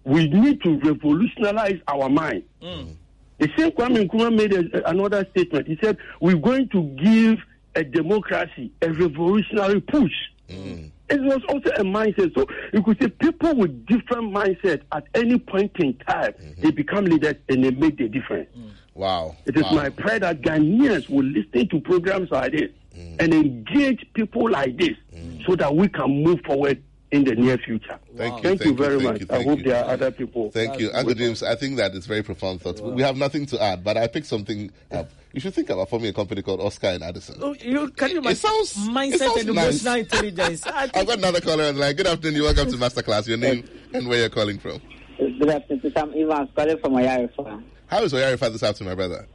We 0.09 0.27
need 0.27 0.61
to 0.63 0.79
revolutionize 0.79 1.79
our 1.87 2.09
mind. 2.09 2.43
Mm. 2.61 2.95
The 3.37 3.49
same 3.57 3.71
Kwame 3.71 4.07
Nkrumah 4.07 4.35
made 4.35 4.53
a, 4.53 4.89
another 4.89 5.25
statement. 5.31 5.67
He 5.67 5.77
said, 5.81 5.97
We're 6.19 6.35
going 6.35 6.67
to 6.69 6.81
give 7.01 7.37
a 7.75 7.83
democracy 7.83 8.71
a 8.81 8.91
revolutionary 8.91 9.79
push. 9.81 10.11
Mm. 10.49 10.89
It 11.09 11.21
was 11.21 11.41
also 11.47 11.69
a 11.69 11.83
mindset. 11.83 12.33
So 12.35 12.45
you 12.73 12.81
could 12.83 12.99
say 13.01 13.07
people 13.09 13.55
with 13.55 13.85
different 13.85 14.33
mindset 14.33 14.81
at 14.91 15.05
any 15.13 15.37
point 15.39 15.71
in 15.79 15.93
time, 16.07 16.33
mm-hmm. 16.33 16.61
they 16.61 16.71
become 16.71 17.05
leaders 17.05 17.35
and 17.47 17.63
they 17.63 17.71
make 17.71 17.97
the 17.97 18.07
difference. 18.09 18.49
Mm. 18.57 18.71
Wow. 18.95 19.35
It 19.45 19.55
is 19.55 19.63
Wow. 19.63 19.73
my 19.73 19.89
prayer 19.89 20.19
that 20.19 20.41
Ghanaians 20.41 21.07
will 21.09 21.23
listen 21.25 21.69
to 21.69 21.79
programs 21.81 22.31
like 22.31 22.51
this 22.51 22.71
and 23.19 23.33
engage 23.33 24.05
people 24.13 24.49
like 24.49 24.75
this 24.77 24.97
so 25.47 25.55
that 25.55 25.73
we 25.73 25.87
can 25.87 26.23
move 26.23 26.41
forward 26.45 26.83
in 27.11 27.23
the 27.23 27.35
near 27.35 27.57
future. 27.57 27.97
Thank 28.15 28.37
you, 28.37 28.41
Thank, 28.43 28.59
thank 28.59 28.63
you 28.65 28.71
you, 28.71 28.77
very 28.77 28.99
thank 28.99 29.03
much. 29.03 29.21
you, 29.21 29.27
I 29.31 29.43
hope 29.43 29.57
you. 29.59 29.65
there 29.65 29.83
are 29.83 29.89
other 29.91 30.11
people. 30.11 30.51
Thank 30.51 30.79
you, 30.79 30.91
Uncle 30.93 31.15
James. 31.15 31.41
I 31.41 31.55
think 31.55 31.77
that 31.77 31.93
is 31.95 32.05
very 32.05 32.21
profound 32.23 32.61
thoughts. 32.61 32.81
We 32.81 33.01
have 33.01 33.17
nothing 33.17 33.45
to 33.47 33.61
add, 33.61 33.83
but 33.83 33.97
I 33.97 34.07
picked 34.07 34.27
something 34.27 34.71
up. 34.91 35.09
You 35.33 35.39
should 35.39 35.53
think 35.53 35.69
about 35.69 35.89
forming 35.89 36.09
a 36.09 36.13
company 36.13 36.41
called 36.41 36.59
Oscar 36.61 36.87
and 36.87 37.03
Addison. 37.03 37.37
Oh, 37.41 37.53
you 37.53 37.89
can 37.91 38.09
you 38.11 38.15
It 38.17 38.19
imagine 38.19 38.35
sounds- 38.35 38.71
it 38.77 38.79
mindset 38.91 39.17
sounds 39.17 39.37
and 39.45 39.55
nice. 39.55 39.65
emotional 39.83 39.93
intelligence? 39.99 40.67
I 40.67 40.83
I've 40.93 41.07
got 41.07 41.17
another 41.17 41.41
caller 41.41 41.65
on 41.65 41.75
the 41.75 41.81
line. 41.81 41.95
Good 41.95 42.07
afternoon. 42.07 42.35
You 42.35 42.43
welcome 42.43 42.69
to 42.71 42.77
Masterclass. 42.77 43.27
Your 43.27 43.37
name 43.37 43.63
and 43.93 44.07
where 44.07 44.19
you're 44.19 44.29
calling 44.29 44.59
from. 44.59 44.79
Good 45.17 45.49
afternoon. 45.49 45.91
I'm 45.95 46.11
Ivan 46.11 46.47
calling 46.55 46.77
from 46.79 46.93
Oyarifa. 46.93 47.63
How 47.87 48.03
is 48.03 48.13
Oyarifa 48.13 48.51
this 48.51 48.63
afternoon, 48.63 48.91
my 48.91 48.95
brother? 48.95 49.25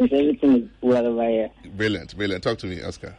Everything 0.00 0.56
is 0.64 0.68
well 0.80 1.06
over 1.06 1.28
here. 1.28 1.50
Brilliant, 1.76 2.16
brilliant. 2.16 2.42
Talk 2.44 2.58
to 2.58 2.66
me, 2.66 2.82
Oscar. 2.82 3.14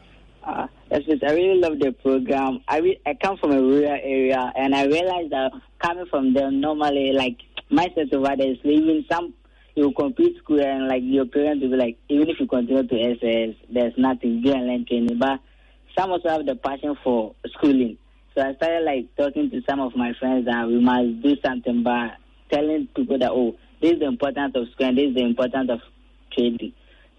Uh, 0.49 0.67
I 0.91 1.33
really 1.33 1.59
love 1.59 1.77
the 1.79 1.91
program. 1.91 2.61
I 2.67 2.79
re- 2.79 2.99
I 3.05 3.13
come 3.13 3.37
from 3.37 3.51
a 3.51 3.61
rural 3.61 3.85
area, 3.85 4.51
and 4.55 4.73
I 4.73 4.85
realize 4.85 5.29
that 5.29 5.51
coming 5.79 6.07
from 6.09 6.33
there, 6.33 6.49
normally, 6.49 7.11
like, 7.13 7.37
mindset 7.71 8.11
over 8.13 8.35
there 8.35 8.51
is 8.51 8.57
even 8.63 9.05
some, 9.11 9.35
you 9.75 9.93
complete 9.95 10.37
school, 10.39 10.59
and, 10.59 10.87
like, 10.87 11.03
your 11.03 11.25
parents 11.27 11.61
will 11.61 11.69
be 11.69 11.75
like, 11.77 11.97
even 12.09 12.29
if 12.29 12.39
you 12.39 12.47
continue 12.47 12.81
to 12.87 12.99
SS, 12.99 13.55
there's 13.71 13.93
nothing, 13.97 14.41
go 14.41 14.53
and 14.53 14.65
learn 14.65 14.85
training. 14.87 15.19
But 15.19 15.39
some 15.95 16.09
also 16.11 16.29
have 16.29 16.47
the 16.47 16.55
passion 16.55 16.97
for 17.03 17.35
schooling. 17.57 17.99
So 18.35 18.41
I 18.41 18.55
started, 18.55 18.85
like, 18.85 19.15
talking 19.17 19.51
to 19.51 19.61
some 19.69 19.79
of 19.79 19.95
my 19.95 20.13
friends 20.19 20.47
that 20.47 20.65
we 20.65 20.79
must 20.79 21.21
do 21.21 21.35
something 21.45 21.83
by 21.83 22.13
telling 22.51 22.87
people 22.95 23.19
that, 23.19 23.31
oh, 23.31 23.55
this 23.83 23.91
is 23.91 23.99
the 23.99 24.07
importance 24.07 24.55
of 24.55 24.67
school, 24.71 24.87
and 24.87 24.97
this 24.97 25.09
is 25.09 25.15
the 25.15 25.25
importance 25.25 25.69
of 25.69 25.79
trading. 26.33 26.73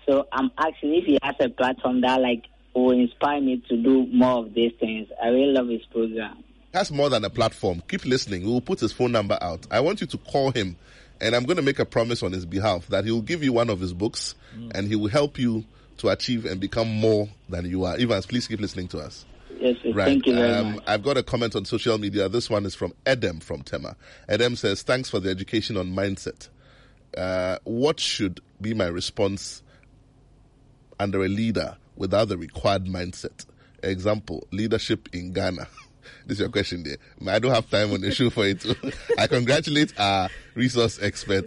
So 0.08 0.26
I'm 0.32 0.50
asking 0.58 0.94
if 0.96 1.04
he 1.04 1.18
has 1.22 1.36
a 1.40 1.48
platform 1.48 2.00
that 2.00 2.20
like 2.20 2.44
will 2.74 2.92
inspire 2.92 3.40
me 3.40 3.62
to 3.68 3.76
do 3.76 4.06
more 4.06 4.44
of 4.44 4.54
these 4.54 4.72
things. 4.78 5.08
I 5.22 5.28
really 5.28 5.52
love 5.52 5.68
his 5.68 5.84
program. 5.86 6.42
That's 6.72 6.90
more 6.90 7.08
than 7.08 7.24
a 7.24 7.30
platform. 7.30 7.82
Keep 7.88 8.04
listening. 8.04 8.42
We 8.44 8.48
will 8.52 8.60
put 8.60 8.80
his 8.80 8.92
phone 8.92 9.12
number 9.12 9.36
out. 9.40 9.66
I 9.70 9.80
want 9.80 10.00
you 10.00 10.06
to 10.08 10.18
call 10.18 10.52
him, 10.52 10.76
and 11.20 11.34
I'm 11.34 11.44
going 11.44 11.56
to 11.56 11.62
make 11.62 11.80
a 11.80 11.84
promise 11.84 12.22
on 12.22 12.32
his 12.32 12.46
behalf 12.46 12.86
that 12.88 13.04
he 13.04 13.10
will 13.10 13.22
give 13.22 13.42
you 13.42 13.52
one 13.52 13.70
of 13.70 13.80
his 13.80 13.92
books, 13.92 14.34
and 14.74 14.86
he 14.86 14.94
will 14.94 15.08
help 15.08 15.38
you 15.38 15.64
to 15.98 16.08
achieve 16.08 16.46
and 16.46 16.60
become 16.60 16.88
more 16.88 17.28
than 17.48 17.68
you 17.68 17.84
are. 17.84 17.96
Evans, 17.98 18.26
please 18.26 18.46
keep 18.46 18.60
listening 18.60 18.88
to 18.88 18.98
us. 18.98 19.24
Yes, 19.58 19.76
yes, 19.84 19.94
Right. 19.94 20.06
thank 20.06 20.26
you 20.26 20.34
very 20.34 20.52
um, 20.54 20.74
much. 20.76 20.84
I've 20.86 21.02
got 21.02 21.18
a 21.18 21.22
comment 21.22 21.54
on 21.54 21.64
social 21.66 21.98
media. 21.98 22.28
This 22.28 22.48
one 22.48 22.64
is 22.64 22.74
from 22.74 22.94
Edem 23.04 23.40
from 23.40 23.62
Tema. 23.62 23.96
Edem 24.28 24.56
says, 24.56 24.82
Thanks 24.82 25.10
for 25.10 25.20
the 25.20 25.28
education 25.28 25.76
on 25.76 25.92
mindset. 25.94 26.48
Uh, 27.16 27.58
what 27.64 28.00
should 28.00 28.40
be 28.60 28.72
my 28.72 28.86
response 28.86 29.62
under 30.98 31.24
a 31.24 31.28
leader 31.28 31.76
without 32.00 32.28
the 32.28 32.38
required 32.38 32.86
mindset? 32.86 33.46
Example, 33.82 34.46
leadership 34.50 35.08
in 35.12 35.32
Ghana. 35.32 35.68
this 36.26 36.36
is 36.36 36.40
your 36.40 36.48
question 36.48 36.82
there. 36.82 36.96
I 37.32 37.38
don't 37.38 37.52
have 37.52 37.70
time 37.70 37.92
on 37.92 38.00
the 38.00 38.10
show 38.10 38.30
for 38.30 38.46
it. 38.46 38.64
I 39.18 39.26
congratulate 39.26 39.92
our 40.00 40.28
resource 40.54 40.98
expert 41.00 41.44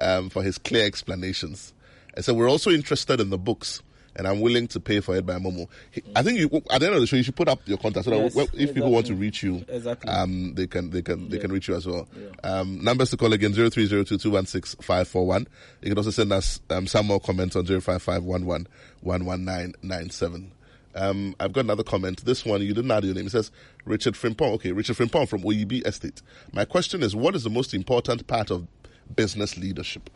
um, 0.00 0.30
for 0.30 0.42
his 0.42 0.56
clear 0.56 0.86
explanations. 0.86 1.74
And 2.14 2.24
so 2.24 2.32
we're 2.32 2.48
also 2.48 2.70
interested 2.70 3.20
in 3.20 3.30
the 3.30 3.38
books. 3.38 3.82
And 4.18 4.26
I'm 4.26 4.40
willing 4.40 4.66
to 4.68 4.80
pay 4.80 4.98
for 5.00 5.14
it 5.16 5.24
by 5.24 5.34
Momo. 5.34 5.68
I 6.16 6.22
think 6.24 6.38
you, 6.40 6.50
at 6.70 6.80
the 6.80 6.86
end 6.86 6.94
of 6.96 7.00
the 7.00 7.06
show, 7.06 7.14
you 7.16 7.22
should 7.22 7.36
put 7.36 7.48
up 7.48 7.60
your 7.66 7.78
contact 7.78 8.04
so 8.04 8.10
that 8.10 8.18
Yes, 8.18 8.34
well, 8.34 8.48
if 8.52 8.74
people 8.74 8.90
want 8.90 9.06
to 9.06 9.14
reach 9.14 9.42
you, 9.44 9.64
Exactly. 9.68 10.10
um, 10.10 10.54
they 10.56 10.66
can 10.66 10.90
they 10.90 11.02
can 11.02 11.28
they 11.28 11.38
can 11.38 11.52
reach 11.52 11.68
you 11.68 11.76
as 11.76 11.86
well. 11.86 12.08
Um, 12.42 12.82
numbers 12.82 13.10
to 13.10 13.16
call 13.16 13.32
again 13.32 13.54
zero 13.54 13.70
three 13.70 13.86
zero 13.86 14.02
two 14.02 14.18
two 14.18 14.30
one 14.32 14.44
six 14.44 14.74
five 14.82 15.06
four 15.08 15.24
one. 15.24 15.46
You 15.82 15.90
can 15.90 15.96
also 15.98 16.10
send 16.10 16.32
us 16.32 16.60
um, 16.70 16.86
some 16.88 17.06
more 17.06 17.20
comments 17.20 17.54
on 17.54 17.64
zero 17.64 17.80
five 17.80 18.02
five 18.02 18.24
one 18.24 18.44
one 18.44 18.66
one 19.02 19.24
one 19.24 19.44
nine 19.44 19.74
nine 19.82 20.10
seven. 20.10 20.50
Um, 20.96 21.36
I've 21.38 21.52
got 21.52 21.60
another 21.60 21.84
comment. 21.84 22.24
This 22.24 22.44
one 22.44 22.60
you 22.62 22.74
didn't 22.74 22.90
add 22.90 23.04
your 23.04 23.14
name. 23.14 23.26
It 23.26 23.30
says 23.30 23.52
Richard 23.84 24.14
Frimpong. 24.14 24.54
Okay, 24.54 24.72
Richard 24.72 24.96
Frimpong 24.96 25.28
from 25.28 25.42
OEB 25.42 25.86
Estate. 25.86 26.22
My 26.52 26.64
question 26.64 27.04
is, 27.04 27.14
what 27.14 27.36
is 27.36 27.44
the 27.44 27.50
most 27.50 27.72
important 27.72 28.26
part 28.26 28.50
of 28.50 28.66
business 29.14 29.56
leadership? 29.56 30.10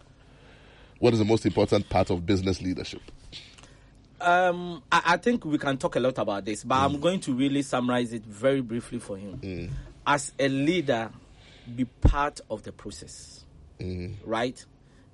What 0.99 1.13
is 1.13 1.21
the 1.21 1.25
most 1.25 1.47
important 1.47 1.89
part 1.89 2.11
of 2.11 2.27
business 2.27 2.61
leadership? 2.61 3.01
Um, 4.23 4.83
I, 4.91 5.03
I 5.05 5.17
think 5.17 5.45
we 5.45 5.59
can 5.59 5.77
talk 5.77 5.97
a 5.97 6.01
lot 6.01 6.19
about 6.19 6.45
this, 6.45 6.65
but 6.65 6.77
I'm 6.77 6.95
mm. 6.97 7.01
going 7.01 7.21
to 7.21 7.35
really 7.35 7.63
summarize 7.63 8.13
it 8.13 8.25
very 8.25 8.61
briefly 8.61 8.99
for 8.99 9.17
him. 9.17 9.39
Mm. 9.39 9.71
As 10.07 10.33
a 10.39 10.49
leader, 10.49 11.11
be 11.77 11.85
part 11.85 12.41
of 12.51 12.63
the 12.63 12.73
process, 12.73 13.45
mm. 13.79 14.15
right? 14.25 14.65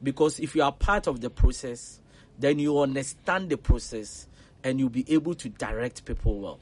Because 0.03 0.39
if 0.41 0.55
you 0.55 0.63
are 0.63 0.73
part 0.73 1.07
of 1.07 1.21
the 1.21 1.31
process, 1.31 2.01
then 2.39 2.59
you 2.59 2.79
understand 2.79 3.51
the 3.51 3.57
process 3.59 4.29
and 4.63 4.79
you'll 4.79 4.89
be 4.89 5.05
able 5.13 5.35
to 5.35 5.49
direct 5.49 6.05
people 6.05 6.39
well. 6.39 6.61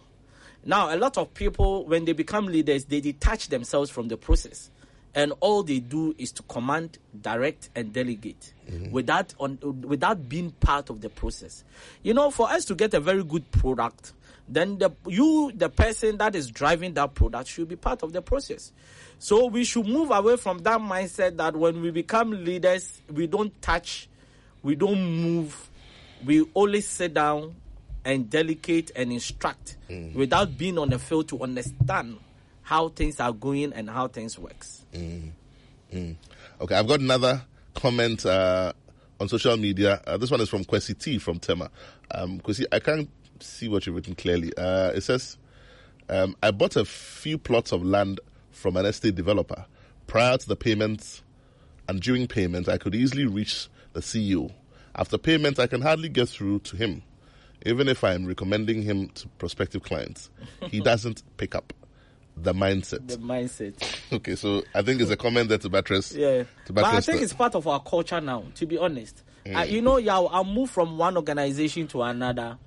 Now, 0.64 0.92
a 0.94 0.96
lot 0.96 1.16
of 1.16 1.32
people, 1.34 1.84
when 1.86 2.04
they 2.04 2.12
become 2.12 2.46
leaders, 2.46 2.86
they 2.86 3.00
detach 3.00 3.48
themselves 3.48 3.90
from 3.90 4.08
the 4.08 4.16
process. 4.16 4.70
And 5.16 5.32
all 5.40 5.62
they 5.62 5.80
do 5.80 6.14
is 6.18 6.30
to 6.32 6.42
command, 6.42 6.98
direct, 7.22 7.70
and 7.74 7.90
delegate 7.90 8.52
mm-hmm. 8.70 8.90
without, 8.92 9.34
on, 9.40 9.58
without 9.80 10.28
being 10.28 10.50
part 10.50 10.90
of 10.90 11.00
the 11.00 11.08
process. 11.08 11.64
You 12.02 12.12
know, 12.12 12.30
for 12.30 12.50
us 12.50 12.66
to 12.66 12.74
get 12.74 12.92
a 12.92 13.00
very 13.00 13.24
good 13.24 13.50
product, 13.50 14.12
then 14.46 14.76
the, 14.76 14.90
you, 15.06 15.52
the 15.54 15.70
person 15.70 16.18
that 16.18 16.34
is 16.36 16.50
driving 16.50 16.92
that 16.94 17.14
product, 17.14 17.48
should 17.48 17.66
be 17.66 17.76
part 17.76 18.02
of 18.02 18.12
the 18.12 18.20
process. 18.20 18.72
So 19.18 19.46
we 19.46 19.64
should 19.64 19.86
move 19.86 20.10
away 20.10 20.36
from 20.36 20.58
that 20.58 20.80
mindset 20.80 21.38
that 21.38 21.56
when 21.56 21.80
we 21.80 21.90
become 21.90 22.44
leaders, 22.44 23.00
we 23.10 23.26
don't 23.26 23.60
touch, 23.62 24.10
we 24.62 24.74
don't 24.74 25.00
move, 25.00 25.70
we 26.26 26.46
only 26.54 26.82
sit 26.82 27.14
down 27.14 27.56
and 28.04 28.28
delegate 28.28 28.92
and 28.94 29.10
instruct 29.10 29.78
mm. 29.88 30.14
without 30.14 30.58
being 30.58 30.76
on 30.78 30.90
the 30.90 30.98
field 30.98 31.28
to 31.30 31.40
understand 31.42 32.18
how 32.66 32.88
things 32.88 33.20
are 33.20 33.32
going 33.32 33.72
and 33.74 33.88
how 33.88 34.08
things 34.08 34.36
works. 34.36 34.84
Okay, 36.60 36.74
I've 36.74 36.88
got 36.88 36.98
another 36.98 37.40
comment 37.74 38.26
uh, 38.26 38.72
on 39.20 39.28
social 39.28 39.56
media. 39.56 40.02
Uh, 40.04 40.16
this 40.16 40.32
one 40.32 40.40
is 40.40 40.48
from 40.48 40.64
Kwesi 40.64 40.98
T 40.98 41.18
from 41.18 41.38
Tema. 41.38 41.70
Um, 42.10 42.40
Kwesi, 42.40 42.64
I 42.72 42.80
can't 42.80 43.08
see 43.38 43.68
what 43.68 43.86
you've 43.86 43.94
written 43.94 44.16
clearly. 44.16 44.52
Uh, 44.56 44.90
it 44.90 45.02
says, 45.02 45.38
um, 46.08 46.34
I 46.42 46.50
bought 46.50 46.74
a 46.74 46.84
few 46.84 47.38
plots 47.38 47.70
of 47.70 47.84
land 47.84 48.18
from 48.50 48.76
an 48.76 48.84
estate 48.84 49.14
developer. 49.14 49.64
Prior 50.08 50.36
to 50.36 50.48
the 50.48 50.56
payments 50.56 51.22
and 51.88 52.00
during 52.00 52.26
payment, 52.26 52.68
I 52.68 52.78
could 52.78 52.96
easily 52.96 53.26
reach 53.26 53.68
the 53.92 54.00
CEO. 54.00 54.52
After 54.96 55.18
payment, 55.18 55.60
I 55.60 55.68
can 55.68 55.82
hardly 55.82 56.08
get 56.08 56.28
through 56.28 56.58
to 56.60 56.76
him. 56.76 57.04
Even 57.64 57.86
if 57.86 58.02
I 58.02 58.14
am 58.14 58.26
recommending 58.26 58.82
him 58.82 59.08
to 59.10 59.28
prospective 59.38 59.84
clients, 59.84 60.30
he 60.62 60.80
doesn't 60.90 61.22
pick 61.36 61.54
up 61.54 61.72
the 62.36 62.52
mindset. 62.52 63.06
The 63.08 63.16
mindset. 63.16 63.82
Okay, 64.12 64.36
so 64.36 64.62
I 64.74 64.82
think 64.82 65.00
it's 65.00 65.10
a 65.10 65.16
comment 65.16 65.48
there 65.48 65.58
to 65.58 65.68
buttress. 65.68 66.12
Yeah. 66.14 66.44
To 66.66 66.72
But 66.72 66.84
I 66.84 67.00
think 67.00 67.18
the- 67.18 67.24
it's 67.24 67.32
part 67.32 67.54
of 67.54 67.66
our 67.66 67.80
culture 67.82 68.20
now, 68.20 68.44
to 68.56 68.66
be 68.66 68.78
honest. 68.78 69.22
Mm. 69.44 69.56
Uh, 69.60 69.64
you 69.64 69.80
know, 69.82 69.96
yeah, 69.96 70.16
I'll 70.18 70.44
move 70.44 70.70
from 70.70 70.96
one 70.98 71.16
organization 71.16 71.86
to 71.88 72.02
another 72.02 72.58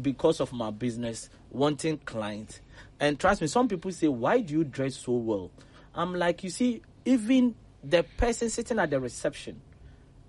because 0.00 0.40
of 0.40 0.52
my 0.52 0.70
business, 0.70 1.28
wanting 1.50 1.98
clients. 1.98 2.60
And 2.98 3.18
trust 3.18 3.40
me, 3.40 3.46
some 3.46 3.68
people 3.68 3.90
say, 3.92 4.08
Why 4.08 4.40
do 4.40 4.52
you 4.54 4.64
dress 4.64 4.96
so 4.96 5.12
well? 5.12 5.50
I'm 5.94 6.14
like, 6.14 6.42
You 6.44 6.50
see, 6.50 6.82
even 7.04 7.54
the 7.82 8.02
person 8.16 8.48
sitting 8.50 8.78
at 8.78 8.90
the 8.90 9.00
reception, 9.00 9.60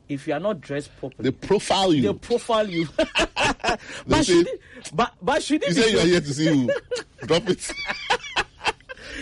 if 0.09 0.27
you 0.27 0.34
are 0.34 0.39
not 0.39 0.59
dressed 0.61 0.89
properly, 0.97 1.29
they 1.29 1.32
profile 1.47 1.93
you. 1.93 2.01
they 2.01 2.13
profile 2.13 2.67
you. 2.69 2.88
But, 4.05 4.25
say- 4.25 4.34
should 4.34 4.47
it, 4.47 4.61
but, 4.93 5.13
but 5.21 5.41
should 5.43 5.63
it 5.63 5.69
you 5.69 5.75
be 5.75 5.82
say 5.82 5.91
you 5.91 5.99
are 5.99 6.05
here 6.05 6.21
to 6.21 6.34
see 6.34 6.45
who? 6.47 6.69
Drop 7.25 7.47
it. 7.49 7.71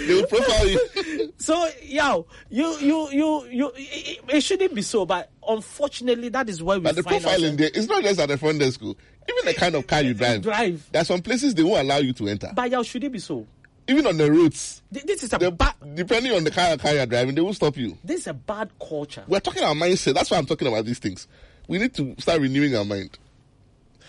They 0.08 0.14
will 0.16 0.28
profile 0.28 0.68
you. 0.68 1.34
so 1.38 1.70
yeah, 1.84 2.18
you 2.50 2.78
you 2.80 3.10
you 3.12 3.45
you 3.50 3.72
it, 3.76 4.20
it 4.30 4.41
shouldn't 4.41 4.74
be 4.76 4.82
so, 4.82 5.06
but 5.06 5.30
unfortunately, 5.47 6.30
that 6.30 6.50
is 6.50 6.62
where 6.64 6.78
we 6.80 6.84
But 6.84 6.95
the 6.95 7.04
profiling 7.04 7.58
there, 7.58 7.70
it's 7.74 7.88
not 7.88 8.04
just 8.04 8.20
at 8.20 8.30
the 8.30 8.38
front 8.38 8.60
desk. 8.60 8.80
oh. 8.84 8.95
Even 9.30 9.45
the 9.45 9.54
kind 9.54 9.76
of 9.76 9.86
car 9.86 10.02
you 10.02 10.14
drive. 10.16 10.41
Drive. 10.41 10.88
There 10.91 11.02
are 11.02 11.06
some 11.06 11.22
places 11.22 11.54
they 11.54 11.62
won't 11.64 11.82
allow 11.82 11.97
you 11.97 12.14
to 12.14 12.28
enter. 12.28 12.52
But 12.56 12.72
yeah, 12.72 12.82
should 12.82 13.04
it 13.04 13.12
be 13.12 13.20
so? 13.20 13.45
Even 13.88 14.06
on 14.08 14.18
the 14.18 14.32
roads. 14.32 14.82
Th- 14.93 15.06
This 15.06 15.24
is 15.24 15.34
a 15.34 15.38
they- 15.38 15.50
bad. 15.52 15.74
depending 15.95 16.32
on 16.32 16.43
the 16.43 16.52
car, 16.52 16.76
car 16.78 16.93
you're 16.93 17.06
driving, 17.06 17.36
they 17.36 17.41
will 17.41 17.54
stop 17.54 17.78
you. 17.78 17.97
This 18.04 18.22
is 18.22 18.28
a 18.28 18.34
bad 18.34 18.72
culture. 18.80 19.24
We're 19.28 19.39
talking 19.39 19.64
our 19.64 19.74
mindset. 19.76 20.14
That's 20.16 20.32
why 20.32 20.38
I'm 20.38 20.45
talking 20.47 20.68
about 20.68 20.86
these 20.86 21.00
things. 21.00 21.28
We 21.68 21.78
need 21.78 21.93
to 21.95 22.16
start 22.20 22.41
renewing 22.41 22.76
our 22.76 22.86
mind. 22.86 23.18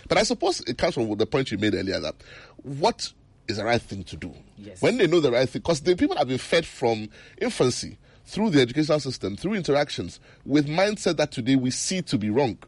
But 0.08 0.18
I 0.18 0.22
suppose 0.22 0.60
it 0.60 0.78
comes 0.78 0.94
from 0.94 1.14
the 1.16 1.26
point 1.26 1.50
you 1.50 1.58
made 1.58 1.74
earlier 1.74 2.00
that 2.00 2.14
what 2.62 3.12
is 3.48 3.58
the 3.58 3.64
right 3.64 3.80
thing 3.80 4.02
to 4.04 4.16
do? 4.16 4.34
Yes. 4.62 4.82
When 4.82 4.98
they 4.98 5.06
know 5.06 5.20
the 5.20 5.30
right 5.32 5.48
thing, 5.48 5.60
because 5.60 5.80
the 5.80 5.96
people 5.96 6.16
have 6.16 6.28
been 6.28 6.38
fed 6.38 6.66
from 6.66 7.08
infancy 7.38 7.98
through 8.26 8.50
the 8.50 8.60
educational 8.60 9.00
system, 9.00 9.36
through 9.36 9.54
interactions, 9.54 10.20
with 10.44 10.68
mindset 10.68 11.16
that 11.16 11.32
today 11.32 11.56
we 11.56 11.70
see 11.70 12.02
to 12.02 12.18
be 12.18 12.30
wrong. 12.30 12.58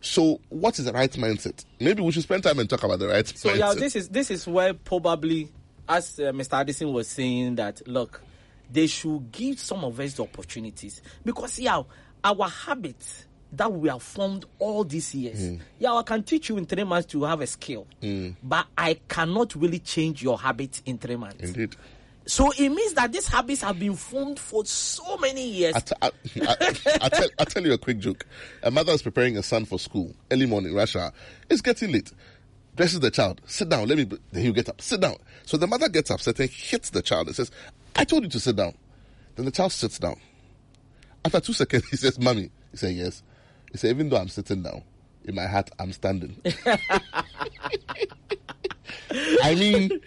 So, 0.00 0.40
what 0.48 0.78
is 0.78 0.86
the 0.86 0.92
right 0.92 1.10
mindset? 1.12 1.64
Maybe 1.78 2.02
we 2.02 2.10
should 2.12 2.22
spend 2.22 2.42
time 2.42 2.58
and 2.58 2.68
talk 2.70 2.82
about 2.84 2.98
the 3.00 3.08
right 3.08 3.26
So 3.28 3.50
mindset. 3.50 3.58
yeah, 3.58 3.74
this 3.74 3.96
is 3.96 4.08
this 4.08 4.30
is 4.30 4.46
where 4.46 4.72
probably, 4.72 5.48
as 5.88 6.18
uh, 6.18 6.32
Mr. 6.32 6.54
Addison 6.60 6.92
was 6.92 7.06
saying, 7.08 7.56
that 7.56 7.86
look, 7.86 8.22
they 8.72 8.86
should 8.86 9.30
give 9.30 9.58
some 9.60 9.84
of 9.84 9.98
us 10.00 10.14
the 10.14 10.22
opportunities 10.22 11.02
because 11.24 11.58
yeah, 11.58 11.82
our 12.24 12.48
habits 12.48 13.26
that 13.52 13.72
we 13.72 13.88
have 13.88 14.02
formed 14.02 14.44
all 14.58 14.84
these 14.84 15.14
years. 15.14 15.50
Mm. 15.50 15.60
Yeah, 15.78 15.92
I 15.94 16.02
can 16.02 16.22
teach 16.22 16.48
you 16.48 16.56
in 16.56 16.66
three 16.66 16.84
months 16.84 17.06
to 17.12 17.24
have 17.24 17.40
a 17.40 17.46
skill, 17.46 17.86
mm. 18.02 18.34
but 18.42 18.66
I 18.76 18.98
cannot 19.08 19.54
really 19.54 19.80
change 19.80 20.22
your 20.22 20.38
habits 20.38 20.82
in 20.86 20.98
three 20.98 21.16
months. 21.16 21.42
Indeed. 21.42 21.76
So 22.26 22.52
it 22.56 22.68
means 22.68 22.94
that 22.94 23.12
these 23.12 23.26
habits 23.26 23.62
have 23.62 23.78
been 23.78 23.96
formed 23.96 24.38
for 24.38 24.64
so 24.64 25.16
many 25.16 25.48
years. 25.48 25.74
I, 25.74 25.80
t- 25.80 25.94
I, 26.00 26.10
I, 26.42 26.98
I 27.02 27.08
tell, 27.08 27.28
I 27.40 27.44
tell 27.44 27.64
you 27.64 27.72
a 27.72 27.78
quick 27.78 27.98
joke. 27.98 28.24
A 28.62 28.70
mother 28.70 28.92
is 28.92 29.02
preparing 29.02 29.36
a 29.36 29.42
son 29.42 29.64
for 29.64 29.78
school 29.78 30.14
early 30.30 30.46
morning, 30.46 30.74
rush 30.74 30.94
hour. 30.94 31.12
It's 31.48 31.60
getting 31.60 31.90
late. 31.90 32.12
Dresses 32.76 33.00
the 33.00 33.10
child. 33.10 33.40
Sit 33.46 33.68
down. 33.68 33.88
Let 33.88 33.98
me. 33.98 34.04
Then 34.30 34.44
you 34.44 34.52
get 34.52 34.68
up. 34.68 34.80
Sit 34.80 35.00
down. 35.00 35.16
So 35.44 35.56
the 35.56 35.66
mother 35.66 35.88
gets 35.88 36.10
upset 36.10 36.38
and 36.38 36.48
hits 36.48 36.90
the 36.90 37.02
child 37.02 37.26
and 37.26 37.34
says, 37.34 37.50
"I 37.96 38.04
told 38.04 38.22
you 38.22 38.30
to 38.30 38.38
sit 38.40 38.54
down." 38.54 38.74
Then 39.34 39.44
the 39.44 39.50
child 39.50 39.72
sits 39.72 39.98
down. 39.98 40.16
After 41.24 41.40
two 41.40 41.52
seconds, 41.52 41.84
he 41.90 41.96
says, 41.96 42.18
"Mommy." 42.18 42.50
He 42.70 42.76
said, 42.76 42.94
"Yes." 42.94 43.22
He 43.72 43.78
said, 43.78 43.90
"Even 43.90 44.08
though 44.08 44.16
I'm 44.16 44.28
sitting 44.28 44.62
down, 44.62 44.82
in 45.24 45.34
my 45.34 45.46
heart 45.46 45.70
I'm 45.78 45.92
standing." 45.92 46.36
I 49.42 49.54
mean, 49.54 50.00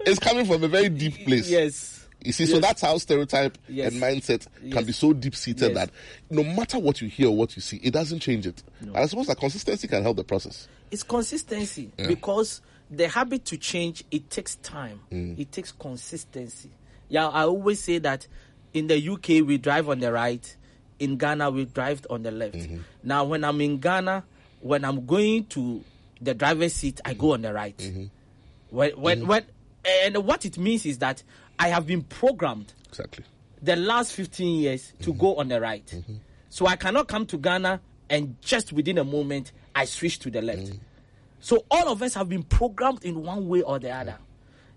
it's 0.00 0.18
coming 0.18 0.46
from 0.46 0.62
a 0.64 0.68
very 0.68 0.88
deep 0.88 1.24
place. 1.26 1.48
yes. 1.50 2.00
You 2.22 2.32
see, 2.32 2.46
so 2.46 2.58
that's 2.58 2.80
how 2.80 2.96
stereotype 2.96 3.58
Yes. 3.68 3.92
and 3.92 4.02
mindset 4.02 4.46
Yes. 4.62 4.72
can 4.72 4.84
be 4.86 4.92
so 4.92 5.12
deep 5.12 5.36
seated 5.36 5.72
Yes. 5.72 5.74
that 5.74 5.90
no 6.30 6.42
matter 6.42 6.78
what 6.78 7.02
you 7.02 7.08
hear 7.08 7.28
or 7.28 7.36
what 7.36 7.54
you 7.54 7.60
see, 7.60 7.76
it 7.82 7.90
doesn't 7.92 8.20
change 8.20 8.46
it. 8.46 8.62
And 8.80 8.96
I 8.96 9.04
suppose 9.04 9.26
that 9.26 9.38
consistency 9.38 9.86
can 9.88 10.02
help 10.02 10.16
the 10.16 10.24
process. 10.24 10.66
It's 10.90 11.02
consistency 11.02 11.90
because 11.98 12.62
the 12.90 13.08
habit 13.08 13.44
to 13.46 13.58
change 13.58 14.04
it 14.10 14.30
takes 14.30 14.56
time. 14.56 15.00
Mm. 15.12 15.38
It 15.38 15.52
takes 15.52 15.70
consistency. 15.72 16.70
Yeah, 17.10 17.28
I 17.28 17.42
always 17.42 17.80
say 17.80 17.98
that 17.98 18.26
in 18.72 18.86
the 18.86 18.96
UK 19.10 19.42
we 19.46 19.58
drive 19.58 19.90
on 19.90 20.00
the 20.00 20.10
right, 20.10 20.56
in 20.98 21.16
Ghana 21.16 21.50
we 21.50 21.64
drive 21.64 22.06
on 22.10 22.22
the 22.22 22.30
left. 22.30 22.56
Mm-hmm. 22.56 22.78
Now 23.02 23.24
when 23.24 23.44
I'm 23.44 23.60
in 23.60 23.78
Ghana, 23.78 24.24
when 24.60 24.84
I'm 24.84 25.06
going 25.06 25.46
to 25.46 25.82
the 26.20 26.34
driver's 26.34 26.72
seat, 26.72 27.00
I 27.04 27.14
go 27.14 27.34
on 27.34 27.42
the 27.42 27.52
right. 27.52 27.76
Mm-hmm. 27.76 28.04
When, 28.70 28.90
when, 28.92 29.18
mm-hmm. 29.20 29.28
when, 29.28 29.44
and 30.04 30.16
what 30.18 30.44
it 30.44 30.56
means 30.58 30.86
is 30.86 30.98
that 30.98 31.22
I 31.58 31.68
have 31.68 31.86
been 31.86 32.02
programmed 32.02 32.72
Exactly. 32.88 33.24
the 33.62 33.76
last 33.76 34.12
15 34.12 34.60
years 34.60 34.92
to 35.02 35.12
go 35.12 35.36
on 35.36 35.48
the 35.48 35.60
right. 35.60 35.94
So 36.48 36.66
I 36.66 36.76
cannot 36.76 37.08
come 37.08 37.26
to 37.26 37.36
Ghana 37.36 37.80
and 38.08 38.36
just 38.40 38.72
within 38.72 38.98
a 38.98 39.04
moment 39.04 39.52
I 39.74 39.84
switch 39.84 40.18
to 40.20 40.30
the 40.30 40.40
left. 40.40 40.72
So 41.40 41.64
all 41.70 41.88
of 41.88 42.00
us 42.00 42.14
have 42.14 42.28
been 42.28 42.42
programmed 42.42 43.04
in 43.04 43.22
one 43.22 43.48
way 43.48 43.60
or 43.62 43.78
the 43.78 43.90
other. 43.90 44.16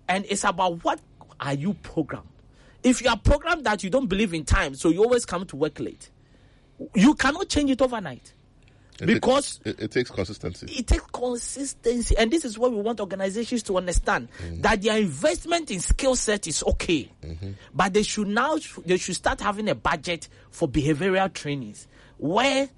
And 0.08 0.26
it's 0.28 0.44
about 0.44 0.84
what 0.84 1.00
are 1.40 1.54
you 1.54 1.74
programmed? 1.74 2.28
If 2.82 3.02
you 3.02 3.10
are 3.10 3.18
programmed 3.18 3.64
that 3.64 3.82
you 3.82 3.90
don't 3.90 4.06
believe 4.06 4.34
in 4.34 4.44
time, 4.44 4.74
so 4.74 4.88
you 4.90 5.02
always 5.02 5.24
come 5.26 5.44
to 5.46 5.56
work 5.56 5.80
late, 5.80 6.10
you 6.94 7.14
cannot 7.14 7.48
change 7.48 7.70
it 7.70 7.82
overnight. 7.82 8.32
It 9.00 9.06
Because 9.06 9.60
it, 9.64 9.78
it 9.80 9.90
takes 9.92 10.10
consistency. 10.10 10.66
it 10.76 10.86
takes 10.88 11.04
consistency 11.12 12.16
and 12.16 12.32
this 12.32 12.44
is 12.44 12.58
what 12.58 12.72
we 12.72 12.80
want 12.80 12.98
organizations 12.98 13.62
to 13.64 13.76
understand 13.76 14.28
mm. 14.42 14.60
that 14.62 14.82
their 14.82 14.98
investment 14.98 15.70
in 15.70 15.78
skill 15.78 16.16
set 16.16 16.48
is 16.48 16.64
okay 16.64 17.08
mm-hmm. 17.24 17.52
but 17.72 17.94
they 17.94 18.02
should 18.02 18.26
now 18.26 18.56
they 18.84 18.96
should 18.96 19.14
start 19.14 19.40
having 19.40 19.68
a 19.68 19.74
budget 19.76 20.28
for 20.50 20.68
behavioral 20.68 21.32
trainings 21.32 21.86
where 22.16 22.68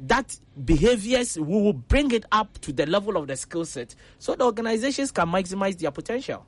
that 0.00 0.38
behaviors 0.64 1.38
we 1.38 1.60
will 1.60 1.74
bring 1.74 2.12
it 2.12 2.24
up 2.32 2.58
to 2.60 2.72
the 2.72 2.86
level 2.86 3.18
of 3.18 3.26
the 3.26 3.36
skill 3.36 3.66
set 3.66 3.94
so 4.18 4.34
the 4.34 4.44
organizations 4.44 5.10
can 5.10 5.26
maximize 5.28 5.76
their 5.78 5.90
potential 5.90 6.46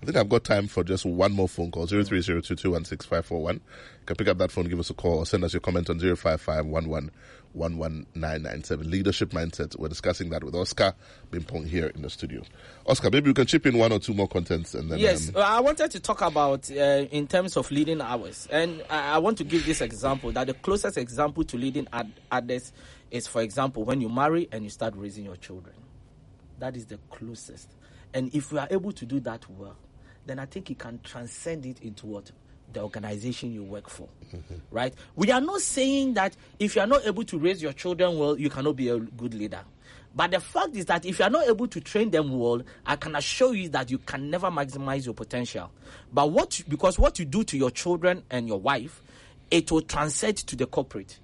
I 0.00 0.04
think 0.04 0.16
I've 0.16 0.28
got 0.28 0.44
time 0.44 0.68
for 0.68 0.84
just 0.84 1.04
one 1.04 1.32
more 1.32 1.48
phone 1.48 1.72
call 1.72 1.86
0302216541. 1.88 3.54
You 3.54 3.60
can 4.06 4.16
pick 4.16 4.28
up 4.28 4.38
that 4.38 4.52
phone, 4.52 4.68
give 4.68 4.78
us 4.78 4.90
a 4.90 4.94
call, 4.94 5.18
or 5.18 5.26
send 5.26 5.42
us 5.42 5.52
your 5.52 5.60
comment 5.60 5.90
on 5.90 5.98
05511 5.98 7.10
Leadership 8.88 9.30
mindset. 9.30 9.76
We're 9.76 9.88
discussing 9.88 10.30
that 10.30 10.44
with 10.44 10.54
Oscar 10.54 10.94
Bimpong 11.32 11.66
here 11.66 11.88
in 11.88 12.02
the 12.02 12.10
studio. 12.10 12.42
Oscar, 12.86 13.10
maybe 13.10 13.30
you 13.30 13.34
can 13.34 13.46
chip 13.46 13.66
in 13.66 13.76
one 13.76 13.90
or 13.90 13.98
two 13.98 14.14
more 14.14 14.28
contents 14.28 14.74
and 14.74 14.88
then. 14.88 15.00
Yes, 15.00 15.30
um, 15.34 15.42
I 15.42 15.58
wanted 15.58 15.90
to 15.90 15.98
talk 15.98 16.20
about 16.22 16.70
uh, 16.70 16.74
in 17.10 17.26
terms 17.26 17.56
of 17.56 17.68
leading 17.72 18.00
hours, 18.00 18.46
and 18.52 18.84
I, 18.88 19.14
I 19.14 19.18
want 19.18 19.38
to 19.38 19.44
give 19.44 19.66
this 19.66 19.80
example 19.80 20.30
that 20.32 20.46
the 20.46 20.54
closest 20.54 20.96
example 20.96 21.42
to 21.42 21.56
leading 21.56 21.88
ad- 21.92 22.12
others 22.30 22.72
is, 23.10 23.26
for 23.26 23.42
example, 23.42 23.82
when 23.84 24.00
you 24.00 24.08
marry 24.08 24.48
and 24.52 24.62
you 24.62 24.70
start 24.70 24.94
raising 24.96 25.24
your 25.24 25.36
children. 25.36 25.74
That 26.60 26.76
is 26.76 26.86
the 26.86 26.98
closest, 27.10 27.68
and 28.14 28.32
if 28.34 28.52
we 28.52 28.58
are 28.60 28.68
able 28.70 28.92
to 28.92 29.04
do 29.06 29.18
that 29.20 29.48
well, 29.50 29.76
then 30.28 30.38
I 30.38 30.46
think 30.46 30.70
you 30.70 30.76
can 30.76 31.00
transcend 31.02 31.66
it 31.66 31.80
into 31.80 32.06
what 32.06 32.30
the 32.72 32.82
organization 32.82 33.52
you 33.52 33.64
work 33.64 33.88
for, 33.88 34.08
mm-hmm. 34.34 34.56
right? 34.70 34.94
We 35.16 35.30
are 35.30 35.40
not 35.40 35.60
saying 35.60 36.14
that 36.14 36.36
if 36.58 36.76
you 36.76 36.82
are 36.82 36.86
not 36.86 37.06
able 37.06 37.24
to 37.24 37.38
raise 37.38 37.62
your 37.62 37.72
children 37.72 38.18
well, 38.18 38.38
you 38.38 38.50
cannot 38.50 38.76
be 38.76 38.88
a 38.90 38.98
good 38.98 39.34
leader. 39.34 39.60
But 40.14 40.32
the 40.32 40.40
fact 40.40 40.74
is 40.74 40.86
that 40.86 41.04
if 41.04 41.18
you 41.18 41.24
are 41.24 41.30
not 41.30 41.46
able 41.46 41.68
to 41.68 41.80
train 41.80 42.10
them 42.10 42.36
well, 42.38 42.62
I 42.84 42.96
can 42.96 43.14
assure 43.14 43.54
you 43.54 43.68
that 43.70 43.90
you 43.90 43.98
can 43.98 44.30
never 44.30 44.50
maximize 44.50 45.04
your 45.04 45.14
potential. 45.14 45.70
But 46.12 46.30
what 46.30 46.60
because 46.68 46.98
what 46.98 47.18
you 47.18 47.24
do 47.24 47.44
to 47.44 47.56
your 47.56 47.70
children 47.70 48.22
and 48.30 48.48
your 48.48 48.58
wife, 48.58 49.02
it 49.50 49.70
will 49.70 49.82
transcend 49.82 50.38
to 50.38 50.56
the 50.56 50.66
corporate. 50.66 51.18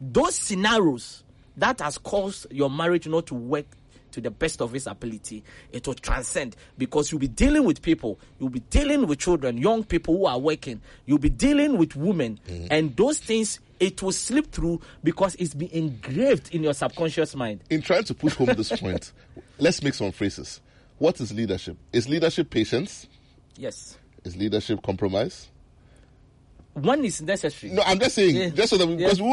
Those 0.00 0.34
scenarios 0.34 1.22
that 1.56 1.80
has 1.80 1.98
caused 1.98 2.46
your 2.52 2.68
marriage 2.68 3.06
not 3.06 3.26
to 3.26 3.34
work 3.34 3.66
to 4.14 4.20
the 4.20 4.30
best 4.30 4.60
of 4.62 4.72
his 4.72 4.86
ability, 4.86 5.42
it 5.72 5.86
will 5.86 5.94
transcend 5.94 6.56
because 6.78 7.10
you'll 7.10 7.20
be 7.20 7.28
dealing 7.28 7.64
with 7.64 7.82
people, 7.82 8.18
you'll 8.38 8.48
be 8.48 8.60
dealing 8.60 9.06
with 9.06 9.18
children, 9.18 9.58
young 9.58 9.84
people 9.84 10.16
who 10.16 10.26
are 10.26 10.38
working, 10.38 10.80
you'll 11.04 11.18
be 11.18 11.28
dealing 11.30 11.76
with 11.76 11.96
women, 11.96 12.38
mm-hmm. 12.48 12.66
and 12.70 12.96
those 12.96 13.18
things 13.18 13.60
it 13.80 14.00
will 14.02 14.12
slip 14.12 14.50
through 14.52 14.80
because 15.02 15.34
it's 15.34 15.52
been 15.52 15.68
engraved 15.70 16.54
in 16.54 16.62
your 16.62 16.72
subconscious 16.72 17.34
mind. 17.34 17.60
in 17.70 17.82
trying 17.82 18.04
to 18.04 18.14
push 18.14 18.34
home 18.34 18.46
this 18.56 18.70
point, 18.80 19.12
let's 19.58 19.82
make 19.82 19.94
some 19.94 20.12
phrases. 20.12 20.60
What 20.98 21.20
is 21.20 21.32
leadership? 21.32 21.76
Is 21.92 22.08
leadership 22.08 22.50
patience? 22.50 23.08
Yes. 23.56 23.98
Is 24.22 24.36
leadership 24.36 24.80
compromise? 24.82 25.48
One 26.74 27.04
is 27.04 27.22
necessary. 27.22 27.72
No, 27.72 27.82
I'm 27.82 27.98
just 28.00 28.14
saying, 28.16 28.34
Yeah. 28.36 28.48
just 28.48 28.70
so 28.70 28.76
that 28.78 28.86
we, 28.86 28.92
Yeah. 28.94 29.06
because 29.06 29.22
we 29.22 29.28